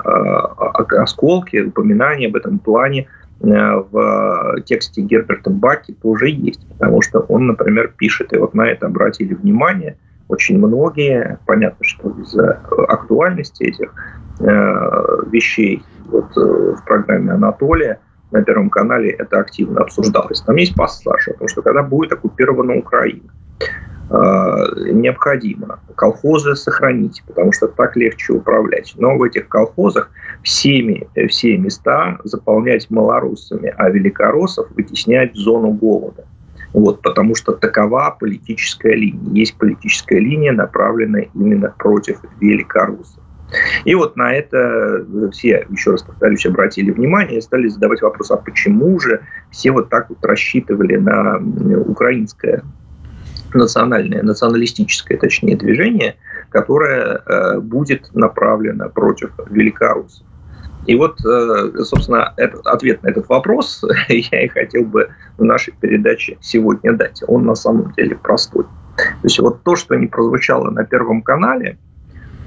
осколки, 1.03 1.61
упоминания 1.61 2.29
об 2.29 2.37
этом 2.37 2.59
плане– 2.59 3.07
в 3.41 4.61
тексте 4.67 5.01
Герберта 5.01 5.51
Баки 5.51 5.93
тоже 5.93 6.29
есть, 6.29 6.67
потому 6.69 7.01
что 7.01 7.21
он, 7.21 7.47
например, 7.47 7.93
пишет, 7.97 8.33
и 8.33 8.39
вот 8.39 8.55
на 8.55 8.69
это 8.69 8.87
обратили 8.87 9.35
внимание 9.35 9.97
очень 10.29 10.59
многие, 10.59 11.39
понятно, 11.47 11.85
что 11.85 12.11
из-за 12.21 12.61
актуальности 12.89 13.65
этих 13.65 13.93
э, 14.41 14.45
вещей 15.31 15.83
вот, 16.07 16.37
э, 16.37 16.41
в 16.41 16.85
программе 16.85 17.33
«Анатолия» 17.33 17.99
на 18.31 18.43
Первом 18.45 18.71
канале 18.71 19.11
это 19.11 19.41
активно 19.41 19.81
обсуждалось. 19.81 20.43
Там 20.43 20.57
есть 20.57 20.77
пассаж 20.77 21.25
потому 21.25 21.49
что 21.49 21.63
когда 21.63 21.83
будет 21.83 22.13
оккупирована 22.13 22.77
Украина, 22.77 23.31
Э, 23.61 23.65
необходимо 24.11 25.79
колхозы 25.95 26.57
сохранить, 26.57 27.23
потому 27.27 27.53
что 27.53 27.69
так 27.69 27.97
легче 27.97 28.33
управлять. 28.33 28.95
Но 28.99 29.17
в 29.17 29.23
этих 29.23 29.49
колхозах 29.49 30.11
всеми, 30.43 31.09
все 31.29 31.57
места 31.57 32.19
заполнять 32.25 32.91
малорусами, 32.91 33.73
а 33.77 33.89
великороссов 33.89 34.69
вытеснять 34.73 35.35
в 35.35 35.37
зону 35.37 35.71
голода. 35.71 36.25
Вот, 36.73 37.03
потому 37.03 37.35
что 37.35 37.53
такова 37.53 38.17
политическая 38.19 38.95
линия. 38.95 39.33
Есть 39.33 39.57
политическая 39.59 40.19
линия, 40.19 40.53
направленная 40.53 41.29
именно 41.35 41.75
против 41.79 42.19
великороссов. 42.41 43.23
И 43.85 43.95
вот 43.97 44.17
на 44.17 44.33
это 44.33 45.05
все, 45.33 45.67
еще 45.71 45.91
раз 45.93 46.03
повторюсь, 46.03 46.47
обратили 46.47 46.93
внимание 46.93 47.39
и 47.39 47.43
стали 47.43 47.67
задавать 47.69 48.01
вопрос, 48.03 48.31
а 48.31 48.37
почему 48.37 48.99
же 49.01 49.21
все 49.51 49.73
вот 49.73 49.89
так 49.89 50.09
вот 50.09 50.25
рассчитывали 50.25 50.97
на 50.97 51.39
украинское 51.87 52.63
национальное, 53.55 54.23
националистическое, 54.23 55.19
точнее, 55.19 55.57
движение, 55.57 56.17
которое 56.51 57.23
э, 57.27 57.61
будет 57.61 58.15
направлено 58.15 58.89
против 58.89 59.31
великорусов. 59.49 60.27
И 60.87 60.97
вот, 60.97 61.21
э, 61.25 61.83
собственно, 61.85 62.33
этот, 62.37 62.67
ответ 62.67 63.03
на 63.03 63.09
этот 63.09 63.29
вопрос 63.29 63.85
я 64.09 64.45
и 64.45 64.49
хотел 64.49 64.85
бы 64.85 65.11
в 65.39 65.45
нашей 65.45 65.75
передаче 65.81 66.39
сегодня 66.41 66.93
дать. 66.93 67.23
Он 67.27 67.45
на 67.45 67.55
самом 67.55 67.93
деле 67.93 68.17
простой. 68.17 68.65
То 68.97 69.25
есть 69.25 69.39
вот 69.39 69.63
то, 69.63 69.77
что 69.77 69.95
не 69.95 70.07
прозвучало 70.07 70.71
на 70.71 70.85
Первом 70.85 71.23
канале, 71.23 71.79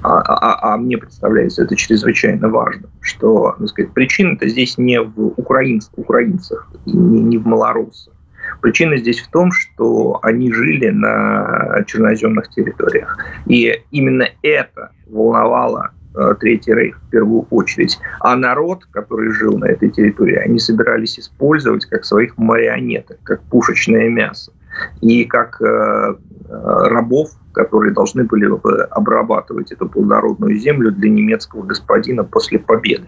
а, 0.02 0.20
а, 0.20 0.74
а, 0.74 0.76
мне 0.76 0.98
представляется 0.98 1.62
это 1.62 1.74
чрезвычайно 1.76 2.50
важно, 2.50 2.90
что 3.00 3.56
так 3.58 3.68
сказать, 3.68 3.92
причина-то 3.92 4.46
здесь 4.48 4.76
не 4.76 5.00
в 5.00 5.28
украинцах, 5.38 5.92
украинцах 5.96 6.70
не, 6.84 7.22
не 7.22 7.38
в 7.38 7.46
малорусах, 7.46 8.12
Причина 8.60 8.96
здесь 8.96 9.20
в 9.20 9.30
том, 9.30 9.52
что 9.52 10.18
они 10.22 10.52
жили 10.52 10.90
на 10.90 11.84
черноземных 11.86 12.48
территориях. 12.50 13.18
И 13.46 13.80
именно 13.90 14.28
это 14.42 14.90
волновало 15.06 15.90
э, 16.14 16.34
Третий 16.40 16.74
Рейх 16.74 16.98
в 16.98 17.10
первую 17.10 17.42
очередь. 17.50 17.98
А 18.20 18.36
народ, 18.36 18.84
который 18.90 19.30
жил 19.32 19.58
на 19.58 19.66
этой 19.66 19.90
территории, 19.90 20.36
они 20.36 20.58
собирались 20.58 21.18
использовать 21.18 21.84
как 21.86 22.04
своих 22.04 22.36
марионеток, 22.38 23.18
как 23.22 23.42
пушечное 23.44 24.08
мясо. 24.08 24.52
И 25.00 25.24
как 25.24 25.60
э, 25.60 25.64
э 25.64 26.88
рабов, 26.88 27.30
которые 27.52 27.92
должны 27.92 28.24
были 28.24 28.50
обрабатывать 28.90 29.72
эту 29.72 29.88
плодородную 29.88 30.56
землю 30.56 30.90
для 30.90 31.08
немецкого 31.08 31.62
господина 31.62 32.24
после 32.24 32.58
победы. 32.58 33.06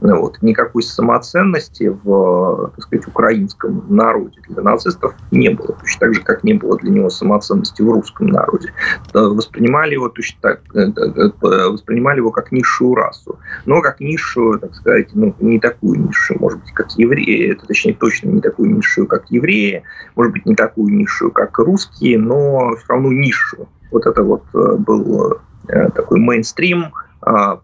Ну 0.00 0.20
вот. 0.20 0.38
Никакой 0.42 0.82
самоценности 0.82 1.96
в 2.02 2.72
так 2.76 2.84
сказать, 2.84 3.08
украинском 3.08 3.84
народе 3.88 4.40
для 4.48 4.62
нацистов 4.62 5.14
не 5.30 5.50
было. 5.50 5.74
Точно 5.80 6.00
так 6.00 6.14
же, 6.14 6.22
как 6.22 6.44
не 6.44 6.54
было 6.54 6.78
для 6.78 6.90
него 6.90 7.10
самоценности 7.10 7.82
в 7.82 7.90
русском 7.90 8.28
народе. 8.28 8.72
Воспринимали 9.12 9.94
его 9.94 10.08
точно 10.08 10.38
так, 10.40 10.60
э, 10.74 10.80
э, 10.80 11.30
э, 11.42 11.68
воспринимали 11.68 12.18
его 12.18 12.30
как 12.30 12.52
низшую 12.52 12.94
расу. 12.94 13.38
Но 13.66 13.80
как 13.80 14.00
низшую, 14.00 14.58
так 14.58 14.74
сказать, 14.74 15.10
ну, 15.14 15.34
не 15.40 15.58
такую 15.58 16.00
низшую, 16.00 16.40
может 16.40 16.60
быть, 16.60 16.72
как 16.72 16.90
евреи, 16.92 17.52
это 17.52 17.66
точнее 17.66 17.94
точно 17.94 18.30
не 18.30 18.40
такую 18.40 18.74
низшую, 18.74 19.06
как 19.06 19.30
евреи, 19.30 19.82
может 20.16 20.32
быть, 20.32 20.46
не 20.46 20.54
такую 20.54 20.94
низшую, 20.94 21.30
как 21.30 21.58
русские, 21.58 22.18
но 22.18 22.74
все 22.76 22.86
равно 22.88 23.12
низшую. 23.12 23.68
Вот 23.90 24.06
это 24.06 24.22
вот 24.22 24.44
был 24.52 25.38
такой 25.94 26.20
мейнстрим 26.20 26.92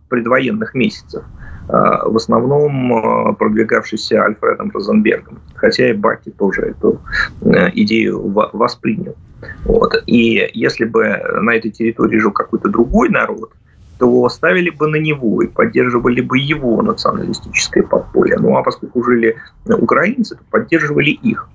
предвоенных 0.08 0.74
месяцев. 0.74 1.24
Э, 1.68 2.08
в 2.08 2.16
основном 2.16 2.92
э, 2.92 3.34
продвигавшийся 3.34 4.22
Альфредом 4.22 4.70
Розенбергом. 4.72 5.40
Хотя 5.54 5.90
и 5.90 5.92
Баки 5.92 6.30
тоже 6.30 6.62
эту 6.62 7.00
э, 7.42 7.70
идею 7.74 8.28
воспринял. 8.52 9.16
Вот. 9.64 9.94
И 10.06 10.48
если 10.54 10.84
бы 10.84 11.20
на 11.42 11.54
этой 11.54 11.70
территории 11.70 12.18
жил 12.18 12.30
какой-то 12.30 12.68
другой 12.68 13.08
народ, 13.08 13.50
то 13.98 14.28
ставили 14.28 14.70
бы 14.70 14.86
на 14.88 14.96
него 14.96 15.42
и 15.42 15.48
поддерживали 15.48 16.20
бы 16.20 16.38
его 16.38 16.82
националистическое 16.82 17.82
подполье. 17.82 18.36
Ну 18.38 18.56
а 18.56 18.62
поскольку 18.62 19.02
жили 19.02 19.36
украинцы, 19.66 20.36
то 20.36 20.42
поддерживали 20.50 21.10
их. 21.10 21.48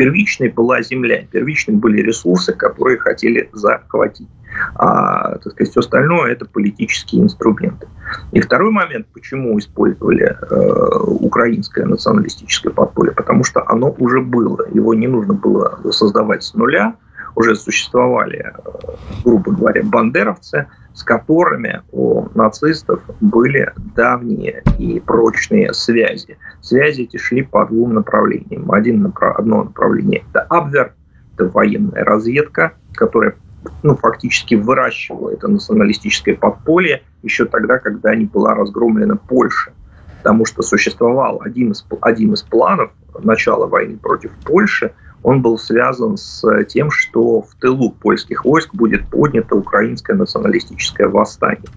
Первичной 0.00 0.48
была 0.48 0.80
земля, 0.80 1.26
первичной 1.30 1.74
были 1.74 2.00
ресурсы, 2.00 2.54
которые 2.54 2.96
хотели 2.96 3.50
захватить 3.52 4.28
а 4.76 5.36
так 5.36 5.52
сказать, 5.52 5.70
все 5.70 5.80
остальное 5.80 6.32
это 6.32 6.46
политические 6.46 7.22
инструменты. 7.22 7.86
И 8.32 8.40
второй 8.40 8.70
момент, 8.70 9.06
почему 9.12 9.58
использовали 9.58 10.24
э, 10.24 11.00
украинское 11.04 11.84
националистическое 11.84 12.72
подполье, 12.72 13.12
потому 13.12 13.44
что 13.44 13.62
оно 13.68 13.94
уже 13.98 14.22
было, 14.22 14.66
его 14.72 14.94
не 14.94 15.06
нужно 15.06 15.34
было 15.34 15.78
создавать 15.92 16.42
с 16.42 16.54
нуля, 16.54 16.96
уже 17.36 17.54
существовали, 17.54 18.38
э, 18.38 18.92
грубо 19.22 19.52
говоря, 19.52 19.82
бандеровцы, 19.84 20.66
с 20.94 21.02
которыми 21.02 21.82
у 21.92 22.26
нацистов 22.34 23.02
были 23.20 23.72
давние 23.94 24.62
и 24.78 25.00
прочные 25.00 25.72
связи. 25.72 26.36
Связи 26.60 27.02
эти 27.02 27.16
шли 27.16 27.42
по 27.42 27.64
двум 27.66 27.94
направлениям. 27.94 28.70
Один, 28.72 29.12
одно 29.20 29.64
направление– 29.64 30.24
это 30.30 30.42
Абвер, 30.50 30.94
это 31.34 31.48
военная 31.48 32.04
разведка, 32.04 32.72
которая 32.94 33.34
ну, 33.82 33.94
фактически 33.94 34.54
выращивала 34.54 35.30
это 35.30 35.48
националистическое 35.48 36.34
подполье 36.34 37.02
еще 37.22 37.44
тогда, 37.44 37.78
когда 37.78 38.14
не 38.14 38.24
была 38.24 38.54
разгромлена 38.54 39.16
Польша. 39.16 39.72
Потому 40.18 40.44
что 40.44 40.62
существовал 40.62 41.40
один 41.42 41.72
из, 41.72 41.86
один 42.00 42.34
из 42.34 42.42
планов 42.42 42.90
начала 43.22 43.66
войны 43.66 43.96
против 43.96 44.30
Польши, 44.44 44.92
он 45.22 45.42
был 45.42 45.58
связан 45.58 46.16
с 46.16 46.64
тем, 46.64 46.90
что 46.90 47.42
в 47.42 47.54
тылу 47.60 47.90
польских 47.90 48.44
войск 48.44 48.74
будет 48.74 49.06
поднято 49.08 49.54
украинское 49.56 50.16
националистическое 50.16 51.08
восстание. 51.08 51.68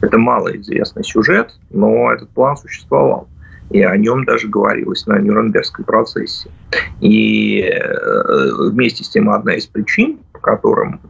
Это 0.00 0.18
малоизвестный 0.18 1.04
сюжет, 1.04 1.54
но 1.70 2.12
этот 2.12 2.28
план 2.30 2.56
существовал. 2.56 3.28
И 3.70 3.82
о 3.82 3.96
нем 3.96 4.24
даже 4.24 4.48
говорилось 4.48 5.06
на 5.06 5.18
Нюрнбергском 5.18 5.84
процессе. 5.84 6.50
И 7.00 7.60
э, 7.60 8.70
вместе 8.70 9.04
с 9.04 9.10
тем 9.10 9.30
одна 9.30 9.54
из 9.54 9.66
причин, 9.66 10.18
по 10.32 10.38
которым 10.38 11.00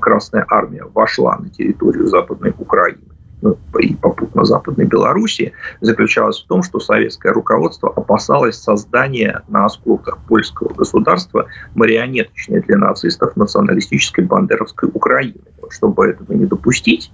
Красная 0.00 0.44
Армия 0.48 0.84
вошла 0.94 1.38
на 1.38 1.48
территорию 1.48 2.08
Западной 2.08 2.52
Украины, 2.58 2.98
ну, 3.42 3.56
и 3.78 3.94
попутно 3.94 4.44
Западной 4.44 4.86
Белоруссии, 4.86 5.52
заключалась 5.80 6.42
в 6.42 6.46
том, 6.46 6.62
что 6.62 6.80
советское 6.80 7.32
руководство 7.32 7.92
опасалось 7.94 8.56
создания 8.56 9.42
на 9.48 9.66
осколках 9.66 10.18
польского 10.26 10.72
государства 10.72 11.46
марионеточной 11.74 12.60
для 12.62 12.78
нацистов 12.78 13.36
националистической 13.36 14.24
бандеровской 14.24 14.90
Украины. 14.92 15.40
Чтобы 15.70 16.06
этого 16.06 16.32
не 16.32 16.46
допустить, 16.46 17.12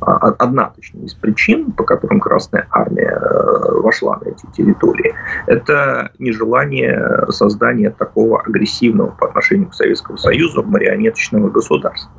а, 0.00 0.16
одна, 0.38 0.72
точнее, 0.74 1.04
из 1.04 1.14
причин, 1.14 1.72
по 1.72 1.84
которым 1.84 2.20
Красная 2.20 2.66
Армия 2.70 3.20
э, 3.20 3.72
вошла 3.80 4.18
на 4.24 4.30
эти 4.30 4.46
территории, 4.56 5.14
это 5.46 6.10
нежелание 6.18 7.26
создания 7.28 7.90
такого 7.90 8.40
агрессивного 8.40 9.10
по 9.10 9.28
отношению 9.28 9.68
к 9.68 9.74
Советскому 9.74 10.16
Союзу 10.16 10.62
марионеточного 10.62 11.50
государства. 11.50 12.10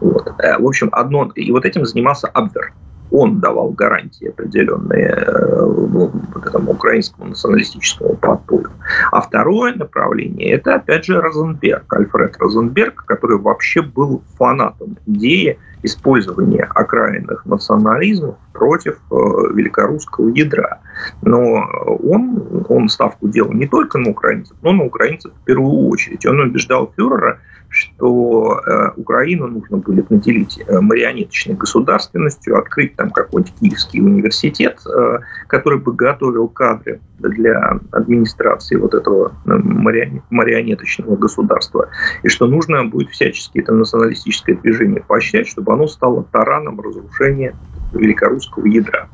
Вот. 0.00 0.28
Э, 0.38 0.58
в 0.58 0.66
общем, 0.66 0.88
одно... 0.92 1.30
И 1.34 1.50
вот 1.52 1.64
этим 1.64 1.84
занимался 1.84 2.28
Абвер 2.28 2.72
он 3.12 3.40
давал 3.40 3.70
гарантии 3.70 4.28
определенные 4.28 5.08
э, 5.08 5.64
вот 5.66 6.46
этому 6.46 6.72
украинскому 6.72 7.28
националистическому 7.28 8.16
подполью. 8.16 8.70
А 9.10 9.20
второе 9.20 9.74
направление– 9.74 10.52
это, 10.52 10.76
опять 10.76 11.04
же, 11.04 11.20
Розенберг, 11.20 11.92
Альфред 11.92 12.36
Розенберг, 12.38 13.04
который 13.04 13.38
вообще 13.38 13.82
был 13.82 14.22
фанатом 14.38 14.96
идеи 15.06 15.58
использования 15.82 16.64
окраинных 16.74 17.44
национализмов 17.44 18.36
против 18.52 18.98
э, 19.10 19.14
великорусского 19.54 20.28
ядра. 20.28 20.80
Но 21.20 21.66
он, 22.02 22.64
он 22.68 22.88
ставку 22.88 23.28
делал 23.28 23.52
не 23.52 23.66
только 23.66 23.98
на 23.98 24.10
украинцев, 24.10 24.56
но 24.62 24.72
на 24.72 24.84
украинцев 24.84 25.32
в 25.32 25.44
первую 25.44 25.88
очередь. 25.88 26.24
Он 26.24 26.40
убеждал 26.40 26.92
фюрера, 26.96 27.40
что 27.72 28.60
э, 28.66 28.90
Украину 28.96 29.46
нужно 29.46 29.78
будет 29.78 30.10
наделить 30.10 30.60
э, 30.66 30.80
марионеточной 30.80 31.54
государственностью, 31.54 32.58
открыть 32.58 32.94
там 32.96 33.10
какой-нибудь 33.10 33.54
Киевский 33.58 34.00
университет, 34.00 34.78
э, 34.86 35.18
который 35.48 35.78
бы 35.78 35.94
готовил 35.94 36.48
кадры 36.48 37.00
для 37.18 37.80
администрации 37.92 38.76
вот 38.76 38.94
этого 38.94 39.32
марионеточного 39.44 41.16
государства, 41.16 41.88
и 42.22 42.28
что 42.28 42.46
нужно 42.46 42.84
будет 42.84 43.10
всячески 43.10 43.58
это 43.58 43.72
националистическое 43.72 44.56
движение 44.56 45.02
поощрять, 45.02 45.48
чтобы 45.48 45.72
оно 45.72 45.86
стало 45.86 46.24
тараном 46.24 46.80
разрушения 46.80 47.54
великорусского 47.92 48.66
ядра. 48.66 49.08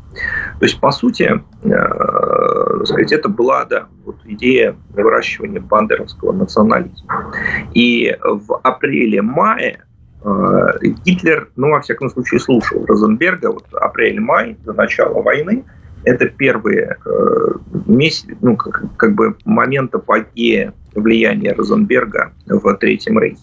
То 0.59 0.65
есть, 0.65 0.81
по 0.81 0.91
сути, 0.91 1.41
э, 1.63 2.85
сказать, 2.85 3.13
это 3.13 3.29
была 3.29 3.65
да, 3.65 3.87
вот 4.05 4.17
идея 4.25 4.77
выращивания 4.91 5.61
бандеровского 5.61 6.33
национализма. 6.33 7.33
И 7.75 8.17
в 8.23 8.59
апреле-мае 8.63 9.85
э, 10.25 10.67
Гитлер, 11.05 11.49
ну, 11.57 11.71
во 11.71 11.81
всяком 11.81 12.11
случае, 12.11 12.41
слушал 12.41 12.85
Розенберга, 12.87 13.53
вот 13.53 13.67
апрель-май 13.73 14.57
до 14.65 14.73
начала 14.73 15.23
войны, 15.23 15.65
это 16.05 16.27
первые 16.27 16.97
э, 17.05 17.53
месяцы, 17.87 18.37
ну, 18.41 18.57
как, 18.57 18.85
как 18.97 19.15
бы 19.15 19.37
момент 19.45 19.95
апогея 19.95 20.73
влияния 20.95 21.53
Розенберга 21.53 22.33
в 22.47 22.75
Третьем 22.75 23.19
Рейхе. 23.19 23.43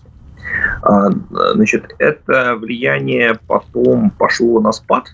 А, 0.81 1.09
значит, 1.53 1.95
это 1.99 2.55
влияние 2.55 3.39
потом 3.47 4.11
пошло 4.11 4.61
на 4.61 4.71
спад, 4.71 5.07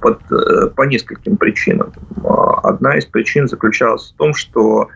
под, 0.00 0.20
э, 0.30 0.68
по 0.74 0.82
нескольким 0.82 1.36
причинам. 1.36 1.92
А, 2.24 2.60
одна 2.68 2.96
из 2.96 3.06
причин 3.06 3.48
заключалась 3.48 4.12
в 4.12 4.16
том, 4.16 4.34
что 4.34 4.88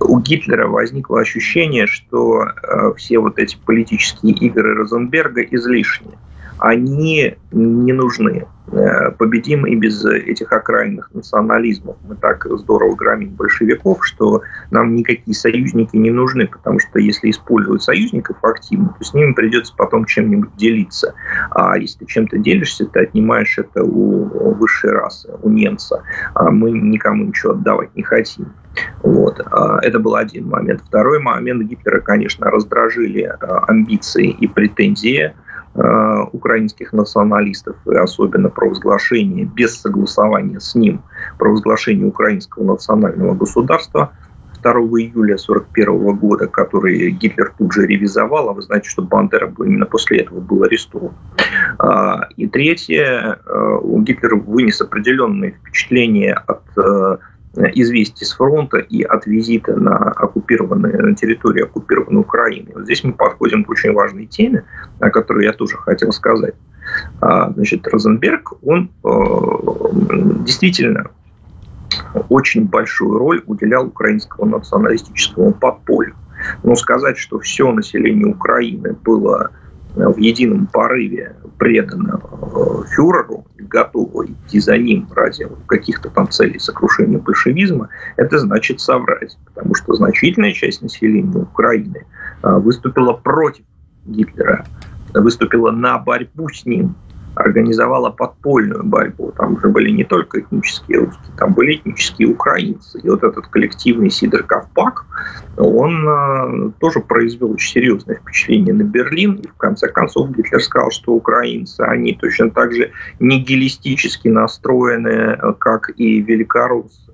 у 0.00 0.18
Гитлера 0.20 0.66
возникло 0.66 1.20
ощущение, 1.20 1.86
что 1.86 2.44
э, 2.44 2.94
все 2.96 3.18
вот 3.18 3.38
эти 3.38 3.56
политические 3.64 4.34
игры 4.34 4.74
Розенберга 4.74 5.42
излишни. 5.42 6.18
Они 6.58 7.36
не 7.52 7.92
нужны. 7.92 8.46
Э, 8.70 9.10
победим 9.12 9.66
и 9.66 9.74
без 9.74 10.04
этих 10.04 10.52
окраинных 10.52 11.10
национализмов. 11.14 11.96
Мы 12.06 12.16
так 12.16 12.46
здорово 12.50 12.94
громим 12.94 13.30
большевиков, 13.30 14.04
что 14.04 14.42
нам 14.70 14.94
никакие 14.94 15.34
союзники 15.34 15.96
не 15.96 16.10
нужны, 16.10 16.46
потому 16.46 16.78
что 16.78 16.98
если 16.98 17.30
использовать 17.30 17.82
союзников 17.82 18.36
активно, 18.42 18.94
то 18.98 19.04
с 19.04 19.14
ними 19.14 19.32
придется 19.32 19.72
потом 19.76 20.04
чем-нибудь 20.04 20.54
делиться. 20.56 21.14
А 21.50 21.78
если 21.78 22.00
ты 22.00 22.06
чем-то 22.06 22.38
делишься, 22.38 22.84
ты 22.86 23.00
отнимаешь 23.00 23.58
это 23.58 23.84
у 23.84 24.54
высшей 24.54 24.90
расы, 24.90 25.30
у 25.42 25.48
немца. 25.48 26.02
А 26.34 26.50
мы 26.50 26.70
никому 26.70 27.24
ничего 27.24 27.52
отдавать 27.52 27.94
не 27.96 28.02
хотим. 28.02 28.52
Вот. 29.02 29.40
А 29.50 29.78
это 29.82 29.98
был 29.98 30.14
один 30.14 30.48
момент. 30.48 30.82
Второй 30.86 31.20
момент 31.20 31.62
Гитлера, 31.62 32.00
конечно, 32.00 32.50
раздражили 32.50 33.22
а, 33.22 33.64
амбиции 33.66 34.28
и 34.28 34.46
претензии 34.46 35.32
украинских 36.32 36.92
националистов, 36.92 37.76
и 37.86 37.94
особенно 37.94 38.48
провозглашение 38.48 39.44
без 39.44 39.80
согласования 39.80 40.60
с 40.60 40.74
ним, 40.74 41.02
провозглашение 41.38 42.06
украинского 42.06 42.64
национального 42.64 43.34
государства 43.34 44.12
2 44.62 44.72
июля 44.72 45.34
1941 45.34 46.16
года, 46.16 46.46
который 46.46 47.10
Гитлер 47.10 47.52
тут 47.58 47.72
же 47.72 47.86
ревизовал, 47.86 48.48
а 48.48 48.52
вы 48.52 48.62
знаете, 48.62 48.88
что 48.88 49.02
Бандера 49.02 49.52
именно 49.58 49.86
после 49.86 50.20
этого 50.20 50.40
был 50.40 50.64
арестован. 50.64 51.12
А, 51.78 52.28
и 52.36 52.46
третье, 52.48 53.38
э, 53.46 53.78
Гитлер 53.98 54.36
вынес 54.36 54.80
определенные 54.80 55.52
впечатления 55.52 56.34
от 56.34 56.62
э, 56.76 57.18
известий 57.74 58.24
с 58.24 58.32
фронта 58.32 58.78
и 58.78 59.02
от 59.02 59.26
визита 59.26 59.74
на 59.76 59.96
оккупированные 59.96 60.96
на 60.98 61.14
территории 61.14 61.62
оккупированной 61.62 62.20
Украины. 62.20 62.68
Вот 62.74 62.84
здесь 62.84 63.04
мы 63.04 63.12
подходим 63.12 63.64
к 63.64 63.70
очень 63.70 63.92
важной 63.92 64.26
теме, 64.26 64.64
о 65.00 65.10
которой 65.10 65.44
я 65.44 65.52
тоже 65.52 65.76
хотел 65.76 66.12
сказать. 66.12 66.54
А, 67.20 67.50
значит, 67.52 67.86
Розенберг, 67.86 68.54
он 68.62 68.90
э, 69.04 69.08
действительно 70.44 71.10
очень 72.28 72.64
большую 72.64 73.18
роль 73.18 73.42
уделял 73.46 73.86
украинскому 73.86 74.56
националистическому 74.56 75.52
подполью. 75.52 76.14
Но 76.62 76.76
сказать, 76.76 77.18
что 77.18 77.38
все 77.40 77.70
население 77.72 78.26
Украины 78.26 78.96
было 79.04 79.50
в 80.06 80.18
едином 80.18 80.66
порыве 80.66 81.36
предано 81.58 82.20
э, 82.22 82.84
фюреру, 82.94 83.46
готово 83.58 84.26
идти 84.26 84.60
за 84.60 84.78
ним 84.78 85.08
ради 85.14 85.46
каких-то 85.66 86.08
там 86.10 86.28
целей 86.30 86.58
сокрушения 86.58 87.18
большевизма, 87.18 87.88
это 88.16 88.38
значит 88.38 88.80
соврать. 88.80 89.36
Потому 89.46 89.74
что 89.74 89.94
значительная 89.94 90.52
часть 90.52 90.82
населения 90.82 91.38
Украины 91.38 92.06
э, 92.42 92.58
выступила 92.58 93.12
против 93.12 93.64
Гитлера, 94.06 94.64
выступила 95.14 95.70
на 95.70 95.98
борьбу 95.98 96.48
с 96.48 96.64
ним, 96.64 96.94
организовала 97.38 98.10
подпольную 98.10 98.84
борьбу. 98.84 99.32
Там 99.36 99.60
же 99.60 99.68
были 99.68 99.90
не 99.90 100.04
только 100.04 100.40
этнические 100.40 100.98
русские, 101.00 101.32
там 101.36 101.54
были 101.54 101.76
этнические 101.76 102.28
украинцы. 102.28 103.00
И 103.00 103.08
вот 103.08 103.22
этот 103.22 103.46
коллективный 103.46 104.10
Сидор 104.10 104.42
Ковпак, 104.42 105.04
он 105.56 106.08
э, 106.08 106.70
тоже 106.80 107.00
произвел 107.00 107.52
очень 107.52 107.72
серьезное 107.72 108.16
впечатление 108.16 108.74
на 108.74 108.82
Берлин. 108.82 109.34
И 109.34 109.46
в 109.46 109.54
конце 109.54 109.88
концов 109.88 110.30
Гитлер 110.30 110.60
сказал, 110.60 110.90
что 110.90 111.12
украинцы, 111.12 111.80
они 111.80 112.14
точно 112.14 112.50
так 112.50 112.72
же 112.72 112.90
нигилистически 113.20 114.28
настроены, 114.28 115.38
как 115.58 115.90
и 115.96 116.20
великоруссы. 116.20 117.07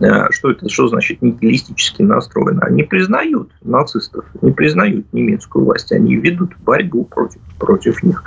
Э, 0.00 0.30
что 0.30 0.50
это, 0.50 0.68
что 0.68 0.88
значит 0.88 1.22
нигилистически 1.22 2.02
настроены? 2.02 2.60
Они 2.60 2.82
признают 2.82 3.50
нацистов, 3.62 4.24
не 4.42 4.52
признают 4.52 5.12
немецкую 5.12 5.64
власть, 5.64 5.92
они 5.92 6.16
ведут 6.16 6.56
борьбу 6.58 7.04
против, 7.04 7.40
против 7.58 8.02
них. 8.02 8.22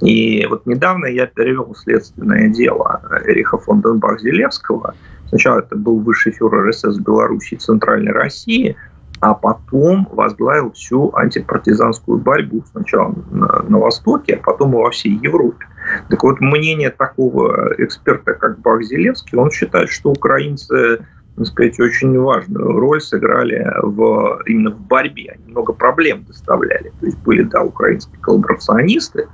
И 0.00 0.46
вот 0.46 0.66
недавно 0.66 1.06
я 1.06 1.26
перевел 1.26 1.74
следственное 1.76 2.48
дело 2.48 3.00
Эриха 3.26 3.58
фон 3.58 3.80
Денбах-Зелевского. 3.80 4.94
Сначала 5.28 5.60
это 5.60 5.76
был 5.76 5.98
высший 6.00 6.32
фюрер 6.32 6.72
СС 6.72 6.98
Беларуси 6.98 7.54
и 7.54 7.58
Центральной 7.58 8.12
России, 8.12 8.76
а 9.22 9.34
потом 9.34 10.08
возглавил 10.10 10.72
всю 10.72 11.14
антипартизанскую 11.14 12.18
борьбу 12.18 12.64
сначала 12.72 13.14
на, 13.30 13.62
на 13.68 13.78
Востоке, 13.78 14.34
а 14.34 14.42
потом 14.42 14.72
и 14.72 14.76
во 14.76 14.90
всей 14.90 15.16
Европе. 15.22 15.64
Так 16.10 16.24
вот, 16.24 16.40
мнение 16.40 16.90
такого 16.90 17.72
эксперта, 17.78 18.34
как 18.34 18.58
Бах-Зелевский, 18.58 19.38
он 19.38 19.52
считает, 19.52 19.90
что 19.90 20.10
украинцы 20.10 21.06
так 21.36 21.46
сказать, 21.46 21.80
очень 21.80 22.18
важную 22.18 22.78
роль 22.78 23.00
сыграли 23.00 23.66
в, 23.82 24.42
именно 24.44 24.70
в 24.70 24.80
борьбе. 24.80 25.36
Они 25.36 25.50
много 25.50 25.72
проблем 25.72 26.24
доставляли. 26.24 26.92
То 27.00 27.06
есть 27.06 27.18
были, 27.20 27.44
да, 27.44 27.62
украинские 27.62 28.20
коллаборационисты, 28.20 29.28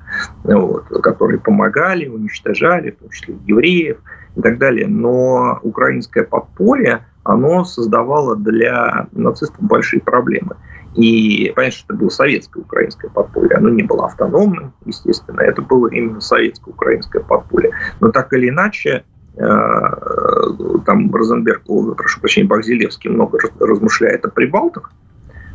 вот, 0.44 0.84
которые 1.02 1.40
помогали, 1.40 2.06
уничтожали, 2.06 2.92
в 2.92 2.98
том 2.98 3.10
числе 3.10 3.36
евреев 3.46 3.98
и 4.36 4.40
так 4.40 4.58
далее. 4.58 4.86
Но 4.86 5.58
украинское 5.62 6.22
подполье, 6.22 7.04
оно 7.28 7.62
создавало 7.64 8.36
для 8.36 9.06
нацистов 9.12 9.60
большие 9.60 10.00
проблемы. 10.00 10.56
И 10.94 11.52
что 11.54 11.84
это 11.92 11.94
было 11.94 12.08
советское 12.08 12.60
украинское 12.60 13.10
подполье. 13.10 13.56
Оно 13.56 13.68
не 13.68 13.82
было 13.82 14.06
автономным, 14.06 14.72
естественно. 14.86 15.42
Это 15.42 15.60
было 15.60 15.88
именно 15.88 16.20
советское 16.20 16.70
украинское 16.70 17.22
подполье. 17.22 17.72
Но 18.00 18.10
так 18.10 18.32
или 18.32 18.48
иначе, 18.48 19.04
э, 19.36 19.42
там 20.86 21.14
Розенберг, 21.14 21.64
прошу 21.96 22.20
прощения, 22.20 22.48
Бахзилевский 22.48 23.10
много 23.10 23.38
размышляет 23.60 24.24
о 24.24 24.30
прибалтах, 24.30 24.90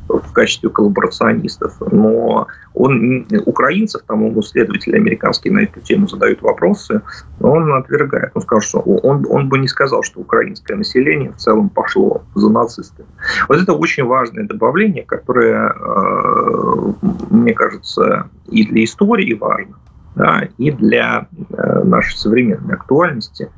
в 0.08 0.32
качестве 0.32 0.70
коллаборационистов, 0.70 1.76
но 1.92 2.48
он 2.74 3.28
украинцев, 3.46 4.02
там 4.08 4.26
ему 4.26 4.42
исследователи 4.42 4.96
американские 4.96 5.54
на 5.54 5.60
эту 5.60 5.80
тему 5.82 6.08
задают 6.08 6.42
вопросы, 6.42 7.02
но 7.40 7.52
он 7.52 7.74
отвергает. 7.74 8.32
Он 8.34 8.42
сказал, 8.42 8.62
что 8.62 8.80
он, 8.80 9.26
он 9.30 9.50
бы 9.50 9.58
не 9.60 9.68
сказал, 9.68 10.04
что 10.04 10.20
украинское 10.20 10.78
население 10.78 11.32
в 11.32 11.38
целом 11.38 11.70
пошло 11.70 12.24
за 12.36 12.50
нацистами. 12.50 13.08
Вот 13.48 13.62
это 13.62 13.74
очень 13.74 14.04
важное 14.04 14.46
добавление, 14.46 15.04
которое, 15.04 15.74
э, 15.74 16.94
мне 17.30 17.54
кажется, 17.54 18.30
и 18.48 18.66
для 18.66 18.84
истории 18.84 19.34
важно, 19.34 19.76
да, 20.16 20.48
и 20.58 20.72
для 20.72 21.28
э, 21.50 21.84
нашей 21.84 22.16
современной 22.18 22.76
актуальности, 22.76 23.50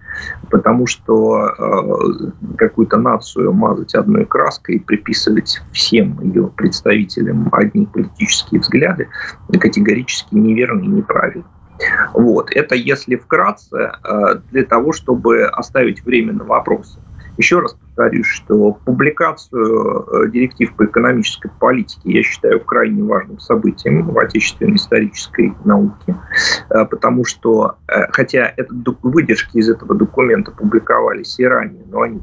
потому 0.50 0.88
что 0.88 1.48
э, 1.48 2.32
какую-то 2.58 2.98
нацию 2.98 3.52
мазать 3.54 3.94
одной 3.96 4.26
краской 4.26 4.76
и 4.76 4.80
приписывать 4.80 5.62
всем 5.72 6.20
ее 6.22 6.48
представителям 6.48 7.50
одни 7.52 7.86
политические 7.86 8.62
взгляды 8.62 9.10
категорически 9.60 10.36
неверно 10.36 10.84
и 10.84 10.88
неправильно. 10.88 11.46
Вот. 12.14 12.52
Это 12.52 12.76
если 12.76 13.16
вкратце, 13.16 13.92
э, 14.04 14.36
для 14.52 14.64
того, 14.64 14.94
чтобы 14.94 15.46
оставить 15.46 16.06
время 16.06 16.34
на 16.34 16.46
вопросы. 16.46 17.00
Еще 17.38 17.60
раз 17.60 17.74
повторюсь, 17.74 18.28
что 18.28 18.74
публикацию 18.86 20.06
э, 20.26 20.30
директив 20.30 20.74
по 20.76 20.86
экономической 20.86 21.50
политике 21.60 22.12
я 22.12 22.24
считаю 22.24 22.60
крайне 22.62 23.04
важным 23.04 23.40
событием 23.40 24.08
в 24.08 24.18
отечественной 24.18 24.76
исторической 24.76 25.54
науке, 25.66 26.16
э, 26.70 26.86
потому 26.86 27.26
что, 27.26 27.76
э, 27.88 28.08
хотя 28.12 28.54
это, 28.56 28.74
выдержки 29.02 29.58
из 29.58 29.70
этого 29.70 29.96
документа 29.96 30.52
публиковались 30.52 31.40
и 31.40 31.46
ранее, 31.46 31.84
но 31.90 32.02
они 32.02 32.22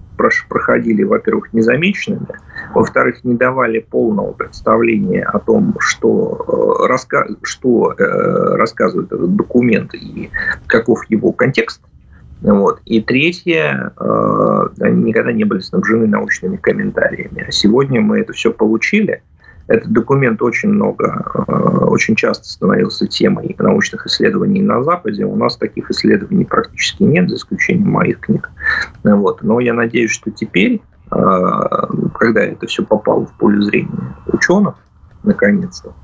проходили, 0.49 1.03
во-первых, 1.03 1.53
незамеченными, 1.53 2.27
во-вторых, 2.75 3.25
не 3.25 3.35
давали 3.35 3.81
полного 3.81 4.33
представления 4.33 5.25
о 5.25 5.39
том, 5.39 5.77
что, 5.79 6.87
что 7.43 7.95
рассказывает 7.99 9.13
этот 9.13 9.35
документ 9.37 9.95
и 9.95 10.31
каков 10.67 11.05
его 11.11 11.33
контекст, 11.33 11.83
вот. 12.43 12.81
И 12.85 13.01
третье, 13.01 13.93
э, 13.99 14.69
они 14.81 15.03
никогда 15.05 15.33
не 15.33 15.45
были 15.45 15.61
снабжены 15.61 16.07
научными 16.07 16.57
комментариями. 16.57 17.45
А 17.47 17.53
сегодня 17.53 18.01
мы 18.01 18.21
это 18.21 18.33
все 18.33 18.53
получили. 18.53 19.23
Этот 19.69 19.93
документ 19.93 20.43
очень 20.43 20.71
много, 20.71 21.25
э, 21.47 21.53
очень 21.87 22.17
часто 22.17 22.49
становился 22.49 23.07
темой 23.07 23.55
научных 23.59 24.07
исследований 24.07 24.61
на 24.61 24.83
Западе. 24.83 25.25
У 25.25 25.37
нас 25.37 25.57
таких 25.57 25.91
исследований 25.91 26.45
практически 26.45 27.05
нет, 27.05 27.31
за 27.31 27.37
исключением 27.37 27.91
моих 27.91 28.19
книг. 28.19 28.51
Вот. 29.05 29.43
Но 29.43 29.61
я 29.61 29.73
надеюсь, 29.73 30.11
что 30.11 30.33
теперь, 30.33 30.83
э, 31.13 31.17
когда 32.19 32.41
это 32.41 32.67
все 32.67 32.83
попало 32.83 33.27
в 33.27 33.33
поле 33.39 33.63
зрения 33.63 34.17
ученых, 34.27 34.75
наконец-то, 35.23 35.95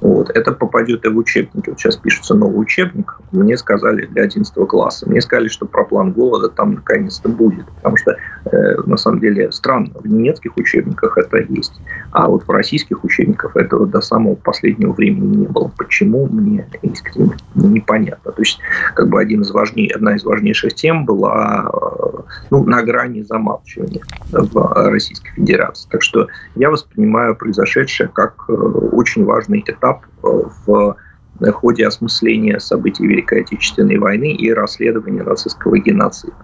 вот. 0.00 0.30
Это 0.30 0.52
попадет 0.52 1.04
и 1.04 1.08
в 1.08 1.16
учебники. 1.16 1.70
Вот 1.70 1.78
сейчас 1.78 1.96
пишется 1.96 2.34
новый 2.34 2.60
учебник. 2.60 3.20
Мне 3.32 3.56
сказали 3.56 4.06
для 4.06 4.22
11 4.22 4.54
класса. 4.66 5.08
Мне 5.08 5.20
сказали, 5.20 5.48
что 5.48 5.66
про 5.66 5.84
план 5.84 6.12
голода 6.12 6.48
там 6.48 6.74
наконец-то 6.74 7.28
будет. 7.28 7.66
Потому 7.76 7.96
что, 7.96 8.16
э, 8.46 8.76
на 8.86 8.96
самом 8.96 9.20
деле, 9.20 9.52
странно, 9.52 9.90
в 9.94 10.06
немецких 10.06 10.56
учебниках 10.56 11.18
это 11.18 11.38
есть. 11.48 11.80
А 12.12 12.28
вот 12.28 12.44
в 12.46 12.50
российских 12.50 13.04
учебниках 13.04 13.56
этого 13.56 13.86
до 13.86 14.00
самого 14.00 14.34
последнего 14.34 14.92
времени 14.92 15.36
не 15.36 15.46
было. 15.46 15.70
Почему, 15.76 16.26
мне 16.26 16.66
искренне 16.82 17.36
непонятно. 17.54 18.32
То 18.32 18.42
есть, 18.42 18.58
как 18.94 19.08
бы 19.08 19.20
один 19.20 19.42
из 19.42 19.50
важней, 19.50 19.88
одна 19.88 20.16
из 20.16 20.24
важнейших 20.24 20.74
тем 20.74 21.04
была 21.04 21.70
э, 21.70 22.18
ну, 22.50 22.64
на 22.64 22.82
грани 22.82 23.22
замалчивания 23.22 24.02
в 24.30 24.90
Российской 24.90 25.32
Федерации. 25.32 25.88
Так 25.90 26.02
что 26.02 26.28
я 26.54 26.70
воспринимаю 26.70 27.36
произошедшее 27.36 28.08
как 28.08 28.44
э, 28.48 28.52
очень 28.52 29.24
важный 29.24 29.62
этап 29.66 30.06
э, 30.22 30.28
в 30.66 30.96
ходе 31.52 31.86
осмысления 31.86 32.58
событий 32.58 33.06
Великой 33.06 33.42
Отечественной 33.42 33.98
войны 33.98 34.32
и 34.32 34.52
расследования 34.52 35.22
нацистского 35.22 35.78
геноцида. 35.78 36.34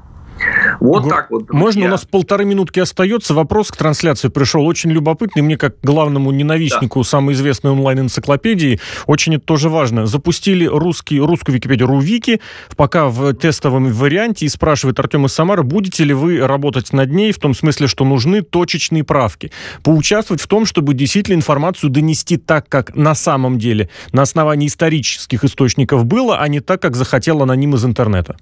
Вот 0.80 1.09
так 1.09 1.30
вот. 1.30 1.47
Друзья. 1.47 1.59
Можно, 1.59 1.84
у 1.86 1.88
нас 1.88 2.05
полторы 2.05 2.45
минутки 2.45 2.80
остается. 2.80 3.34
Вопрос 3.34 3.70
к 3.70 3.76
трансляции 3.76 4.28
пришел 4.28 4.66
очень 4.66 4.90
любопытный. 4.90 5.42
Мне, 5.42 5.57
как 5.57 5.76
главному 5.82 6.30
ненавистнику 6.30 7.01
да. 7.01 7.09
самой 7.09 7.34
известной 7.34 7.70
онлайн-энциклопедии, 7.72 8.80
очень 9.07 9.36
это 9.36 9.45
тоже 9.45 9.68
важно. 9.68 10.07
Запустили 10.07 10.66
русский, 10.66 11.20
русскую 11.20 11.55
Википедию 11.55 11.88
Рувики, 11.88 12.40
пока 12.76 13.09
в 13.09 13.32
тестовом 13.34 13.92
варианте, 13.92 14.47
и 14.47 14.49
спрашивает 14.49 14.99
Артем 14.99 15.26
из 15.26 15.32
Самары, 15.32 15.62
будете 15.62 16.05
ли 16.05 16.14
вы 16.14 16.47
работать 16.47 16.92
над 16.92 17.11
ней, 17.11 17.32
в 17.32 17.38
том 17.38 17.55
смысле, 17.55 17.86
что 17.86 18.05
нужны 18.05 18.42
точечные 18.42 19.05
правки. 19.05 19.53
Поучаствовать 19.82 20.42
в 20.42 20.47
том, 20.47 20.66
чтобы 20.66 20.95
действительно 20.95 21.36
информацию 21.36 21.90
донести 21.90 22.36
так, 22.36 22.68
как 22.68 22.95
на 22.95 23.14
самом 23.14 23.59
деле, 23.59 23.88
на 24.12 24.22
основании 24.22 24.68
исторических 24.68 25.45
источников 25.45 26.05
было, 26.05 26.38
а 26.38 26.49
не 26.49 26.61
так, 26.61 26.80
как 26.82 26.97
захотел 26.97 27.42
аноним 27.42 27.74
из 27.74 27.84
интернета. 27.84 28.36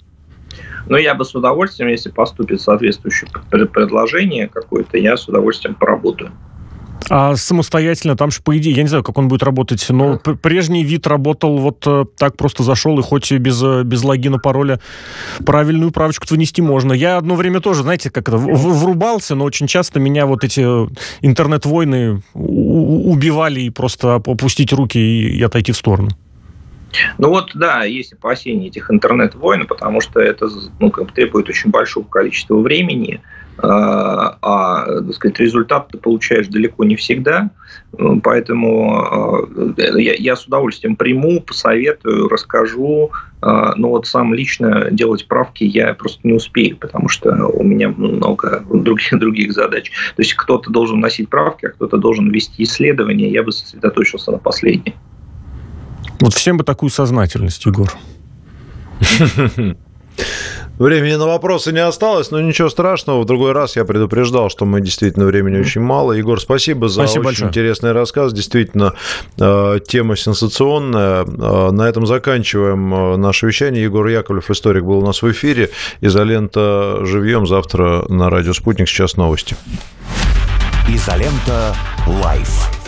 Но 0.87 0.99
я 0.99 1.15
бы 1.15 1.25
с 1.25 1.35
удовольствием, 1.35 1.91
если 1.91 2.11
поступит 2.11 2.61
соответствующее 2.61 3.31
предложение 3.51 4.49
какое-то, 4.49 4.99
я 4.99 5.17
с 5.17 5.29
удовольствием 5.29 5.75
поработаю. 5.75 6.33
А 7.11 7.37
самостоятельно, 7.37 8.17
там 8.17 8.31
же, 8.31 8.41
по 8.43 8.57
идее, 8.57 8.75
я 8.75 8.83
не 8.83 8.89
знаю, 8.89 9.05
как 9.05 9.19
он 9.19 9.29
будет 9.29 9.43
работать, 9.43 9.85
но 9.91 10.19
прежний 10.19 10.85
вид 10.85 11.07
работал 11.07 11.59
вот 11.59 11.83
э, 11.87 12.05
так, 12.17 12.37
просто 12.37 12.63
зашел, 12.63 12.99
и 12.99 13.03
хоть 13.03 13.33
без, 13.33 13.63
э, 13.63 13.83
без 13.83 14.05
логина, 14.05 14.39
пароля, 14.39 14.81
правильную 15.45 15.91
правочку 15.91 16.27
внести 16.31 16.63
можно. 16.63 16.93
Я 16.93 17.17
одно 17.17 17.35
время 17.35 17.61
тоже, 17.61 17.83
знаете, 17.83 18.11
как 18.11 18.29
это, 18.29 18.37
врубался, 18.39 19.35
но 19.35 19.45
очень 19.45 19.67
часто 19.67 20.01
меня 20.01 20.27
вот 20.27 20.45
эти 20.45 20.61
интернет-войны 21.21 22.23
убивали, 22.35 23.63
и 23.63 23.71
просто 23.71 24.15
опустить 24.15 24.73
руки 24.73 24.99
и 24.99 25.43
отойти 25.43 25.73
в 25.73 25.77
сторону. 25.77 26.11
Ну 27.19 27.29
вот, 27.29 27.53
да, 27.55 27.85
есть 27.85 28.13
опасения 28.13 28.69
этих 28.69 28.91
интернет-войн, 28.91 29.67
потому 29.67 30.01
что 30.01 30.21
это 30.21 30.49
ну, 30.79 30.91
как 30.91 31.07
бы 31.07 31.13
требует 31.13 31.49
очень 31.49 31.71
большого 31.71 32.05
количества 32.05 32.57
времени, 32.57 33.21
а, 33.59 34.39
а 34.43 34.85
так 35.03 35.15
сказать, 35.15 35.39
результат 35.39 35.89
ты 35.89 35.99
получаешь 35.99 36.49
далеко 36.49 36.85
не 36.85 36.97
всегда. 36.97 37.51
Поэтому 38.23 39.75
а, 39.77 39.77
я, 39.77 40.15
я 40.15 40.37
с 40.37 40.47
удовольствием 40.47 40.97
приму, 40.97 41.41
посоветую, 41.41 42.29
расскажу. 42.29 43.13
А, 43.41 43.75
но 43.77 43.91
вот 43.91 44.07
сам 44.07 44.33
лично 44.35 44.89
делать 44.91 45.29
правки 45.29 45.65
я 45.65 45.95
просто 45.95 46.21
не 46.25 46.33
успею, 46.33 46.77
потому 46.77 47.09
что 47.09 47.47
у 47.47 47.63
меня 47.63 47.89
много 47.89 48.65
других, 48.73 49.11
других 49.19 49.53
задач. 49.53 49.91
То 50.17 50.23
есть 50.23 50.35
кто-то 50.35 50.71
должен 50.71 51.01
носить 51.01 51.29
правки, 51.29 51.67
а 51.67 51.71
кто-то 51.71 51.99
должен 51.99 52.31
вести 52.31 52.63
исследования. 52.63 53.31
Я 53.31 53.43
бы 53.43 53.53
сосредоточился 53.53 54.33
на 54.33 54.39
последнем. 54.39 54.95
Вот 56.21 56.35
всем 56.35 56.57
бы 56.57 56.65
такую 56.65 56.91
сознательность, 56.91 57.65
Егор. 57.67 57.93
Времени 60.79 61.15
на 61.15 61.27
вопросы 61.27 61.71
не 61.71 61.79
осталось, 61.79 62.31
но 62.31 62.41
ничего 62.41 62.69
страшного. 62.69 63.23
В 63.23 63.25
другой 63.25 63.53
раз 63.53 63.77
я 63.77 63.85
предупреждал, 63.85 64.49
что 64.51 64.65
мы 64.65 64.81
действительно 64.81 65.27
времени 65.27 65.59
очень 65.59 65.81
мало. 65.81 66.13
Егор, 66.13 66.41
спасибо 66.41 66.89
за 66.89 66.95
спасибо 67.03 67.21
очень 67.21 67.27
большое. 67.27 67.49
интересный 67.51 67.93
рассказ. 67.93 68.33
Действительно, 68.33 68.95
э, 69.39 69.79
тема 69.87 70.17
сенсационная. 70.17 71.25
Э, 71.25 71.71
на 71.71 71.83
этом 71.83 72.07
заканчиваем 72.07 72.95
э, 72.95 73.17
наше 73.17 73.47
вещание. 73.47 73.83
Егор 73.83 74.07
Яковлев, 74.07 74.51
историк, 74.51 74.85
был 74.85 74.99
у 74.99 75.07
нас 75.07 75.23
в 75.23 75.31
эфире. 75.31 75.71
Изолента 76.01 76.99
живьем 77.03 77.47
завтра 77.47 78.05
на 78.09 78.31
радио 78.31 78.53
«Спутник». 78.53 78.89
Сейчас 78.89 79.17
новости. 79.17 79.57
Изолента 80.89 81.77
лайф. 82.07 82.82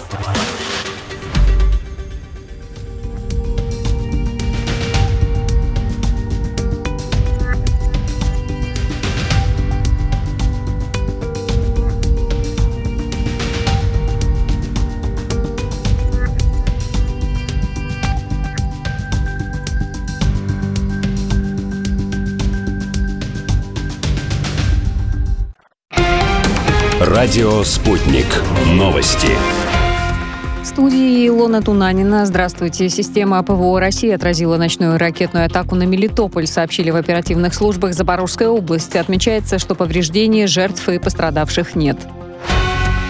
Радио 27.35 27.65
«Спутник». 27.65 28.27
Новости. 28.75 29.27
В 30.63 30.65
студии 30.65 31.27
Илона 31.27 31.63
Тунанина. 31.63 32.27
Здравствуйте. 32.27 32.89
Система 32.89 33.43
ПВО 33.43 33.81
России 33.81 34.13
отразила 34.13 34.57
ночную 34.57 34.99
ракетную 34.99 35.47
атаку 35.47 35.75
на 35.75 35.83
Мелитополь, 35.83 36.47
сообщили 36.47 36.93
в 36.93 36.97
оперативных 36.97 37.53
службах 37.55 37.93
Запорожской 37.95 38.47
области. 38.47 38.99
Отмечается, 38.99 39.59
что 39.59 39.75
повреждений, 39.75 40.47
жертв 40.47 40.89
и 40.89 41.01
пострадавших 41.01 41.75
нет. 41.75 41.99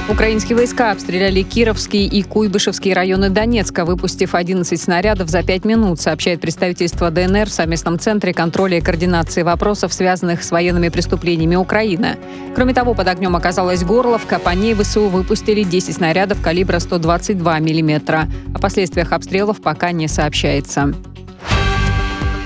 Украинские 0.06 0.54
войска 0.56 0.92
обстреляли 0.92 1.40
Кировский 1.40 2.06
и 2.06 2.22
Куйбышевские 2.22 2.92
районы 2.94 3.30
Донецка, 3.30 3.86
выпустив 3.86 4.34
11 4.34 4.78
снарядов 4.78 5.30
за 5.30 5.42
5 5.42 5.64
минут, 5.64 5.98
сообщает 5.98 6.42
представительство 6.42 7.10
ДНР 7.10 7.46
в 7.46 7.52
совместном 7.52 7.98
центре 7.98 8.34
контроля 8.34 8.78
и 8.78 8.80
координации 8.82 9.42
вопросов, 9.42 9.94
связанных 9.94 10.44
с 10.44 10.50
военными 10.50 10.90
преступлениями 10.90 11.56
Украины. 11.56 12.18
Кроме 12.54 12.74
того, 12.74 12.92
под 12.92 13.08
огнем 13.08 13.34
оказалась 13.34 13.82
Горловка, 13.82 14.38
по 14.38 14.50
ней 14.50 14.74
ВСУ 14.74 15.08
выпустили 15.08 15.62
10 15.62 15.94
снарядов 15.94 16.42
калибра 16.42 16.80
122 16.80 17.60
мм. 17.60 18.28
О 18.54 18.58
последствиях 18.58 19.10
обстрелов 19.10 19.62
пока 19.62 19.92
не 19.92 20.06
сообщается. 20.06 20.92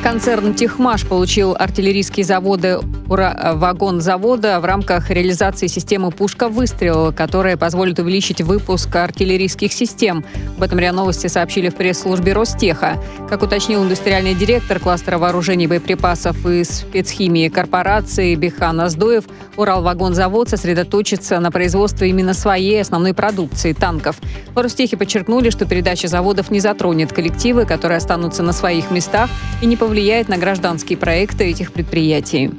Концерн 0.02 0.54
«Техмаш» 0.54 1.04
получил 1.06 1.54
артиллерийские 1.58 2.24
заводы 2.24 2.78
вагон 3.08 4.00
завода 4.00 4.60
в 4.60 4.64
рамках 4.64 5.10
реализации 5.10 5.66
системы 5.66 6.10
«Пушка 6.10 6.48
выстрел», 6.48 7.12
которая 7.12 7.56
позволит 7.56 7.98
увеличить 7.98 8.40
выпуск 8.40 8.94
артиллерийских 8.94 9.72
систем. 9.72 10.24
Об 10.56 10.62
этом 10.62 10.78
РИА 10.78 10.92
Новости 10.92 11.26
сообщили 11.26 11.68
в 11.68 11.74
пресс-службе 11.74 12.32
Ростеха. 12.32 13.02
Как 13.28 13.42
уточнил 13.42 13.82
индустриальный 13.82 14.34
директор 14.34 14.78
кластера 14.78 15.18
вооружений 15.18 15.66
боеприпасов 15.66 16.46
и 16.46 16.64
спецхимии 16.64 17.48
корпорации 17.48 18.34
Бихан 18.34 18.80
Аздоев, 18.80 19.24
Уралвагонзавод 19.56 20.48
сосредоточится 20.50 21.40
на 21.40 21.50
производстве 21.50 22.10
именно 22.10 22.34
своей 22.34 22.80
основной 22.80 23.14
продукции– 23.14 23.72
танков. 23.74 24.16
В 24.54 24.58
Ростехе 24.58 24.96
подчеркнули, 24.96 25.50
что 25.50 25.64
передача 25.64 26.08
заводов 26.08 26.50
не 26.50 26.60
затронет 26.60 27.12
коллективы, 27.12 27.64
которые 27.64 27.96
останутся 27.96 28.42
на 28.42 28.52
своих 28.52 28.90
местах 28.90 29.28
и 29.60 29.66
не 29.66 29.76
повлияет 29.76 29.87
на 30.28 30.36
гражданские 30.36 30.98
проекты 30.98 31.44
этих 31.44 31.72
предприятий. 31.72 32.50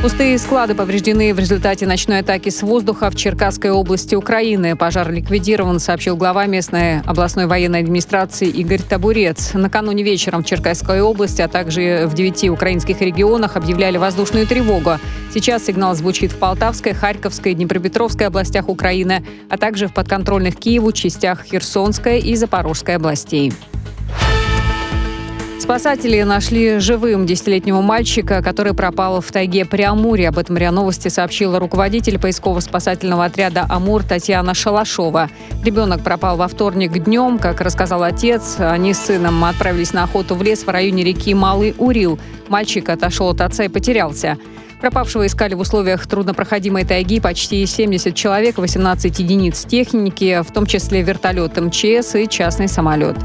Пустые 0.00 0.38
склады 0.38 0.76
повреждены 0.76 1.34
в 1.34 1.40
результате 1.40 1.84
ночной 1.84 2.20
атаки 2.20 2.50
с 2.50 2.62
воздуха 2.62 3.10
в 3.10 3.16
Черкасской 3.16 3.72
области 3.72 4.14
Украины. 4.14 4.76
Пожар 4.76 5.10
ликвидирован, 5.10 5.80
сообщил 5.80 6.16
глава 6.16 6.46
местной 6.46 7.00
областной 7.00 7.46
военной 7.46 7.80
администрации 7.80 8.46
Игорь 8.48 8.80
Табурец. 8.80 9.54
Накануне 9.54 10.04
вечером 10.04 10.44
в 10.44 10.46
Черкасской 10.46 11.00
области, 11.00 11.42
а 11.42 11.48
также 11.48 12.04
в 12.06 12.14
девяти 12.14 12.48
украинских 12.48 13.00
регионах 13.00 13.56
объявляли 13.56 13.96
воздушную 13.96 14.46
тревогу. 14.46 14.98
Сейчас 15.34 15.66
сигнал 15.66 15.96
звучит 15.96 16.30
в 16.30 16.36
Полтавской, 16.36 16.94
Харьковской, 16.94 17.54
Днепропетровской 17.54 18.28
областях 18.28 18.68
Украины, 18.68 19.26
а 19.50 19.58
также 19.58 19.88
в 19.88 19.94
подконтрольных 19.94 20.54
Киеву 20.54 20.92
частях 20.92 21.42
Херсонской 21.42 22.20
и 22.20 22.36
Запорожской 22.36 22.94
областей. 22.94 23.52
Спасатели 25.68 26.22
нашли 26.22 26.78
живым 26.78 27.26
десятилетнего 27.26 27.82
мальчика, 27.82 28.42
который 28.42 28.72
пропал 28.72 29.20
в 29.20 29.30
тайге 29.30 29.66
при 29.66 29.82
Амуре. 29.82 30.30
Об 30.30 30.38
этом 30.38 30.56
РИА 30.56 30.70
Новости 30.70 31.08
сообщила 31.08 31.60
руководитель 31.60 32.16
поисково-спасательного 32.16 33.26
отряда 33.26 33.66
«Амур» 33.68 34.02
Татьяна 34.02 34.54
Шалашова. 34.54 35.28
Ребенок 35.62 36.02
пропал 36.02 36.38
во 36.38 36.48
вторник 36.48 36.92
днем. 37.04 37.38
Как 37.38 37.60
рассказал 37.60 38.02
отец, 38.02 38.56
они 38.58 38.94
с 38.94 38.98
сыном 38.98 39.44
отправились 39.44 39.92
на 39.92 40.04
охоту 40.04 40.36
в 40.36 40.42
лес 40.42 40.64
в 40.64 40.70
районе 40.70 41.04
реки 41.04 41.34
Малый 41.34 41.74
Урил. 41.76 42.18
Мальчик 42.48 42.88
отошел 42.88 43.28
от 43.28 43.42
отца 43.42 43.64
и 43.64 43.68
потерялся. 43.68 44.38
Пропавшего 44.80 45.26
искали 45.26 45.52
в 45.52 45.60
условиях 45.60 46.06
труднопроходимой 46.06 46.86
тайги 46.86 47.20
почти 47.20 47.66
70 47.66 48.14
человек, 48.14 48.56
18 48.56 49.18
единиц 49.18 49.66
техники, 49.66 50.40
в 50.48 50.50
том 50.50 50.64
числе 50.64 51.02
вертолет 51.02 51.60
МЧС 51.60 52.14
и 52.14 52.26
частный 52.26 52.68
самолет. 52.68 53.18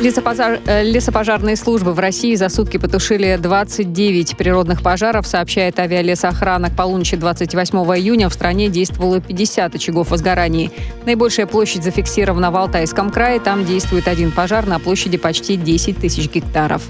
Лесопожар... 0.00 0.60
Э, 0.64 0.82
лесопожарные 0.82 1.56
службы 1.56 1.92
в 1.92 1.98
России 1.98 2.34
за 2.34 2.48
сутки 2.48 2.78
потушили 2.78 3.36
29 3.38 4.34
природных 4.34 4.82
пожаров, 4.82 5.26
сообщает 5.26 5.78
авиалесоохрана. 5.78 6.70
К 6.70 6.76
полуночи 6.76 7.16
28 7.16 7.76
июня 7.98 8.30
в 8.30 8.32
стране 8.32 8.70
действовало 8.70 9.20
50 9.20 9.74
очагов 9.74 10.10
возгораний. 10.10 10.70
Наибольшая 11.04 11.46
площадь 11.46 11.84
зафиксирована 11.84 12.50
в 12.50 12.56
Алтайском 12.56 13.10
крае. 13.10 13.40
Там 13.40 13.66
действует 13.66 14.08
один 14.08 14.32
пожар 14.32 14.66
на 14.66 14.78
площади 14.78 15.18
почти 15.18 15.56
10 15.56 15.98
тысяч 15.98 16.30
гектаров. 16.30 16.82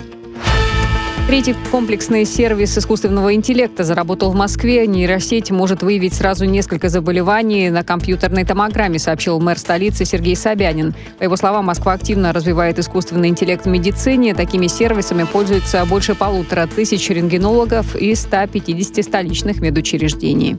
Третий 1.31 1.55
комплексный 1.71 2.25
сервис 2.25 2.77
искусственного 2.77 3.35
интеллекта 3.37 3.85
заработал 3.85 4.33
в 4.33 4.35
Москве. 4.35 4.85
Нейросеть 4.89 5.53
может 5.53 5.81
выявить 5.81 6.13
сразу 6.13 6.45
несколько 6.45 6.89
заболеваний 6.89 7.71
на 7.71 7.85
компьютерной 7.85 8.45
томограмме, 8.45 8.99
сообщил 8.99 9.39
мэр 9.39 9.57
столицы 9.57 10.05
Сергей 10.05 10.35
Собянин. 10.35 10.93
По 11.21 11.23
его 11.23 11.37
словам, 11.37 11.67
Москва 11.67 11.93
активно 11.93 12.33
развивает 12.33 12.81
искусственный 12.81 13.29
интеллект 13.29 13.65
в 13.65 13.69
медицине. 13.69 14.35
Такими 14.35 14.67
сервисами 14.67 15.23
пользуются 15.23 15.85
больше 15.85 16.17
полутора 16.17 16.67
тысяч 16.67 17.09
рентгенологов 17.09 17.95
и 17.95 18.13
150 18.17 19.05
столичных 19.05 19.61
медучреждений. 19.61 20.59